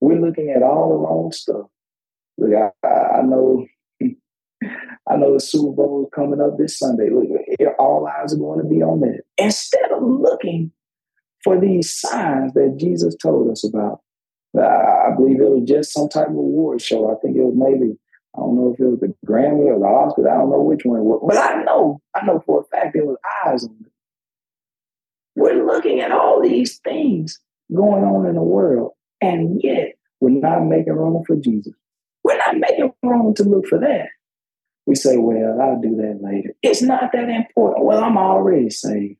We're 0.00 0.20
looking 0.20 0.50
at 0.50 0.62
all 0.62 0.88
the 0.88 0.96
wrong 0.96 1.32
stuff. 1.32 1.66
Look, 2.38 2.50
I, 2.54 2.88
I 2.88 3.22
know 3.22 3.66
I 5.10 5.16
know 5.16 5.34
the 5.34 5.40
Super 5.40 5.72
Bowl 5.72 6.04
is 6.04 6.14
coming 6.14 6.40
up 6.40 6.56
this 6.56 6.78
Sunday. 6.78 7.10
Look, 7.10 7.28
all 7.78 8.08
eyes 8.08 8.34
are 8.34 8.38
going 8.38 8.60
to 8.60 8.68
be 8.68 8.82
on 8.82 9.00
that. 9.00 9.20
Instead 9.36 9.92
of 9.92 10.02
looking 10.02 10.72
for 11.44 11.60
these 11.60 11.94
signs 11.94 12.54
that 12.54 12.76
Jesus 12.78 13.14
told 13.14 13.50
us 13.50 13.64
about, 13.64 14.00
I 14.56 15.10
believe 15.14 15.40
it 15.40 15.50
was 15.50 15.68
just 15.68 15.92
some 15.92 16.08
type 16.08 16.28
of 16.28 16.36
award 16.36 16.80
show. 16.80 17.10
I 17.12 17.20
think 17.20 17.36
it 17.36 17.42
was 17.42 17.54
maybe, 17.54 17.98
I 18.34 18.40
don't 18.40 18.56
know 18.56 18.72
if 18.72 18.80
it 18.80 18.86
was 18.86 19.00
the 19.00 19.14
Grammy 19.26 19.66
or 19.66 19.78
the 19.78 19.84
Oscars. 19.84 20.30
I 20.30 20.38
don't 20.38 20.50
know 20.50 20.62
which 20.62 20.84
one 20.84 21.00
it 21.00 21.04
was. 21.04 21.22
But 21.26 21.36
I 21.36 21.62
know, 21.64 22.00
I 22.14 22.24
know 22.24 22.42
for 22.46 22.60
a 22.60 22.64
fact 22.64 22.94
there 22.94 23.04
was 23.04 23.18
eyes 23.44 23.64
on 23.64 23.76
it. 23.84 23.92
We're 25.36 25.64
looking 25.64 26.00
at 26.00 26.12
all 26.12 26.42
these 26.42 26.78
things 26.78 27.38
going 27.74 28.04
on 28.04 28.26
in 28.26 28.34
the 28.34 28.42
world, 28.42 28.92
and 29.20 29.60
yet 29.62 29.94
we're 30.20 30.30
not 30.30 30.64
making 30.64 30.94
room 30.94 31.22
for 31.26 31.36
Jesus. 31.36 31.74
We're 32.24 32.38
not 32.38 32.56
making 32.56 32.92
room 33.02 33.34
to 33.34 33.42
look 33.44 33.66
for 33.66 33.78
that. 33.80 34.08
We 34.86 34.94
say, 34.94 35.16
well, 35.18 35.60
I'll 35.60 35.80
do 35.80 35.96
that 35.96 36.20
later. 36.22 36.54
It's 36.62 36.82
not 36.82 37.12
that 37.12 37.28
important. 37.28 37.84
Well, 37.84 38.02
I'm 38.02 38.16
already 38.16 38.70
saved. 38.70 39.16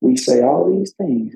We 0.00 0.16
say 0.16 0.42
all 0.42 0.74
these 0.74 0.92
things 0.92 1.34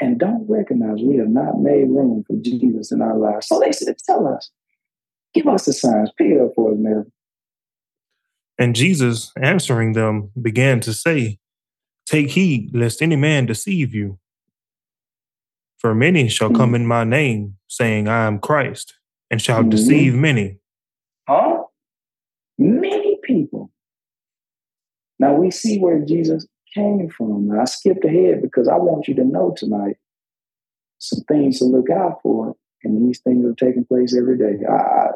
and 0.00 0.18
don't 0.18 0.46
recognize 0.48 0.98
we 1.02 1.16
have 1.18 1.28
not 1.28 1.60
made 1.60 1.88
room 1.88 2.24
for 2.26 2.36
Jesus 2.40 2.90
in 2.90 3.02
our 3.02 3.16
lives. 3.16 3.46
So 3.46 3.60
they 3.60 3.72
said, 3.72 3.96
tell 4.04 4.26
us, 4.26 4.50
give 5.34 5.46
us 5.46 5.66
the 5.66 5.72
signs, 5.72 6.10
pay 6.16 6.32
it 6.32 6.40
up 6.40 6.52
for 6.56 6.72
us, 6.72 6.78
Mary. 6.78 7.04
And 8.58 8.74
Jesus, 8.74 9.32
answering 9.40 9.92
them, 9.92 10.30
began 10.40 10.80
to 10.80 10.92
say, 10.92 11.38
Take 12.10 12.30
heed 12.30 12.74
lest 12.74 13.02
any 13.02 13.14
man 13.14 13.46
deceive 13.46 13.94
you. 13.94 14.18
For 15.78 15.94
many 15.94 16.28
shall 16.28 16.50
come 16.50 16.74
in 16.74 16.84
my 16.84 17.04
name, 17.04 17.56
saying, 17.68 18.08
I 18.08 18.26
am 18.26 18.40
Christ, 18.40 18.94
and 19.30 19.40
shall 19.40 19.60
mm-hmm. 19.60 19.70
deceive 19.70 20.14
many. 20.16 20.58
Huh? 21.28 21.62
Many 22.58 23.20
people. 23.22 23.70
Now 25.20 25.34
we 25.34 25.52
see 25.52 25.78
where 25.78 26.00
Jesus 26.00 26.48
came 26.74 27.08
from. 27.10 27.46
Now, 27.46 27.60
I 27.60 27.64
skipped 27.66 28.04
ahead 28.04 28.42
because 28.42 28.66
I 28.66 28.74
want 28.74 29.06
you 29.06 29.14
to 29.14 29.24
know 29.24 29.54
tonight 29.56 29.96
some 30.98 31.22
things 31.28 31.60
to 31.60 31.64
look 31.64 31.90
out 31.90 32.18
for, 32.24 32.56
and 32.82 33.08
these 33.08 33.20
things 33.20 33.46
are 33.46 33.54
taking 33.54 33.84
place 33.84 34.16
every 34.16 34.36
day. 34.36 34.66
I, 34.68 35.10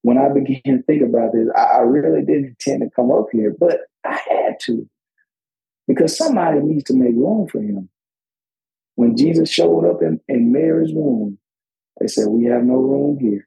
when 0.00 0.16
I 0.16 0.30
began 0.30 0.78
to 0.78 0.82
think 0.84 1.02
about 1.02 1.34
this, 1.34 1.48
I, 1.54 1.64
I 1.64 1.78
really 1.80 2.24
didn't 2.24 2.56
intend 2.58 2.80
to 2.80 2.88
come 2.96 3.12
up 3.12 3.26
here, 3.30 3.54
but 3.60 3.80
I 4.06 4.18
had 4.30 4.58
to 4.62 4.88
because 5.86 6.16
somebody 6.16 6.60
needs 6.60 6.84
to 6.84 6.94
make 6.94 7.14
room 7.14 7.46
for 7.48 7.60
him. 7.60 7.88
When 8.96 9.16
Jesus 9.16 9.50
showed 9.50 9.84
up 9.90 10.02
in, 10.02 10.20
in 10.28 10.52
Mary's 10.52 10.92
womb, 10.92 11.38
they 12.00 12.06
said, 12.06 12.28
We 12.28 12.44
have 12.46 12.64
no 12.64 12.76
room 12.76 13.18
here. 13.20 13.46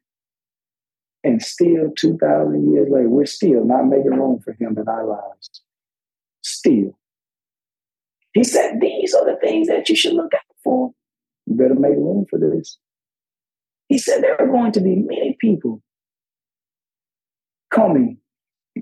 And 1.23 1.41
still, 1.41 1.91
2,000 1.97 2.71
years 2.71 2.87
later, 2.89 3.09
we're 3.09 3.25
still 3.25 3.65
not 3.65 3.87
making 3.87 4.11
room 4.11 4.39
for 4.39 4.53
him 4.53 4.77
in 4.77 4.87
our 4.87 5.05
lives. 5.05 5.61
Still. 6.43 6.97
He 8.33 8.43
said, 8.43 8.79
These 8.79 9.13
are 9.13 9.25
the 9.25 9.37
things 9.41 9.67
that 9.67 9.89
you 9.89 9.95
should 9.95 10.13
look 10.13 10.33
out 10.33 10.55
for. 10.63 10.91
You 11.45 11.55
better 11.55 11.75
make 11.75 11.95
room 11.95 12.25
for 12.29 12.39
this. 12.39 12.77
He 13.87 13.97
said, 13.97 14.21
There 14.21 14.39
are 14.39 14.47
going 14.47 14.73
to 14.73 14.81
be 14.81 14.95
many 14.95 15.37
people 15.39 15.81
coming 17.71 18.19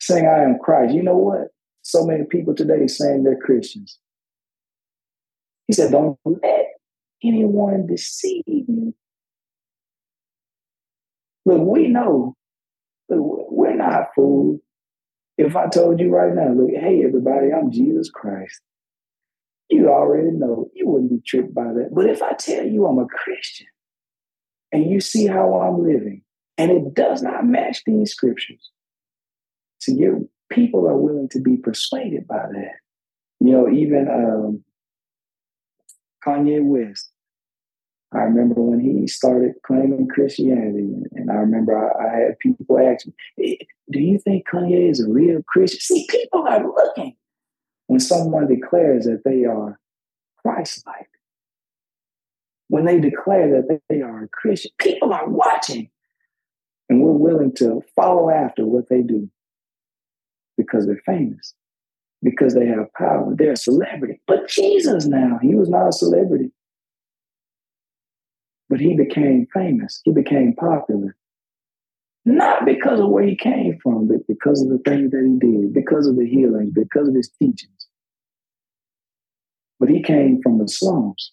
saying, 0.00 0.26
I 0.26 0.42
am 0.42 0.58
Christ. 0.58 0.94
You 0.94 1.02
know 1.02 1.16
what? 1.16 1.48
So 1.88 2.04
many 2.04 2.24
people 2.24 2.54
today 2.54 2.86
saying 2.86 3.22
they're 3.22 3.38
Christians. 3.38 3.98
He 5.68 5.72
said, 5.72 5.90
Don't 5.90 6.18
let 6.26 6.66
anyone 7.24 7.86
deceive 7.86 8.44
you. 8.46 8.94
Look, 11.46 11.62
we 11.66 11.88
know 11.88 12.36
look, 13.08 13.46
we're 13.50 13.74
not 13.74 14.08
fools. 14.14 14.60
If 15.38 15.56
I 15.56 15.68
told 15.68 15.98
you 15.98 16.10
right 16.14 16.34
now, 16.34 16.52
look, 16.52 16.68
hey, 16.70 17.02
everybody, 17.06 17.54
I'm 17.54 17.72
Jesus 17.72 18.10
Christ, 18.10 18.60
you 19.70 19.88
already 19.88 20.32
know. 20.32 20.68
You 20.74 20.88
wouldn't 20.88 21.10
be 21.10 21.22
tricked 21.26 21.54
by 21.54 21.72
that. 21.72 21.88
But 21.94 22.04
if 22.10 22.22
I 22.22 22.32
tell 22.32 22.66
you 22.66 22.84
I'm 22.84 22.98
a 22.98 23.06
Christian 23.06 23.66
and 24.72 24.90
you 24.90 25.00
see 25.00 25.26
how 25.26 25.58
I'm 25.62 25.82
living, 25.82 26.20
and 26.58 26.70
it 26.70 26.92
does 26.92 27.22
not 27.22 27.46
match 27.46 27.82
these 27.86 28.12
scriptures, 28.12 28.72
so 29.78 29.92
your 29.92 30.18
people 30.50 30.86
are 30.88 30.96
willing 30.96 31.28
to 31.30 31.40
be 31.40 31.56
persuaded 31.56 32.26
by 32.26 32.46
that. 32.52 32.74
You 33.40 33.52
know, 33.52 33.68
even 33.68 34.08
um, 34.08 34.64
Kanye 36.24 36.64
West, 36.64 37.10
I 38.12 38.20
remember 38.20 38.60
when 38.60 38.80
he 38.80 39.06
started 39.06 39.54
claiming 39.66 40.08
Christianity, 40.08 40.94
and 41.12 41.30
I 41.30 41.34
remember 41.34 41.76
I, 41.76 42.06
I, 42.06 42.20
had 42.20 42.38
people 42.38 42.78
ask 42.78 43.06
me, 43.36 43.58
"Do 43.90 44.00
you 44.00 44.18
think 44.18 44.46
Kanye 44.48 44.90
is 44.90 45.00
a 45.00 45.08
real 45.08 45.42
Christian?" 45.46 45.80
See, 45.80 46.06
people 46.08 46.46
are 46.48 46.66
looking 46.66 47.16
when 47.86 48.00
someone 48.00 48.48
declares 48.48 49.04
that 49.04 49.22
they 49.24 49.44
are 49.44 49.78
Christ-like. 50.38 51.10
when 52.68 52.84
they 52.84 52.98
declare 53.00 53.50
that 53.50 53.80
they 53.88 54.00
are 54.00 54.24
a 54.24 54.28
Christian, 54.28 54.70
people 54.78 55.12
are 55.12 55.28
watching. 55.28 55.90
And 56.88 57.02
we're 57.02 57.12
willing 57.12 57.54
to 57.56 57.82
follow 57.94 58.30
after 58.30 58.64
what 58.64 58.88
they 58.88 59.02
do 59.02 59.30
because 60.58 60.84
they're 60.84 61.00
famous, 61.06 61.54
because 62.22 62.54
they 62.54 62.66
have 62.66 62.92
power. 62.92 63.34
They're 63.34 63.52
a 63.52 63.56
celebrity. 63.56 64.20
But 64.26 64.48
Jesus 64.48 65.06
now, 65.06 65.38
he 65.40 65.54
was 65.54 65.70
not 65.70 65.88
a 65.88 65.92
celebrity. 65.92 66.50
But 68.68 68.80
he 68.80 68.94
became 68.94 69.46
famous, 69.54 70.02
he 70.04 70.12
became 70.12 70.54
popular. 70.54 71.16
Not 72.26 72.66
because 72.66 73.00
of 73.00 73.08
where 73.08 73.24
he 73.24 73.36
came 73.36 73.78
from, 73.82 74.08
but 74.08 74.26
because 74.28 74.60
of 74.60 74.68
the 74.68 74.78
things 74.84 75.12
that 75.12 75.24
he 75.24 75.38
did, 75.38 75.72
because 75.72 76.06
of 76.06 76.16
the 76.16 76.28
healings, 76.28 76.72
because 76.74 77.08
of 77.08 77.14
his 77.14 77.30
teachings. 77.40 77.88
But 79.80 79.88
he 79.88 80.02
came 80.02 80.40
from 80.42 80.58
the 80.58 80.68
slums. 80.68 81.32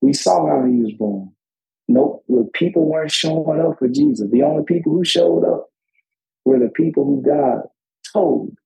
We 0.00 0.14
saw 0.14 0.46
how 0.46 0.64
he 0.64 0.80
was 0.80 0.92
born. 0.92 1.32
Nope, 1.88 2.24
people 2.54 2.86
weren't 2.88 3.10
showing 3.10 3.60
up 3.60 3.78
for 3.78 3.88
Jesus. 3.88 4.30
The 4.30 4.42
only 4.42 4.64
people 4.64 4.92
who 4.92 5.04
showed 5.04 5.44
up 5.44 5.68
were 6.44 6.58
the 6.58 6.70
people 6.70 7.04
who 7.04 7.22
God 7.22 7.62
told 8.12 8.56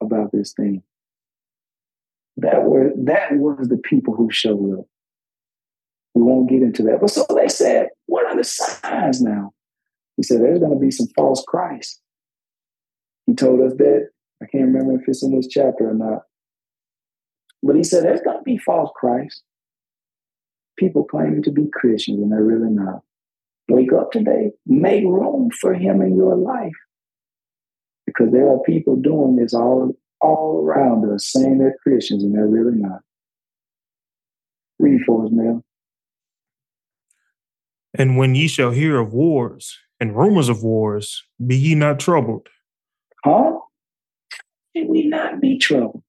about 0.00 0.32
this 0.32 0.52
thing. 0.52 0.82
That 2.36 2.64
were 2.64 2.90
that 3.04 3.32
was 3.32 3.68
the 3.68 3.78
people 3.78 4.14
who 4.14 4.30
showed 4.30 4.78
up. 4.78 4.86
We 6.14 6.22
won't 6.22 6.48
get 6.48 6.62
into 6.62 6.82
that. 6.84 7.00
But 7.00 7.10
so 7.10 7.26
they 7.34 7.48
said, 7.48 7.88
what 8.06 8.26
are 8.26 8.36
the 8.36 8.44
signs 8.44 9.20
now? 9.20 9.52
He 10.16 10.22
said, 10.22 10.40
there's 10.40 10.58
going 10.58 10.72
to 10.72 10.78
be 10.78 10.90
some 10.90 11.06
false 11.14 11.44
Christ. 11.46 12.00
He 13.26 13.34
told 13.34 13.60
us 13.60 13.76
that. 13.78 14.08
I 14.42 14.46
can't 14.46 14.64
remember 14.64 14.94
if 14.94 15.06
it's 15.06 15.22
in 15.22 15.36
this 15.36 15.48
chapter 15.48 15.90
or 15.90 15.94
not. 15.94 16.22
But 17.62 17.76
he 17.76 17.84
said, 17.84 18.04
there's 18.04 18.22
going 18.22 18.38
to 18.38 18.42
be 18.42 18.56
false 18.56 18.90
Christ 18.96 19.42
people 20.80 21.04
claiming 21.04 21.42
to 21.42 21.52
be 21.52 21.68
Christians 21.72 22.20
and 22.20 22.32
they're 22.32 22.42
really 22.42 22.70
not. 22.70 23.02
Wake 23.68 23.92
up 23.92 24.10
today, 24.10 24.50
make 24.66 25.04
room 25.04 25.50
for 25.60 25.74
him 25.74 26.00
in 26.00 26.16
your 26.16 26.34
life. 26.34 26.72
Because 28.10 28.32
there 28.32 28.48
are 28.48 28.58
people 28.60 28.96
doing 28.96 29.36
this 29.36 29.54
all, 29.54 29.94
all 30.20 30.64
around 30.64 31.10
us, 31.12 31.26
saying 31.26 31.58
they're 31.58 31.76
Christians 31.82 32.22
and 32.22 32.34
they're 32.34 32.46
really 32.46 32.76
not. 32.76 33.00
Read 34.78 35.00
for 35.06 35.24
us, 35.24 35.30
Mel. 35.32 35.64
And 37.94 38.16
when 38.16 38.34
ye 38.34 38.48
shall 38.48 38.70
hear 38.70 38.98
of 38.98 39.12
wars 39.12 39.76
and 39.98 40.16
rumors 40.16 40.48
of 40.48 40.62
wars, 40.62 41.24
be 41.44 41.56
ye 41.56 41.74
not 41.74 42.00
troubled. 42.00 42.48
Huh? 43.24 43.58
Should 44.76 44.88
we 44.88 45.06
not 45.06 45.40
be 45.40 45.58
troubled? 45.58 46.02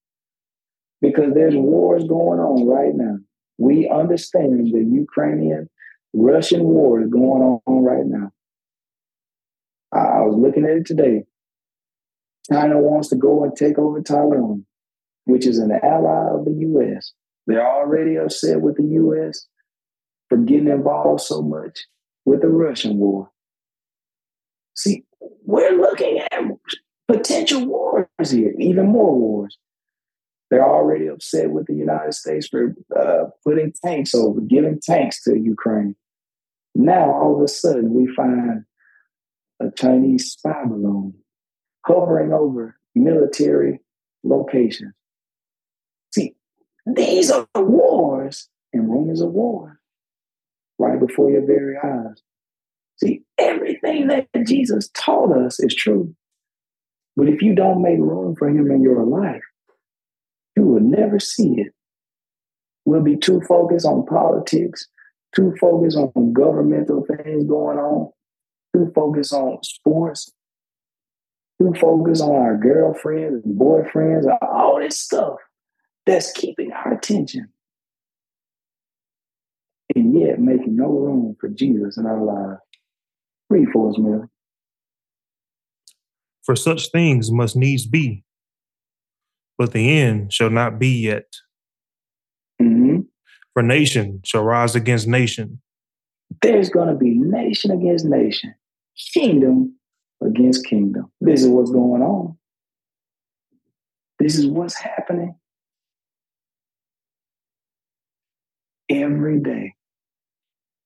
Because 1.02 1.34
there's 1.34 1.56
wars 1.56 2.04
going 2.04 2.40
on 2.40 2.68
right 2.68 2.94
now 2.94 3.18
we 3.62 3.88
understand 3.90 4.74
the 4.74 4.84
Ukrainian 4.84 5.70
Russian 6.14 6.64
war 6.64 7.02
is 7.02 7.10
going 7.10 7.60
on 7.66 7.84
right 7.84 8.06
now. 8.06 8.32
I 9.94 10.22
was 10.22 10.36
looking 10.36 10.66
at 10.66 10.78
it 10.78 10.86
today. 10.88 11.26
China 12.50 12.80
wants 12.80 13.10
to 13.10 13.16
go 13.16 13.44
and 13.44 13.56
take 13.56 13.78
over 13.78 14.02
Taiwan, 14.02 14.66
which 15.26 15.46
is 15.46 15.60
an 15.60 15.72
ally 15.72 16.30
of 16.34 16.46
the 16.46 16.54
US. 16.54 17.14
They're 17.48 17.68
already 17.68 18.18
upset 18.18 18.62
with 18.62 18.78
the 18.78 18.84
US 18.84 19.48
for 20.30 20.38
getting 20.38 20.68
involved 20.68 21.22
so 21.22 21.42
much 21.42 21.86
with 22.26 22.42
the 22.42 22.48
Russian 22.48 22.98
war. 22.98 23.30
See, 24.76 25.04
we're 25.46 25.78
looking 25.78 26.20
at 26.20 26.42
potential 27.08 27.66
wars 27.66 28.32
here, 28.32 28.54
even 28.58 28.88
more 28.88 29.18
wars. 29.18 29.58
They're 30.50 30.68
already 30.68 31.08
upset 31.08 31.52
with 31.52 31.68
the 31.68 31.74
United 31.74 32.14
States 32.14 32.48
for 32.48 32.76
uh, 32.98 33.26
putting 33.46 33.74
tanks 33.84 34.14
over, 34.14 34.42
giving 34.42 34.80
tanks 34.82 35.24
to 35.24 35.38
Ukraine. 35.38 35.96
Now, 36.76 37.12
all 37.12 37.38
of 37.38 37.44
a 37.44 37.48
sudden, 37.48 37.94
we 37.94 38.14
find 38.14 38.66
a 39.62 39.72
Chinese 39.72 40.32
spy 40.32 40.64
balloon 40.66 41.21
hovering 41.86 42.34
over 42.34 42.78
military 42.96 43.80
locations. 44.24 44.94
See, 46.14 46.36
these 46.86 47.32
are 47.32 47.48
wars 47.56 48.50
and 48.74 48.90
rumors 48.90 49.22
of 49.22 49.32
war 49.32 49.80
right 50.78 51.00
before 51.00 51.30
your 51.30 51.46
very 51.46 51.76
eyes. 51.84 52.22
See, 52.98 53.24
everything 53.38 54.08
that 54.08 54.28
Jesus 54.46 54.90
taught 54.94 55.36
us 55.36 55.60
is 55.60 55.74
true. 55.74 56.14
But 57.16 57.28
if 57.28 57.42
you 57.42 57.56
don't 57.56 57.82
make 57.82 58.00
room 58.00 58.36
for 58.36 58.48
him 58.48 58.72
in 58.72 58.82
your 58.82 59.04
life, 59.06 59.42
you 60.56 60.64
will 60.64 60.82
never 60.82 61.20
see 61.20 61.56
it. 61.58 61.74
We'll 62.86 63.04
be 63.04 63.18
too 63.18 63.42
focused 63.48 63.86
on 63.86 64.06
politics, 64.06 64.88
too 65.36 65.54
focused 65.60 65.98
on 65.98 66.34
governmental 66.34 67.06
things 67.06 67.46
going 67.46 67.78
on, 67.78 68.12
too 68.76 68.92
focused 68.94 69.34
on 69.34 69.60
sports, 69.64 70.32
too 71.62 71.74
focused 71.80 72.22
on 72.22 72.36
our 72.36 72.58
girlfriends 72.58 73.46
and 73.46 73.60
boyfriends, 73.60 74.26
all 74.42 74.80
this 74.80 75.00
stuff 75.00 75.36
that's 76.06 76.32
keeping 76.32 76.72
our 76.72 76.94
attention. 76.94 77.50
And 79.96 80.18
yet 80.18 80.40
making 80.40 80.78
no 80.78 80.88
room 80.88 81.36
for 81.40 81.50
Jesus 81.50 81.98
in 81.98 82.06
our 82.06 82.24
lives. 82.24 82.62
Read 83.50 83.68
for 83.74 83.90
us, 83.90 83.98
Mary. 83.98 84.28
For 86.44 86.56
such 86.56 86.90
things 86.92 87.30
must 87.32 87.56
needs 87.56 87.86
be, 87.86 88.24
but 89.58 89.74
the 89.74 90.00
end 90.00 90.34
shall 90.34 90.50
not 90.50 90.80
be 90.80 91.02
yet. 91.02 91.26
Mm-hmm. 92.62 93.02
For 93.54 93.62
nation 93.62 94.22
shall 94.24 94.44
rise 94.44 94.76
against 94.76 95.08
nation. 95.08 95.62
There's 96.42 96.70
going 96.70 96.88
to 96.88 96.96
be 96.96 97.12
nation 97.12 97.70
against 97.70 98.06
nation, 98.06 98.56
kingdom 99.14 99.76
against 100.22 100.66
kingdom. 100.66 101.12
This 101.20 101.42
is 101.42 101.48
what's 101.48 101.72
going 101.72 102.02
on. 102.02 102.38
This 104.20 104.38
is 104.38 104.48
what's 104.48 104.80
happening 104.80 105.36
every 108.90 109.40
day. 109.40 109.74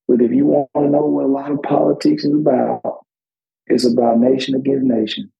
But 0.07 0.21
if 0.21 0.31
you 0.31 0.45
want 0.45 0.69
to 0.75 0.87
know 0.87 1.05
what 1.05 1.25
a 1.25 1.27
lot 1.27 1.51
of 1.51 1.61
politics 1.63 2.23
is 2.23 2.33
about, 2.33 2.81
it's 3.67 3.85
about 3.85 4.19
nation 4.19 4.55
against 4.55 4.85
nation, 4.85 5.31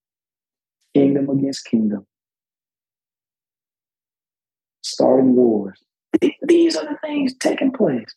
kingdom 0.94 1.30
against 1.30 1.66
kingdom 1.66 2.06
starting 4.86 5.36
wars. 5.36 5.84
These 6.44 6.76
are 6.78 6.86
the 6.86 6.98
things 7.04 7.34
taking 7.38 7.72
place 7.72 8.16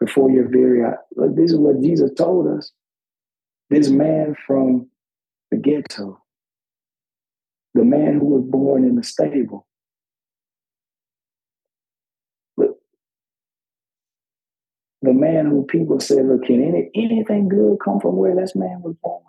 before 0.00 0.30
your 0.30 0.48
very 0.48 0.84
eyes. 0.84 0.94
This 1.34 1.52
is 1.52 1.58
what 1.58 1.80
Jesus 1.80 2.10
told 2.16 2.48
us. 2.48 2.72
This 3.70 3.88
man 3.88 4.34
from 4.46 4.88
the 5.52 5.58
ghetto, 5.58 6.18
the 7.74 7.84
man 7.84 8.18
who 8.18 8.24
was 8.24 8.42
born 8.42 8.84
in 8.84 8.96
the 8.96 9.02
stable. 9.04 9.66
Look, 12.56 12.78
the 15.02 15.12
man 15.12 15.46
who 15.46 15.64
people 15.64 16.00
said, 16.00 16.24
look, 16.26 16.44
can 16.46 16.62
any, 16.62 16.90
anything 16.94 17.50
good 17.50 17.76
come 17.84 18.00
from 18.00 18.16
where 18.16 18.34
this 18.34 18.56
man 18.56 18.80
was 18.80 18.96
born? 19.02 19.22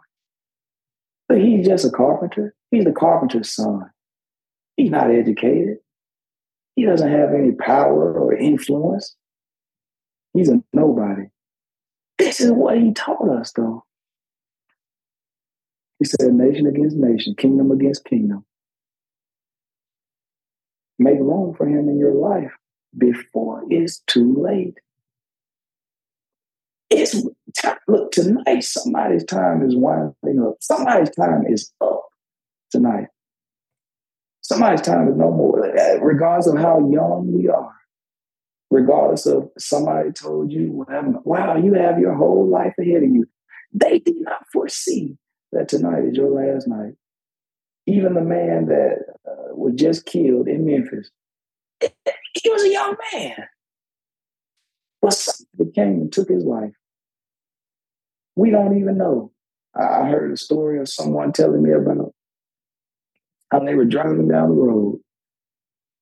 But 1.28 1.40
he's 1.40 1.68
just 1.68 1.86
a 1.86 1.90
carpenter. 1.90 2.56
He's 2.72 2.86
the 2.86 2.94
carpenter's 2.94 3.52
son. 3.52 3.92
He's 4.78 4.92
not 4.92 5.12
educated. 5.12 5.80
He 6.78 6.86
doesn't 6.86 7.12
have 7.12 7.34
any 7.34 7.52
power 7.52 8.14
or 8.14 8.34
influence. 8.34 9.14
He's 10.34 10.50
a 10.50 10.64
nobody. 10.72 11.26
This 12.18 12.40
is 12.40 12.52
what 12.52 12.78
he 12.78 12.94
taught 12.94 13.30
us, 13.30 13.52
though. 13.52 13.84
He 16.04 16.08
said, 16.08 16.34
nation 16.34 16.68
against 16.68 16.97
nation, 16.97 17.34
kingdom 17.38 17.72
against 17.72 18.04
kingdom. 18.04 18.43
Make 20.99 21.18
room 21.18 21.56
for 21.56 21.66
him 21.66 21.88
in 21.88 21.97
your 21.97 22.14
life 22.14 22.51
before 22.97 23.64
it's 23.70 23.99
too 23.99 24.36
late. 24.38 24.74
It's 26.89 27.26
look 27.88 28.12
tonight. 28.12 28.66
Somebody's 28.66 29.24
time 29.24 29.66
is 29.66 29.78
winding 29.78 30.45
up. 30.45 30.56
Somebody's 30.60 31.10
time 31.12 31.45
is 31.47 31.72
up 31.80 32.04
tonight. 32.70 33.08
Somebody's 34.41 34.82
time 34.82 35.08
is 35.08 35.16
no 35.16 35.32
more, 35.32 35.74
regardless 36.01 36.54
of 36.54 36.60
how 36.60 36.80
young 36.91 37.32
we 37.34 37.47
are. 37.47 37.76
Regardless 38.70 39.26
of 39.26 39.49
somebody 39.58 40.12
told 40.12 40.51
you, 40.51 40.86
wow, 41.24 41.56
you 41.56 41.76
have 41.76 41.97
your 41.97 42.14
whole 42.14 42.45
life 42.45 42.74
ahead 42.78 43.04
of 43.04 43.10
you. 43.10 43.26
They 43.72 43.99
did 43.99 44.20
not 44.20 44.43
foresee 44.51 45.18
that 45.54 45.70
tonight 45.70 46.06
is 46.06 46.18
your 46.18 46.30
last 46.30 46.68
night. 46.68 46.93
Even 47.86 48.14
the 48.14 48.22
man 48.22 48.68
that 48.68 48.97
uh, 49.28 49.56
was 49.56 49.74
just 49.76 50.06
killed 50.06 50.47
in 50.47 50.66
Memphis, 50.66 51.10
he 51.82 52.49
was 52.49 52.64
a 52.64 52.72
young 52.72 52.95
man. 53.14 53.47
But 55.01 55.14
somebody 55.14 55.72
came 55.76 56.01
and 56.01 56.14
took 56.14 56.30
his 56.30 56.45
life. 56.45 56.74
We 58.36 58.51
don't 58.51 58.80
even 58.80 58.97
know. 58.97 59.32
I 59.76 60.08
heard 60.08 60.32
a 60.32 60.38
story 60.38 60.80
of 60.80 60.88
someone 60.88 61.34
telling 61.34 61.64
me 61.64 61.72
about 61.72 62.14
how 63.51 63.60
they 63.60 63.76
were 63.76 63.86
driving 63.86 64.28
down 64.28 64.49
the 64.49 64.56
road 64.56 64.99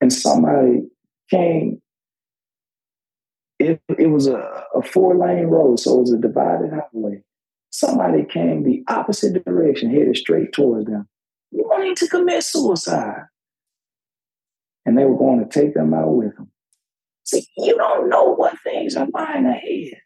and 0.02 0.12
somebody 0.12 0.84
came 1.30 1.82
it, 3.62 3.82
it 3.97 4.08
was 4.08 4.28
a, 4.28 4.66
a 4.76 4.82
four 4.82 5.16
lane 5.16 5.45
road, 5.45 5.80
so 5.80 5.97
it 5.97 6.02
was 6.02 6.14
a 6.14 6.18
divided 6.18 6.72
highway. 6.72 7.22
Somebody 7.72 8.26
came 8.26 8.64
the 8.64 8.84
opposite 8.88 9.44
direction, 9.46 9.90
headed 9.90 10.18
straight 10.18 10.52
towards 10.52 10.88
them, 10.88 11.08
wanting 11.52 11.96
to 11.96 12.08
commit 12.08 12.44
suicide. 12.44 13.24
And 14.86 14.98
they 14.98 15.06
were 15.06 15.18
going 15.18 15.40
to 15.40 15.50
take 15.50 15.74
them 15.74 15.94
out 15.94 16.14
with 16.14 16.36
them. 16.36 16.52
See, 17.24 17.46
you 17.58 17.78
don't 17.78 18.10
know 18.10 18.34
what 18.34 18.60
things 18.64 18.98
are 18.98 19.08
lying 19.14 19.46
ahead. 19.46 20.02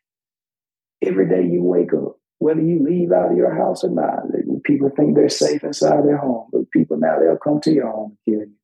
Every 1.01 1.27
day 1.27 1.47
you 1.47 1.63
wake 1.63 1.93
up, 1.93 2.17
whether 2.39 2.61
you 2.61 2.83
leave 2.83 3.11
out 3.11 3.31
of 3.31 3.37
your 3.37 3.55
house 3.55 3.83
or 3.83 3.89
not, 3.89 4.23
people 4.63 4.91
think 4.95 5.15
they're 5.15 5.29
safe 5.29 5.63
inside 5.63 6.05
their 6.05 6.17
home, 6.17 6.49
but 6.51 6.69
people 6.71 6.97
now 6.97 7.17
they'll 7.19 7.37
come 7.37 7.61
to 7.61 7.71
your 7.71 7.91
home 7.91 8.17
and 8.25 8.33
kill 8.35 8.47
you. 8.47 8.55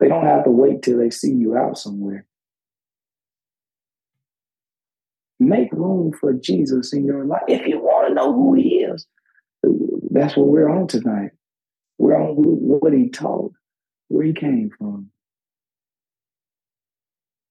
They 0.00 0.08
don't 0.08 0.26
have 0.26 0.44
to 0.44 0.50
wait 0.50 0.82
till 0.82 0.98
they 0.98 1.10
see 1.10 1.32
you 1.32 1.56
out 1.56 1.76
somewhere. 1.76 2.27
Make 5.40 5.72
room 5.72 6.12
for 6.12 6.32
Jesus 6.32 6.92
in 6.92 7.04
your 7.04 7.24
life. 7.24 7.42
If 7.46 7.66
you 7.66 7.78
want 7.78 8.08
to 8.08 8.14
know 8.14 8.32
who 8.32 8.54
he 8.54 8.84
is, 8.84 9.06
that's 10.10 10.36
what 10.36 10.48
we're 10.48 10.68
on 10.68 10.86
tonight. 10.88 11.30
We're 11.98 12.16
on 12.16 12.34
what 12.36 12.92
he 12.92 13.08
taught, 13.08 13.52
where 14.08 14.24
he 14.24 14.32
came 14.32 14.70
from. 14.76 15.10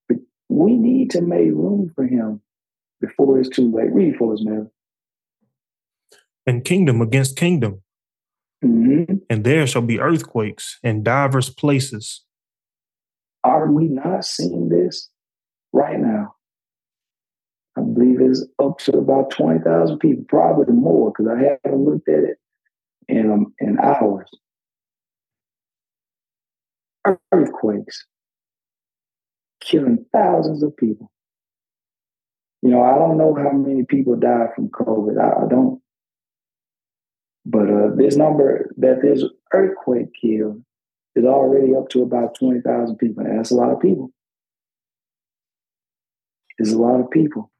But 0.10 0.18
we 0.50 0.76
need 0.76 1.12
to 1.12 1.22
make 1.22 1.48
room 1.48 1.92
for 1.96 2.06
him 2.06 2.42
before 3.00 3.40
it's 3.40 3.50
too 3.50 3.72
late. 3.72 3.94
Read 3.94 4.16
for 4.18 4.34
us, 4.34 4.44
man. 4.44 4.70
And 6.46 6.64
kingdom 6.64 7.02
against 7.02 7.36
kingdom. 7.36 7.82
Mm-hmm. 8.64 9.16
And 9.30 9.44
there 9.44 9.68
shall 9.68 9.82
be 9.82 10.00
earthquakes 10.00 10.80
in 10.82 11.04
divers 11.04 11.50
places. 11.50 12.24
Are 13.44 13.72
we 13.72 13.88
not 13.88 14.26
seeing 14.26 14.70
this 14.70 15.10
right 15.72 16.00
now? 16.00 16.37
I 17.78 17.82
believe 17.82 18.20
it's 18.22 18.44
up 18.60 18.80
to 18.80 18.98
about 18.98 19.30
20,000 19.32 20.00
people, 20.00 20.26
probably 20.28 20.74
more, 20.74 21.12
because 21.12 21.32
I 21.32 21.58
haven't 21.64 21.86
looked 21.86 22.10
at 22.10 22.24
it 22.24 22.38
in, 23.08 23.32
um, 23.32 23.54
in 23.60 23.78
hours. 23.80 24.30
Earthquakes 27.32 28.06
killing 29.62 30.06
thousands 30.12 30.64
of 30.64 30.76
people. 30.76 31.12
You 32.62 32.72
know, 32.72 32.82
I 32.82 32.96
don't 32.96 33.18
know 33.18 33.36
how 33.36 33.52
many 33.52 33.84
people 33.84 34.16
died 34.16 34.50
from 34.56 34.70
COVID. 34.70 35.20
I, 35.22 35.46
I 35.46 35.48
don't. 35.48 35.82
But 37.46 37.70
uh, 37.70 37.96
this 37.96 38.16
number 38.16 38.74
that 38.78 39.02
this 39.02 39.24
earthquake 39.54 40.08
killed 40.20 40.64
is 41.16 41.26
already 41.26 41.76
up 41.76 41.90
to 41.90 42.02
about 42.02 42.36
20,000 42.40 42.98
people. 42.98 43.24
And 43.24 43.38
that's 43.38 43.52
a 43.52 43.56
lot 43.56 43.72
of 43.72 43.80
people. 43.80 44.12
It's 46.58 46.74
a 46.74 46.78
lot 46.78 47.00
of 47.00 47.10
people. 47.12 47.52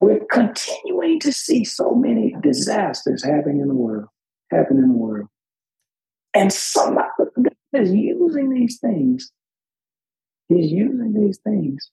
We're 0.00 0.24
continuing 0.30 1.18
to 1.20 1.32
see 1.32 1.64
so 1.64 1.94
many 1.94 2.34
disasters 2.40 3.24
happening 3.24 3.60
in 3.60 3.68
the 3.68 3.74
world, 3.74 4.06
happening 4.50 4.84
in 4.84 4.88
the 4.90 4.98
world. 4.98 5.28
And 6.34 6.52
somebody 6.52 7.08
is 7.72 7.92
using 7.92 8.50
these 8.50 8.78
things. 8.78 9.32
He's 10.48 10.70
using 10.70 11.14
these 11.14 11.38
things 11.38 11.90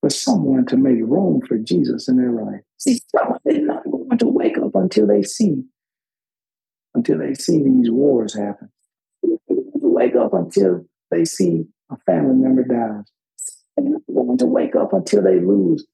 for 0.00 0.10
someone 0.10 0.64
to 0.66 0.76
make 0.76 0.98
room 1.00 1.42
for 1.46 1.58
Jesus 1.58 2.08
in 2.08 2.16
their 2.16 2.32
life. 2.32 2.62
See, 2.78 3.00
someone 3.14 3.38
is 3.44 3.58
not 3.58 3.84
going 3.84 4.18
to 4.18 4.26
wake 4.26 4.58
up 4.58 4.74
until 4.74 5.06
they 5.06 5.22
see, 5.22 5.62
until 6.94 7.18
they 7.18 7.34
see 7.34 7.62
these 7.62 7.90
wars 7.90 8.34
happen. 8.34 8.70
Wake 9.22 10.16
up 10.16 10.32
until 10.32 10.86
they 11.10 11.24
see 11.24 11.66
a 11.90 11.96
family 12.06 12.34
member 12.34 12.64
dies. 12.64 13.04
They're 13.76 13.90
not 13.90 14.02
going 14.12 14.38
to 14.38 14.46
wake 14.46 14.74
up 14.74 14.92
until 14.92 15.22
they 15.22 15.38
lose 15.38 15.86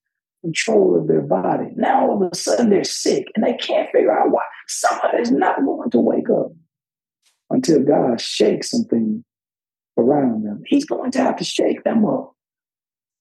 control 0.42 0.98
of 0.98 1.08
their 1.08 1.22
body. 1.22 1.68
Now 1.76 2.08
all 2.08 2.22
of 2.22 2.30
a 2.30 2.34
sudden 2.34 2.70
they're 2.70 2.84
sick 2.84 3.26
and 3.34 3.44
they 3.44 3.54
can't 3.54 3.90
figure 3.90 4.16
out 4.16 4.30
why. 4.30 4.42
Someone 4.68 5.20
is 5.20 5.30
not 5.30 5.64
going 5.64 5.90
to 5.90 6.00
wake 6.00 6.30
up 6.30 6.52
until 7.50 7.82
God 7.82 8.20
shakes 8.20 8.70
something 8.70 9.24
around 9.96 10.44
them. 10.44 10.62
He's 10.66 10.84
going 10.84 11.10
to 11.12 11.18
have 11.20 11.36
to 11.36 11.44
shake 11.44 11.84
them 11.84 12.04
up 12.04 12.34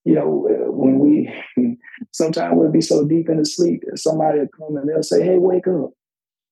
you 0.08 0.16
know, 0.16 0.48
when 0.70 1.00
we 1.00 1.30
sometimes 2.14 2.54
we'll 2.56 2.72
be 2.72 2.80
so 2.80 3.06
deep 3.06 3.28
into 3.28 3.44
sleep, 3.44 3.84
somebody 3.96 4.40
will 4.40 4.48
come 4.58 4.78
and 4.78 4.88
they'll 4.88 5.04
say, 5.04 5.22
Hey, 5.22 5.38
wake 5.38 5.68
up. 5.68 5.90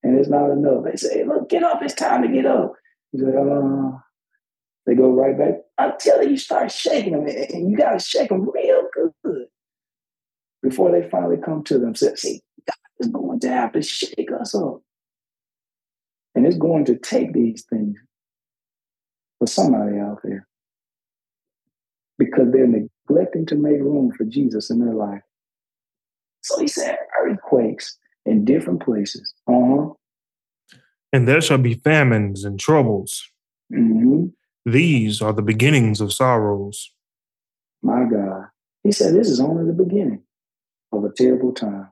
And 0.03 0.20
it's 0.20 0.28
not 0.28 0.51
enough. 0.51 0.84
They 0.84 0.97
say, 0.97 1.24
Look, 1.24 1.47
get 1.47 1.63
up, 1.63 1.82
it's 1.82 1.93
time 1.93 2.22
to 2.24 2.28
get 2.28 2.45
up. 2.45 2.74
You 3.13 3.22
say, 3.22 3.28
uh, 3.28 3.97
they 4.86 4.93
go 4.93 5.09
right 5.09 5.38
back 5.38 5.61
until 5.78 6.30
you 6.30 6.36
start 6.36 6.70
shaking 6.70 7.13
them. 7.13 7.26
And 7.28 7.72
you 7.72 7.78
gotta 7.78 7.97
shake 7.97 8.28
them 8.28 8.49
real 8.53 8.89
good 9.24 9.45
before 10.68 10.91
they 10.91 11.07
finally 11.09 11.38
come 11.38 11.63
to 11.63 11.78
themselves. 11.78 12.22
See, 12.22 12.41
God 12.68 12.76
is 12.99 13.07
going 13.07 13.39
to 13.41 13.49
have 13.49 13.74
to 13.74 13.82
shake 13.84 14.32
us 14.39 14.55
up. 14.55 14.82
And 16.34 16.45
it's 16.45 16.57
going 16.57 16.86
to 16.86 16.97
take 16.97 17.34
these 17.34 17.63
things 17.70 17.97
for 19.38 19.47
somebody 19.47 19.99
out 19.99 20.20
there 20.24 20.47
because 22.18 22.51
they're 22.51 22.68
neglecting 22.68 23.45
to 23.45 23.55
make 23.55 23.80
room 23.80 24.11
for 24.18 24.26
Jesus 24.26 24.72
in 24.72 24.84
their 24.84 24.95
life. 24.95 25.22
So 26.41 26.59
he 26.59 26.68
said 26.68 26.97
earthquakes 27.24 27.97
in 28.26 28.43
different 28.43 28.82
places. 28.84 29.34
Uh-huh. 29.47 29.93
And 31.13 31.28
there 31.28 31.41
shall 31.41 31.59
be 31.59 31.76
famines 31.76 32.43
and 32.43 32.59
troubles. 32.59 33.30
Mm-hmm. 33.72 34.26
These 34.66 35.22
are 35.22 35.32
the 35.32 35.43
beginnings 35.43 36.01
of 36.01 36.11
sorrows. 36.11 36.91
My 37.84 38.03
God. 38.11 38.47
He 38.84 38.91
said 38.91 39.13
this 39.13 39.30
is 39.30 39.39
only 39.39 39.66
the 39.66 39.84
beginning 39.84 40.24
of 40.98 41.04
a 41.04 41.14
terrible 41.14 41.54
time. 41.54 41.88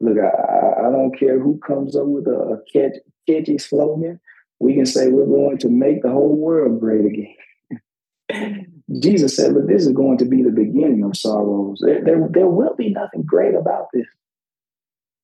Look, 0.00 0.16
I, 0.18 0.86
I 0.86 0.90
don't 0.90 1.16
care 1.18 1.38
who 1.38 1.58
comes 1.58 1.94
up 1.94 2.06
with 2.06 2.26
a, 2.26 2.30
a 2.30 2.58
catch, 2.72 2.96
catchy 3.28 3.58
slogan. 3.58 4.20
We 4.58 4.74
can 4.74 4.86
say 4.86 5.08
we're 5.08 5.26
going 5.26 5.58
to 5.58 5.68
make 5.68 6.02
the 6.02 6.10
whole 6.10 6.36
world 6.36 6.80
great 6.80 7.04
again. 7.04 8.76
Jesus 9.00 9.36
said, 9.36 9.52
Look, 9.52 9.68
this 9.68 9.86
is 9.86 9.92
going 9.92 10.18
to 10.18 10.24
be 10.24 10.42
the 10.42 10.50
beginning 10.50 11.04
of 11.04 11.16
sorrows. 11.16 11.82
There, 11.84 12.02
there, 12.02 12.28
there 12.30 12.48
will 12.48 12.74
be 12.74 12.90
nothing 12.90 13.22
great 13.22 13.54
about 13.54 13.86
this. 13.92 14.06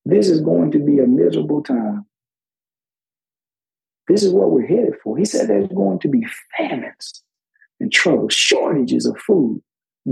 This 0.05 0.29
is 0.29 0.41
going 0.41 0.71
to 0.73 0.79
be 0.79 1.01
a 1.01 1.07
miserable 1.07 1.63
time. 1.63 2.07
This 4.09 4.23
is 4.23 4.33
what 4.33 4.51
we're 4.51 4.67
headed 4.67 4.95
for. 5.03 5.19
He 5.19 5.25
said 5.25 5.49
there's 5.49 5.69
going 5.69 5.99
to 6.01 6.09
be 6.09 6.25
famines 6.57 7.25
and 7.81 7.93
trouble, 7.93 8.29
shortages 8.29 9.05
of 9.05 9.19
food, 9.19 9.61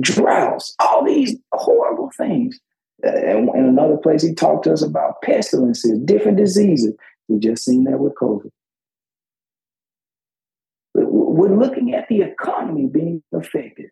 droughts, 0.01 0.75
all 0.79 1.05
these 1.05 1.37
horrible 1.53 2.11
things. 2.17 2.59
And 3.03 3.49
in 3.55 3.67
another 3.67 3.97
place, 3.97 4.23
he 4.23 4.35
talked 4.35 4.65
to 4.65 4.73
us 4.73 4.83
about 4.83 5.23
pestilences, 5.23 5.99
different 6.05 6.39
diseases. 6.39 6.95
We 7.29 7.39
just 7.39 7.65
seen 7.65 7.85
that 7.85 7.99
with 7.99 8.15
COVID 8.15 8.51
we're 10.95 11.57
looking 11.57 11.95
at 11.95 12.09
the 12.09 12.23
economy 12.23 12.87
being 12.87 13.23
affected 13.33 13.91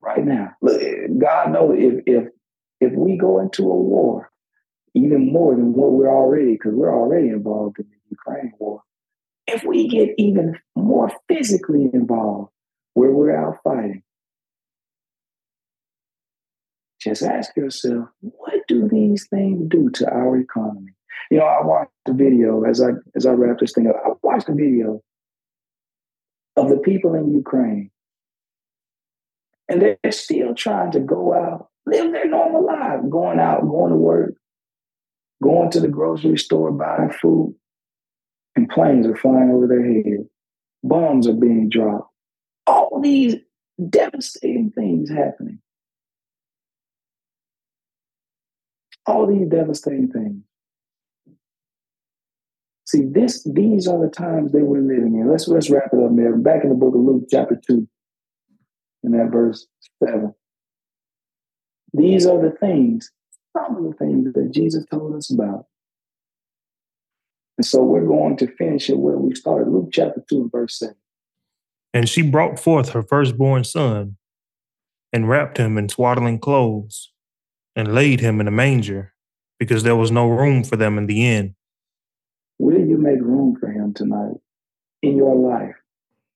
right 0.00 0.24
now. 0.24 0.52
God 0.62 1.52
knows 1.52 1.74
if 1.78 2.02
if 2.06 2.28
if 2.80 2.92
we 2.92 3.16
go 3.16 3.40
into 3.40 3.62
a 3.62 3.76
war, 3.76 4.30
even 4.94 5.32
more 5.32 5.54
than 5.54 5.72
what 5.72 5.92
we're 5.92 6.14
already, 6.14 6.52
because 6.52 6.74
we're 6.74 6.94
already 6.94 7.28
involved 7.28 7.78
in 7.78 7.86
the 7.86 7.96
Ukraine 8.10 8.52
war. 8.58 8.82
If 9.46 9.64
we 9.64 9.88
get 9.88 10.10
even 10.18 10.58
more 10.76 11.10
physically 11.28 11.88
involved, 11.92 12.50
where 12.94 13.10
we're 13.10 13.36
out 13.36 13.58
fighting, 13.64 14.02
just 17.06 17.22
ask 17.22 17.56
yourself, 17.56 18.08
what 18.20 18.66
do 18.66 18.88
these 18.88 19.28
things 19.28 19.68
do 19.68 19.90
to 19.90 20.12
our 20.12 20.36
economy? 20.38 20.92
You 21.30 21.38
know, 21.38 21.44
I 21.44 21.64
watched 21.64 21.92
the 22.04 22.12
video 22.12 22.64
as 22.64 22.82
I 22.82 22.90
as 23.14 23.26
I 23.26 23.30
wrap 23.30 23.58
this 23.58 23.72
thing 23.72 23.86
up. 23.86 23.96
I 24.04 24.10
watched 24.22 24.48
the 24.48 24.54
video 24.54 25.02
of 26.56 26.68
the 26.68 26.78
people 26.78 27.14
in 27.14 27.32
Ukraine. 27.32 27.90
And 29.68 29.82
they're 29.82 30.12
still 30.12 30.54
trying 30.54 30.92
to 30.92 31.00
go 31.00 31.32
out, 31.32 31.68
live 31.86 32.12
their 32.12 32.28
normal 32.28 32.64
life, 32.66 33.00
going 33.08 33.40
out, 33.40 33.68
going 33.68 33.90
to 33.90 33.96
work, 33.96 34.34
going 35.42 35.70
to 35.70 35.80
the 35.80 35.88
grocery 35.88 36.38
store, 36.38 36.70
buying 36.72 37.10
food, 37.10 37.54
and 38.54 38.68
planes 38.68 39.06
are 39.06 39.16
flying 39.16 39.50
over 39.50 39.66
their 39.66 39.84
head. 39.84 40.28
Bombs 40.82 41.26
are 41.28 41.34
being 41.34 41.68
dropped. 41.68 42.10
All 42.66 43.00
these 43.00 43.36
devastating 43.90 44.70
things 44.70 45.10
happening. 45.10 45.60
All 49.06 49.26
these 49.26 49.48
devastating 49.48 50.10
things. 50.10 50.42
See, 52.86 53.02
this 53.04 53.42
these 53.44 53.88
are 53.88 54.00
the 54.00 54.10
times 54.10 54.52
that 54.52 54.64
we're 54.64 54.80
living 54.80 55.18
in. 55.18 55.28
Let's 55.30 55.48
let's 55.48 55.70
wrap 55.70 55.90
it 55.92 56.04
up, 56.04 56.12
man. 56.12 56.42
Back 56.42 56.62
in 56.62 56.70
the 56.70 56.76
book 56.76 56.94
of 56.94 57.00
Luke, 57.00 57.24
chapter 57.30 57.60
two, 57.66 57.88
in 59.02 59.12
that 59.12 59.30
verse 59.32 59.66
seven. 60.02 60.34
These 61.92 62.26
are 62.26 62.40
the 62.40 62.54
things, 62.60 63.10
some 63.56 63.76
of 63.76 63.84
the 63.84 63.96
things 63.96 64.32
that 64.34 64.50
Jesus 64.52 64.84
told 64.90 65.16
us 65.16 65.32
about. 65.32 65.66
And 67.58 67.64
so 67.64 67.82
we're 67.82 68.06
going 68.06 68.36
to 68.38 68.46
finish 68.56 68.90
it 68.90 68.98
where 68.98 69.16
we 69.16 69.34
started. 69.34 69.68
Luke 69.68 69.88
chapter 69.92 70.22
2 70.28 70.50
verse 70.52 70.78
7. 70.78 70.94
And 71.94 72.08
she 72.08 72.22
brought 72.22 72.58
forth 72.60 72.90
her 72.90 73.02
firstborn 73.02 73.64
son 73.64 74.16
and 75.12 75.28
wrapped 75.28 75.56
him 75.56 75.78
in 75.78 75.88
swaddling 75.88 76.38
clothes 76.38 77.12
and 77.76 77.94
laid 77.94 78.20
him 78.20 78.40
in 78.40 78.48
a 78.48 78.50
manger 78.50 79.12
because 79.58 79.82
there 79.82 79.94
was 79.94 80.10
no 80.10 80.28
room 80.28 80.64
for 80.64 80.76
them 80.76 80.96
in 80.96 81.06
the 81.06 81.26
inn. 81.26 81.54
Will 82.58 82.80
you 82.80 82.96
make 82.96 83.20
room 83.20 83.54
for 83.60 83.70
him 83.70 83.92
tonight 83.92 84.36
in 85.02 85.16
your 85.16 85.36
life? 85.36 85.76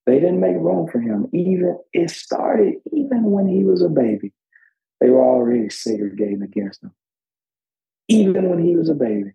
They 0.05 0.19
didn't 0.19 0.39
make 0.39 0.55
room 0.55 0.87
for 0.87 0.99
him. 0.99 1.27
Even 1.33 1.79
it 1.93 2.11
started 2.11 2.75
even 2.93 3.23
when 3.23 3.47
he 3.47 3.63
was 3.63 3.81
a 3.81 3.89
baby. 3.89 4.31
They 4.99 5.09
were 5.09 5.23
already 5.23 5.69
segregating 5.69 6.43
against 6.43 6.83
him. 6.83 6.91
Even 8.07 8.49
when 8.49 8.63
he 8.63 8.75
was 8.75 8.89
a 8.89 8.93
baby, 8.93 9.31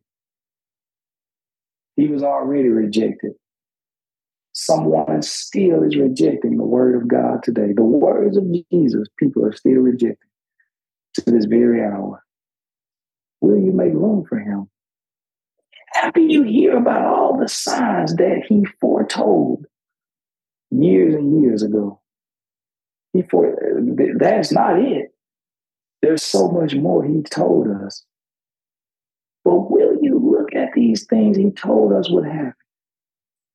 he 1.97 2.07
was 2.07 2.23
already 2.23 2.69
rejected. 2.69 3.33
Someone 4.53 5.23
still 5.23 5.83
is 5.83 5.97
rejecting 5.97 6.57
the 6.57 6.65
word 6.65 6.95
of 6.95 7.09
God 7.09 7.43
today. 7.43 7.73
The 7.75 7.83
words 7.83 8.37
of 8.37 8.45
Jesus, 8.71 9.09
people 9.19 9.45
are 9.45 9.53
still 9.53 9.81
rejecting 9.81 10.29
to 11.17 11.31
this 11.31 11.47
very 11.47 11.83
hour. 11.83 12.23
Will 13.41 13.59
you 13.59 13.73
make 13.73 13.93
room 13.93 14.25
for 14.29 14.39
him? 14.39 14.69
After 15.95 16.21
you 16.21 16.43
hear 16.43 16.77
about 16.77 17.05
all 17.05 17.39
the 17.39 17.49
signs 17.49 18.15
that 18.17 18.43
he 18.49 18.65
foretold 18.81 19.67
years 20.71 21.15
and 21.15 21.43
years 21.43 21.63
ago, 21.63 22.01
he 23.13 23.23
for 23.23 23.57
that's 24.19 24.53
not 24.53 24.79
it. 24.79 25.13
There's 26.03 26.23
so 26.23 26.49
much 26.49 26.75
more 26.75 27.05
he 27.05 27.23
told 27.23 27.69
us. 27.69 28.05
But 29.45 29.71
will 29.71 29.97
you 30.03 30.19
look 30.19 30.55
at 30.55 30.73
these 30.75 31.07
things 31.07 31.37
he 31.37 31.51
told 31.51 31.93
us 31.93 32.11
would 32.11 32.27
happen? 32.27 32.53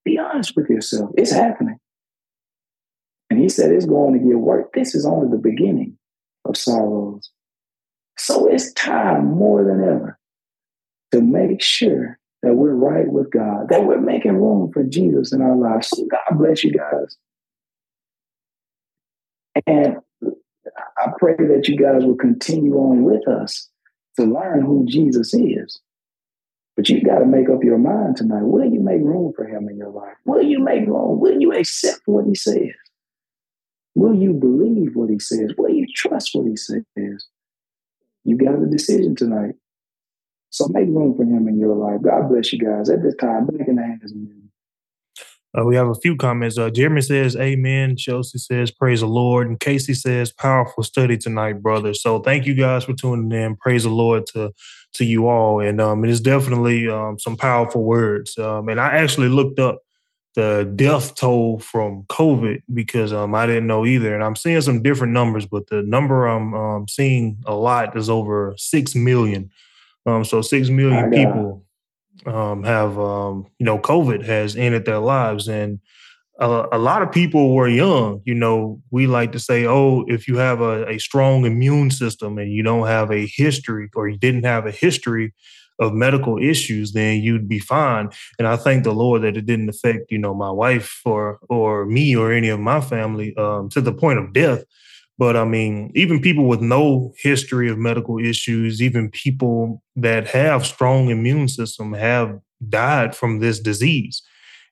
Be 0.04 0.18
honest 0.18 0.56
with 0.56 0.70
yourself. 0.70 1.12
It's 1.18 1.32
happening. 1.32 1.78
And 3.30 3.40
he 3.40 3.50
said 3.50 3.72
it's 3.72 3.86
going 3.86 4.14
to 4.14 4.20
get 4.20 4.40
worse. 4.40 4.68
This 4.74 4.96
is 4.96 5.06
only 5.06 5.30
the 5.30 5.42
beginning 5.42 5.98
of 6.46 6.58
sorrows. 6.58 7.30
So 8.24 8.46
it's 8.46 8.72
time 8.74 9.26
more 9.26 9.64
than 9.64 9.82
ever 9.82 10.20
to 11.12 11.22
make 11.22 11.60
sure 11.60 12.20
that 12.44 12.54
we're 12.54 12.76
right 12.76 13.12
with 13.12 13.32
God, 13.32 13.70
that 13.70 13.84
we're 13.84 14.00
making 14.00 14.34
room 14.34 14.72
for 14.72 14.84
Jesus 14.84 15.34
in 15.34 15.42
our 15.42 15.56
lives. 15.56 15.90
So 15.90 16.06
God 16.06 16.38
bless 16.38 16.64
you 16.64 16.72
guys. 16.72 17.18
And 19.66 19.96
I 21.00 21.08
pray 21.18 21.36
that 21.36 21.68
you 21.68 21.76
guys 21.76 22.06
will 22.06 22.16
continue 22.16 22.76
on 22.76 23.02
with 23.02 23.28
us 23.28 23.68
to 24.20 24.26
learn 24.26 24.62
who 24.62 24.86
Jesus 24.88 25.34
is. 25.34 25.82
But 26.76 26.90
you 26.90 27.04
got 27.04 27.20
to 27.20 27.26
make 27.26 27.50
up 27.50 27.64
your 27.64 27.80
mind 27.80 28.18
tonight. 28.18 28.44
Will 28.44 28.72
you 28.72 28.82
make 28.82 29.02
room 29.02 29.34
for 29.36 29.48
him 29.48 29.68
in 29.68 29.78
your 29.78 29.90
life? 29.90 30.14
Will 30.26 30.44
you 30.44 30.60
make 30.60 30.86
room? 30.86 31.20
Will 31.20 31.42
you 31.42 31.54
accept 31.54 32.02
what 32.06 32.28
he 32.28 32.36
says? 32.36 32.70
Will 33.96 34.14
you 34.14 34.34
believe 34.34 34.96
what 34.96 35.10
he 35.10 35.18
says? 35.18 35.54
Will 35.58 35.72
you 35.72 35.88
trust 35.96 36.30
what 36.34 36.46
he 36.46 36.56
says? 36.56 37.26
You 38.24 38.38
got 38.38 38.62
a 38.62 38.66
decision 38.68 39.16
tonight. 39.16 39.56
So 40.50 40.68
make 40.70 40.88
room 40.88 41.16
for 41.16 41.24
him 41.24 41.48
in 41.48 41.58
your 41.60 41.76
life. 41.76 42.02
God 42.02 42.30
bless 42.30 42.52
you 42.52 42.60
guys. 42.60 42.90
At 42.90 43.02
this 43.02 43.16
time, 43.16 43.46
back 43.46 43.68
in 43.68 43.76
the 43.76 43.84
hands 43.84 44.14
uh, 45.58 45.66
we 45.66 45.76
have 45.76 45.88
a 45.88 45.96
few 45.96 46.16
comments. 46.16 46.58
Uh, 46.58 46.70
Jeremy 46.70 47.02
says, 47.02 47.36
Amen. 47.36 47.98
Chelsea 47.98 48.38
says, 48.38 48.72
Praise 48.72 49.02
the 49.02 49.08
Lord. 49.08 49.48
And 49.48 49.60
Casey 49.60 49.94
says, 49.94 50.32
Powerful 50.32 50.84
study 50.84 51.18
tonight, 51.18 51.62
brother. 51.62 51.94
So 51.94 52.20
thank 52.20 52.46
you 52.46 52.54
guys 52.54 52.86
for 52.86 52.94
tuning 52.94 53.32
in. 53.38 53.58
Praise 53.58 53.84
the 53.84 53.90
Lord 53.90 54.26
to 54.28 54.54
to 54.94 55.06
you 55.06 55.28
all. 55.28 55.60
And 55.60 55.82
um, 55.82 56.04
it 56.06 56.10
is 56.10 56.22
definitely 56.22 56.90
um, 56.90 57.20
some 57.20 57.36
powerful 57.36 57.84
words. 57.84 58.38
Um, 58.38 58.70
and 58.70 58.80
I 58.80 58.98
actually 58.98 59.30
looked 59.30 59.60
up 59.60 59.82
the 60.36 60.72
death 60.76 61.16
toll 61.16 61.60
from 61.60 62.04
COVID 62.04 62.64
because 62.74 63.12
um, 63.12 63.36
I 63.36 63.46
didn't 63.46 63.68
know 63.68 63.86
either. 63.86 64.16
And 64.16 64.24
I'm 64.24 64.36
seeing 64.36 64.62
some 64.62 64.82
different 64.82 65.14
numbers, 65.14 65.46
but 65.46 65.68
the 65.68 65.84
number 65.84 66.26
I'm 66.26 66.54
um, 66.54 66.88
seeing 66.88 67.44
a 67.46 67.54
lot 67.54 67.98
is 67.98 68.10
over 68.10 68.54
6 68.58 68.96
million. 68.96 69.50
Um, 70.06 70.24
so 70.24 70.42
6 70.42 70.70
million 70.70 71.12
people 71.12 71.66
um, 72.26 72.64
have 72.64 72.98
um, 73.00 73.48
you 73.60 73.66
know 73.66 73.78
COVID 73.78 74.24
has 74.26 74.56
ended 74.56 74.86
their 74.86 75.00
lives, 75.00 75.48
and 75.48 75.80
a, 76.40 76.66
a, 76.72 76.78
lot 76.78 77.02
of 77.02 77.12
people 77.12 77.54
were 77.54 77.68
young. 77.68 78.22
You 78.26 78.36
know, 78.36 78.82
we 78.92 79.08
like 79.08 79.32
to 79.34 79.40
say, 79.40 79.66
oh, 79.66 80.06
if 80.08 80.28
you 80.28 80.38
have 80.38 80.62
a, 80.62 80.88
a 80.88 81.00
strong 81.00 81.46
immune 81.46 81.92
system 81.92 82.38
and 82.38 82.52
you 82.52 82.64
don't 82.64 82.88
have 82.88 83.12
a 83.12 83.26
history, 83.26 83.90
or 83.96 84.10
you 84.10 84.18
didn't 84.18 84.44
have 84.44 84.66
a 84.66 84.72
history 84.72 85.34
of 85.82 85.94
medical 85.94 86.38
issues, 86.38 86.94
then 86.94 87.22
you'd 87.22 87.50
be 87.50 87.60
fine. 87.60 88.10
And 88.40 88.48
I 88.48 88.56
thank 88.56 88.84
the 88.84 88.94
Lord 88.94 89.24
that 89.24 89.36
it 89.36 89.46
didn't 89.46 89.68
affect, 89.68 90.12
you 90.12 90.20
know, 90.20 90.34
my 90.34 90.52
wife 90.52 91.02
or 91.04 91.40
or 91.50 91.86
me 91.86 92.16
or 92.16 92.32
any 92.32 92.48
of 92.50 92.60
my 92.60 92.80
family 92.80 93.36
um, 93.36 93.68
to 93.70 93.82
the 93.82 93.92
point 93.92 94.20
of 94.20 94.32
death. 94.32 94.64
But 95.18 95.36
I 95.36 95.44
mean, 95.44 95.92
even 95.94 96.22
people 96.22 96.48
with 96.48 96.62
no 96.62 97.14
history 97.18 97.70
of 97.70 97.78
medical 97.78 98.18
issues, 98.18 98.82
even 98.82 99.12
people 99.12 99.84
that 99.96 100.28
have 100.28 100.66
strong 100.66 101.10
immune 101.10 101.48
system 101.48 101.94
have 101.94 102.40
died 102.70 103.16
from 103.16 103.40
this 103.40 103.60
disease. 103.60 104.22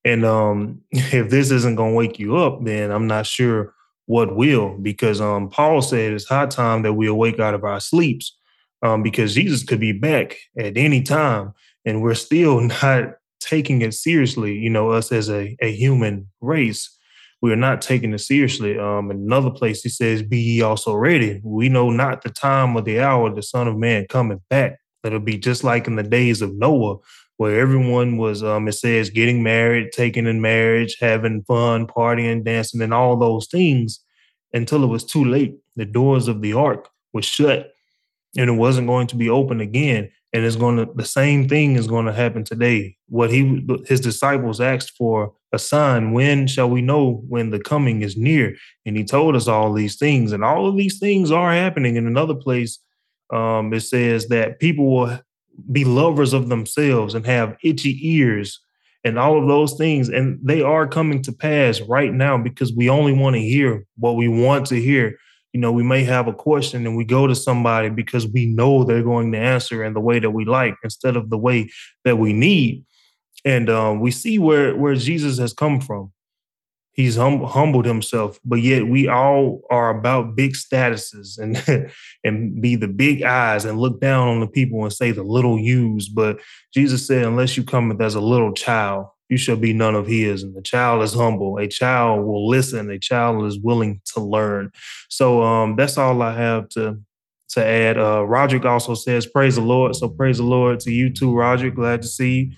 And 0.05 0.25
um, 0.25 0.81
if 0.91 1.29
this 1.29 1.51
isn't 1.51 1.75
going 1.75 1.91
to 1.91 1.97
wake 1.97 2.19
you 2.19 2.37
up, 2.37 2.63
then 2.63 2.91
I'm 2.91 3.07
not 3.07 3.25
sure 3.25 3.73
what 4.05 4.35
will, 4.35 4.75
because 4.81 5.21
um, 5.21 5.49
Paul 5.49 5.83
said 5.83 6.13
it's 6.13 6.25
high 6.25 6.47
time 6.47 6.81
that 6.81 6.93
we 6.93 7.05
awake 7.05 7.39
out 7.39 7.53
of 7.53 7.63
our 7.63 7.79
sleeps, 7.79 8.35
um, 8.81 9.03
because 9.03 9.35
Jesus 9.35 9.63
could 9.63 9.79
be 9.79 9.91
back 9.91 10.37
at 10.57 10.77
any 10.77 11.01
time, 11.01 11.53
and 11.85 12.01
we're 12.01 12.15
still 12.15 12.61
not 12.83 13.15
taking 13.39 13.81
it 13.81 13.93
seriously. 13.93 14.57
You 14.57 14.69
know, 14.69 14.91
us 14.91 15.11
as 15.11 15.29
a, 15.29 15.55
a 15.61 15.71
human 15.71 16.27
race 16.41 16.95
we 17.41 17.51
are 17.51 17.57
not 17.57 17.81
taking 17.81 18.13
it 18.13 18.19
seriously. 18.19 18.77
Um, 18.77 19.11
another 19.11 19.49
place 19.49 19.81
he 19.81 19.89
says, 19.89 20.21
"Be 20.21 20.39
ye 20.39 20.61
also 20.61 20.93
ready." 20.93 21.39
We 21.43 21.69
know 21.69 21.89
not 21.89 22.21
the 22.21 22.29
time 22.29 22.75
or 22.75 22.81
the 22.81 22.99
hour 22.99 23.33
the 23.33 23.41
Son 23.41 23.67
of 23.67 23.77
Man 23.77 24.07
coming 24.09 24.41
back. 24.49 24.79
It'll 25.03 25.19
be 25.19 25.37
just 25.37 25.63
like 25.63 25.87
in 25.87 25.95
the 25.95 26.03
days 26.03 26.41
of 26.41 26.53
Noah, 26.55 26.97
where 27.37 27.59
everyone 27.59 28.17
was, 28.17 28.43
um, 28.43 28.67
it 28.67 28.73
says, 28.73 29.09
getting 29.09 29.41
married, 29.41 29.93
taking 29.93 30.27
in 30.27 30.41
marriage, 30.41 30.97
having 30.99 31.43
fun, 31.43 31.87
partying, 31.87 32.43
dancing, 32.43 32.81
and 32.81 32.93
all 32.93 33.15
those 33.15 33.47
things 33.47 34.01
until 34.53 34.83
it 34.83 34.87
was 34.87 35.05
too 35.05 35.23
late. 35.23 35.55
The 35.77 35.85
doors 35.85 36.27
of 36.27 36.41
the 36.41 36.53
ark 36.53 36.89
were 37.13 37.21
shut 37.21 37.71
and 38.37 38.49
it 38.49 38.53
wasn't 38.53 38.87
going 38.87 39.07
to 39.07 39.15
be 39.15 39.29
open 39.29 39.59
again 39.59 40.09
and 40.31 40.45
it's 40.45 40.55
going 40.55 40.77
to 40.77 40.87
the 40.95 41.05
same 41.05 41.47
thing 41.47 41.75
is 41.75 41.87
going 41.87 42.05
to 42.05 42.13
happen 42.13 42.43
today. 42.43 42.97
What 43.07 43.31
he 43.31 43.65
his 43.87 43.99
disciples 43.99 44.61
asked 44.61 44.91
for 44.91 45.33
a 45.51 45.57
sign 45.57 46.11
when 46.11 46.45
shall 46.45 46.69
we 46.69 46.81
know 46.81 47.23
when 47.27 47.49
the 47.49 47.59
coming 47.59 48.03
is 48.03 48.15
near? 48.15 48.55
And 48.85 48.95
he 48.95 49.03
told 49.03 49.35
us 49.35 49.47
all 49.47 49.73
these 49.73 49.97
things 49.97 50.31
and 50.31 50.43
all 50.43 50.67
of 50.67 50.77
these 50.77 50.99
things 50.99 51.31
are 51.31 51.51
happening 51.51 51.95
in 51.95 52.05
another 52.05 52.35
place. 52.35 52.79
Um, 53.33 53.73
it 53.73 53.81
says 53.81 54.27
that 54.27 54.59
people 54.59 54.91
will 54.91 55.19
be 55.71 55.83
lovers 55.83 56.33
of 56.33 56.49
themselves 56.49 57.15
and 57.15 57.25
have 57.25 57.57
itchy 57.63 57.97
ears 58.07 58.59
and 59.03 59.17
all 59.17 59.41
of 59.41 59.47
those 59.47 59.75
things 59.75 60.09
and 60.09 60.39
they 60.43 60.61
are 60.61 60.87
coming 60.87 61.21
to 61.23 61.31
pass 61.31 61.81
right 61.81 62.13
now 62.13 62.37
because 62.37 62.73
we 62.73 62.89
only 62.89 63.13
want 63.13 63.35
to 63.35 63.41
hear 63.41 63.85
what 63.97 64.15
we 64.15 64.27
want 64.27 64.65
to 64.67 64.79
hear 64.79 65.17
you 65.53 65.59
know, 65.59 65.71
we 65.71 65.83
may 65.83 66.03
have 66.03 66.27
a 66.27 66.33
question 66.33 66.85
and 66.85 66.95
we 66.95 67.03
go 67.03 67.25
to 67.25 67.35
somebody 67.35 67.89
because 67.89 68.27
we 68.27 68.45
know 68.45 68.83
they're 68.83 69.03
going 69.03 69.31
to 69.31 69.37
answer 69.37 69.83
in 69.83 69.93
the 69.93 69.99
way 69.99 70.19
that 70.19 70.29
we 70.31 70.45
like 70.45 70.75
instead 70.83 71.15
of 71.15 71.29
the 71.29 71.37
way 71.37 71.69
that 72.05 72.17
we 72.17 72.33
need. 72.33 72.85
And 73.45 73.69
um, 73.69 73.99
we 73.99 74.11
see 74.11 74.37
where 74.37 74.75
where 74.75 74.95
Jesus 74.95 75.39
has 75.39 75.53
come 75.53 75.81
from. 75.81 76.11
He's 76.91 77.15
hum- 77.15 77.43
humbled 77.43 77.85
himself, 77.85 78.39
but 78.43 78.57
yet 78.57 78.87
we 78.87 79.07
all 79.07 79.61
are 79.71 79.89
about 79.89 80.35
big 80.35 80.53
statuses 80.53 81.39
and 81.39 81.89
and 82.23 82.61
be 82.61 82.75
the 82.75 82.89
big 82.89 83.23
eyes 83.23 83.65
and 83.65 83.79
look 83.79 84.01
down 84.01 84.27
on 84.27 84.39
the 84.41 84.47
people 84.47 84.83
and 84.83 84.91
say 84.91 85.11
the 85.11 85.23
little 85.23 85.57
U's. 85.57 86.09
But 86.09 86.41
Jesus 86.73 87.07
said, 87.07 87.25
unless 87.25 87.55
you 87.55 87.63
come 87.63 87.99
as 88.01 88.15
a 88.15 88.21
little 88.21 88.53
child, 88.53 89.07
you 89.29 89.37
shall 89.37 89.55
be 89.55 89.73
none 89.73 89.95
of 89.95 90.07
his. 90.07 90.43
And 90.43 90.55
the 90.55 90.61
child 90.61 91.03
is 91.03 91.13
humble. 91.13 91.57
A 91.57 91.67
child 91.67 92.25
will 92.25 92.47
listen. 92.47 92.89
A 92.89 92.99
child 92.99 93.45
is 93.45 93.59
willing 93.59 94.01
to 94.13 94.19
learn. 94.19 94.71
So 95.07 95.43
um, 95.43 95.75
that's 95.75 95.97
all 95.97 96.21
I 96.21 96.33
have 96.33 96.67
to 96.69 96.99
to 97.49 97.65
add. 97.65 97.97
Uh, 97.97 98.23
Roderick 98.25 98.65
also 98.65 98.93
says, 98.93 99.25
"Praise 99.25 99.55
the 99.55 99.61
Lord." 99.61 99.95
So 99.95 100.07
praise 100.09 100.37
the 100.37 100.43
Lord 100.43 100.79
to 100.81 100.91
you 100.91 101.09
too, 101.11 101.35
Roderick. 101.35 101.75
Glad 101.75 102.01
to 102.01 102.07
see 102.07 102.55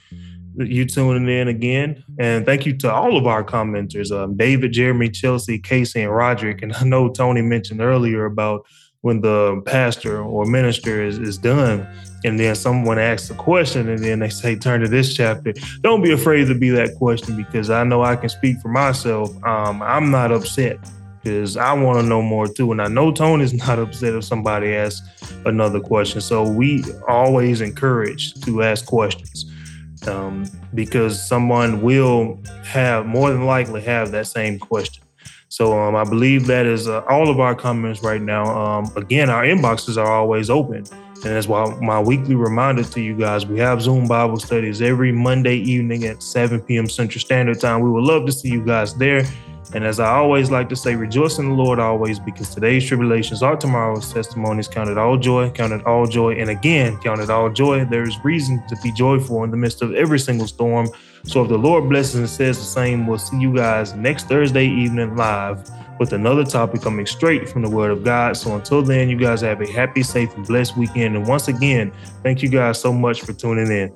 you 0.57 0.86
tuning 0.86 1.30
in 1.30 1.47
again, 1.47 2.03
and 2.19 2.45
thank 2.45 2.65
you 2.65 2.76
to 2.78 2.91
all 2.91 3.15
of 3.15 3.26
our 3.26 3.43
commenters, 3.43 4.11
um, 4.11 4.36
David, 4.36 4.74
Jeremy, 4.74 5.09
Chelsea, 5.09 5.59
Casey, 5.59 6.01
and 6.01 6.13
Roderick. 6.13 6.61
And 6.61 6.74
I 6.74 6.84
know 6.84 7.09
Tony 7.09 7.41
mentioned 7.41 7.82
earlier 7.82 8.26
about 8.26 8.65
when 9.01 9.21
the 9.21 9.61
pastor 9.65 10.21
or 10.21 10.45
minister 10.45 11.03
is, 11.03 11.17
is 11.17 11.37
done 11.37 11.87
and 12.23 12.39
then 12.39 12.53
someone 12.53 12.99
asks 12.99 13.29
a 13.31 13.33
question 13.33 13.89
and 13.89 14.03
then 14.03 14.19
they 14.19 14.29
say 14.29 14.55
turn 14.55 14.81
to 14.81 14.87
this 14.87 15.15
chapter. 15.15 15.53
Don't 15.81 16.03
be 16.03 16.11
afraid 16.11 16.45
to 16.47 16.55
be 16.55 16.69
that 16.69 16.95
question 16.95 17.35
because 17.35 17.69
i 17.69 17.83
know 17.83 18.03
i 18.03 18.15
can 18.15 18.29
speak 18.29 18.59
for 18.59 18.69
myself. 18.69 19.31
Um, 19.43 19.81
i'm 19.81 20.11
not 20.11 20.31
upset 20.31 20.77
because 21.23 21.57
i 21.57 21.73
want 21.73 21.99
to 21.99 22.05
know 22.05 22.21
more 22.21 22.47
too 22.47 22.71
and 22.71 22.81
i 22.81 22.87
know 22.87 23.11
tony's 23.11 23.53
not 23.67 23.79
upset 23.79 24.13
if 24.13 24.23
somebody 24.23 24.75
asks 24.75 25.07
another 25.45 25.79
question. 25.79 26.21
So 26.21 26.47
we 26.47 26.83
always 27.07 27.61
encourage 27.61 28.39
to 28.41 28.63
ask 28.63 28.85
questions 28.85 29.51
um, 30.07 30.45
because 30.73 31.27
someone 31.27 31.81
will 31.81 32.39
have 32.63 33.05
more 33.05 33.31
than 33.31 33.45
likely 33.45 33.81
have 33.81 34.11
that 34.11 34.27
same 34.27 34.59
question 34.59 35.00
So 35.51 35.77
um, 35.77 35.97
I 35.97 36.05
believe 36.05 36.47
that 36.47 36.65
is 36.65 36.87
uh, 36.87 37.01
all 37.09 37.29
of 37.29 37.41
our 37.41 37.53
comments 37.53 38.01
right 38.01 38.21
now. 38.21 38.45
Um, 38.57 38.89
again, 38.95 39.29
our 39.29 39.43
inboxes 39.43 39.97
are 39.97 40.09
always 40.09 40.49
open. 40.49 40.85
And 40.95 41.35
that's 41.35 41.45
why 41.45 41.77
my 41.81 41.99
weekly 41.99 42.35
reminder 42.35 42.85
to 42.85 43.01
you 43.01 43.17
guys 43.17 43.45
we 43.45 43.59
have 43.59 43.81
Zoom 43.81 44.07
Bible 44.07 44.39
studies 44.39 44.81
every 44.81 45.11
Monday 45.11 45.57
evening 45.57 46.05
at 46.05 46.23
7 46.23 46.61
p.m. 46.61 46.87
Central 46.87 47.19
Standard 47.19 47.59
Time. 47.59 47.81
We 47.81 47.89
would 47.89 48.05
love 48.05 48.25
to 48.27 48.31
see 48.31 48.47
you 48.47 48.63
guys 48.63 48.93
there. 48.93 49.25
And 49.74 49.86
as 49.86 49.99
I 49.99 50.09
always 50.15 50.51
like 50.51 50.67
to 50.69 50.76
say, 50.76 50.95
rejoice 50.95 51.39
in 51.39 51.49
the 51.49 51.55
Lord 51.55 51.80
always, 51.80 52.19
because 52.19 52.53
today's 52.53 52.86
tribulations 52.86 53.41
are 53.41 53.55
tomorrow's 53.55 54.11
testimonies. 54.11 54.67
Count 54.67 54.89
it 54.89 54.97
all 54.97 55.17
joy, 55.17 55.49
count 55.51 55.72
it 55.72 55.86
all 55.86 56.05
joy. 56.05 56.34
And 56.34 56.49
again, 56.49 56.97
count 56.99 57.22
it 57.22 57.30
all 57.30 57.49
joy. 57.49 57.86
There 57.86 58.03
is 58.03 58.17
reason 58.24 58.61
to 58.67 58.76
be 58.84 58.91
joyful 58.91 59.43
in 59.43 59.51
the 59.51 59.57
midst 59.57 59.82
of 59.82 59.95
every 59.95 60.19
single 60.19 60.47
storm. 60.47 60.89
So 61.24 61.43
if 61.43 61.49
the 61.49 61.57
Lord 61.57 61.88
blesses 61.88 62.15
and 62.15 62.30
says 62.30 62.57
the 62.57 62.65
same, 62.65 63.07
we'll 63.07 63.19
see 63.19 63.39
you 63.39 63.55
guys 63.55 63.93
next 63.93 64.28
Thursday 64.28 64.65
evening 64.65 65.15
live 65.15 65.69
with 65.99 66.13
another 66.13 66.43
topic 66.43 66.82
coming 66.82 67.05
straight 67.05 67.47
from 67.47 67.61
the 67.61 67.69
Word 67.69 67.91
of 67.91 68.03
God. 68.03 68.36
So 68.36 68.55
until 68.55 68.82
then, 68.82 69.07
you 69.07 69.17
guys 69.17 69.41
have 69.41 69.61
a 69.61 69.72
happy, 69.72 70.01
safe, 70.01 70.36
and 70.36 70.45
blessed 70.47 70.76
weekend. 70.76 71.15
And 71.15 71.28
once 71.28 71.47
again, 71.47 71.93
thank 72.24 72.41
you 72.41 72.49
guys 72.49 72.82
so 72.82 72.91
much 72.91 73.22
for 73.22 73.34
tuning 73.34 73.72
in. 73.72 73.93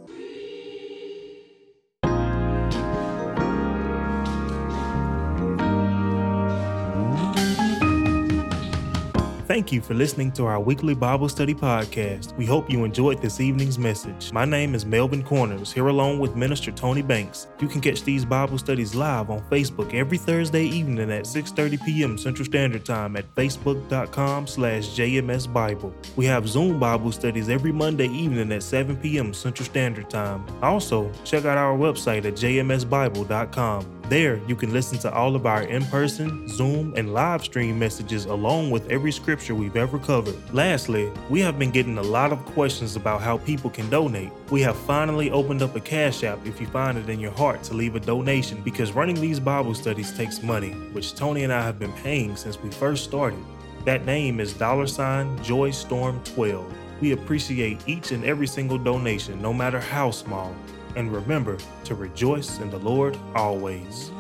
Thank 9.56 9.72
you 9.72 9.80
for 9.80 9.94
listening 9.94 10.34
to 10.34 10.44
our 10.48 10.60
weekly 10.60 10.94
Bible 10.94 11.30
study 11.30 11.54
podcast. 11.56 12.36
We 12.36 12.46
hope 12.46 12.70
you 12.70 12.84
enjoyed 12.84 13.22
this 13.22 13.40
evening's 13.40 13.80
message. 13.80 14.34
My 14.34 14.44
name 14.44 14.76
is 14.76 14.86
Melvin 14.86 15.24
Corners, 15.24 15.72
here 15.72 15.88
along 15.88 16.20
with 16.20 16.36
Minister 16.36 16.74
Tony 16.74 17.02
Banks. 17.02 17.48
You 17.62 17.70
can 17.70 17.80
catch 17.80 18.04
these 18.04 18.26
Bible 18.26 18.58
studies 18.58 18.96
live 18.96 19.30
on 19.30 19.40
Facebook 19.50 19.94
every 19.94 20.18
Thursday 20.18 20.66
evening 20.66 21.10
at 21.10 21.24
6.30 21.24 21.86
p.m. 21.86 22.18
Central 22.18 22.44
Standard 22.44 22.84
Time 22.84 23.16
at 23.16 23.34
facebook.com 23.36 24.46
slash 24.46 24.90
jmsbible. 24.90 25.94
We 26.18 26.26
have 26.26 26.50
Zoom 26.50 26.78
Bible 26.78 27.14
studies 27.14 27.48
every 27.48 27.72
Monday 27.72 28.10
evening 28.10 28.52
at 28.52 28.62
7 28.62 28.98
p.m. 28.98 29.34
Central 29.34 29.66
Standard 29.66 30.10
Time. 30.10 30.46
Also, 30.62 31.10
check 31.24 31.46
out 31.46 31.58
our 31.58 31.78
website 31.78 32.26
at 32.26 32.34
jmsbible.com. 32.34 33.95
There, 34.08 34.40
you 34.48 34.56
can 34.56 34.72
listen 34.72 35.00
to 35.00 35.12
all 35.12 35.36
of 35.36 35.48
our 35.48 35.64
in 35.64 35.84
person, 35.86 36.48
Zoom, 36.48 36.94
and 36.96 37.12
live 37.12 37.44
stream 37.44 37.80
messages 37.80 38.26
along 38.26 38.70
with 38.70 38.88
every 38.92 39.12
scripture 39.12 39.56
we've 39.56 39.76
ever 39.76 39.98
covered. 39.98 40.36
Lastly, 40.54 41.12
we 41.28 41.40
have 41.42 41.58
been 41.58 41.72
getting 41.72 41.98
a 41.98 42.04
lot 42.04 42.32
of 42.32 42.46
questions 42.46 42.96
about 42.96 43.24
how 43.24 43.40
people 43.40 43.72
can 43.72 43.90
donate. 43.90 44.30
We 44.52 44.62
have 44.62 44.78
finally 44.78 45.32
opened 45.32 45.64
up 45.64 45.76
a 45.76 45.80
Cash 45.80 46.24
App 46.24 46.46
if 46.46 46.62
you 46.62 46.68
find 46.68 47.00
it 47.00 47.10
in 47.10 47.20
your 47.20 47.32
heart 47.32 47.64
to 47.64 47.74
leave 47.74 47.96
a 47.96 48.00
donation 48.00 48.62
because 48.62 48.92
running 48.92 49.20
these 49.20 49.40
Bible 49.40 49.74
studies 49.74 50.16
takes 50.16 50.44
money, 50.44 50.74
which 50.94 51.16
Tony 51.16 51.44
and 51.44 51.52
I 51.52 51.64
have 51.64 51.80
been 51.80 51.94
paying 51.94 52.36
since 52.36 52.62
we 52.62 52.70
first 52.70 53.06
started. 53.06 53.40
That 53.86 54.06
name 54.06 54.40
is 54.40 54.54
dollar 54.54 54.86
sign 54.86 55.42
Joy 55.44 55.72
Storm 55.72 56.24
12. 56.26 56.72
We 57.02 57.14
appreciate 57.14 57.82
each 57.88 58.12
and 58.12 58.24
every 58.24 58.48
single 58.48 58.78
donation, 58.78 59.42
no 59.42 59.52
matter 59.52 59.80
how 59.80 60.12
small 60.12 60.56
and 60.96 61.14
remember 61.14 61.58
to 61.84 61.96
rejoice 61.96 62.60
in 62.60 62.70
the 62.70 62.80
Lord 62.80 63.18
always. 63.36 64.12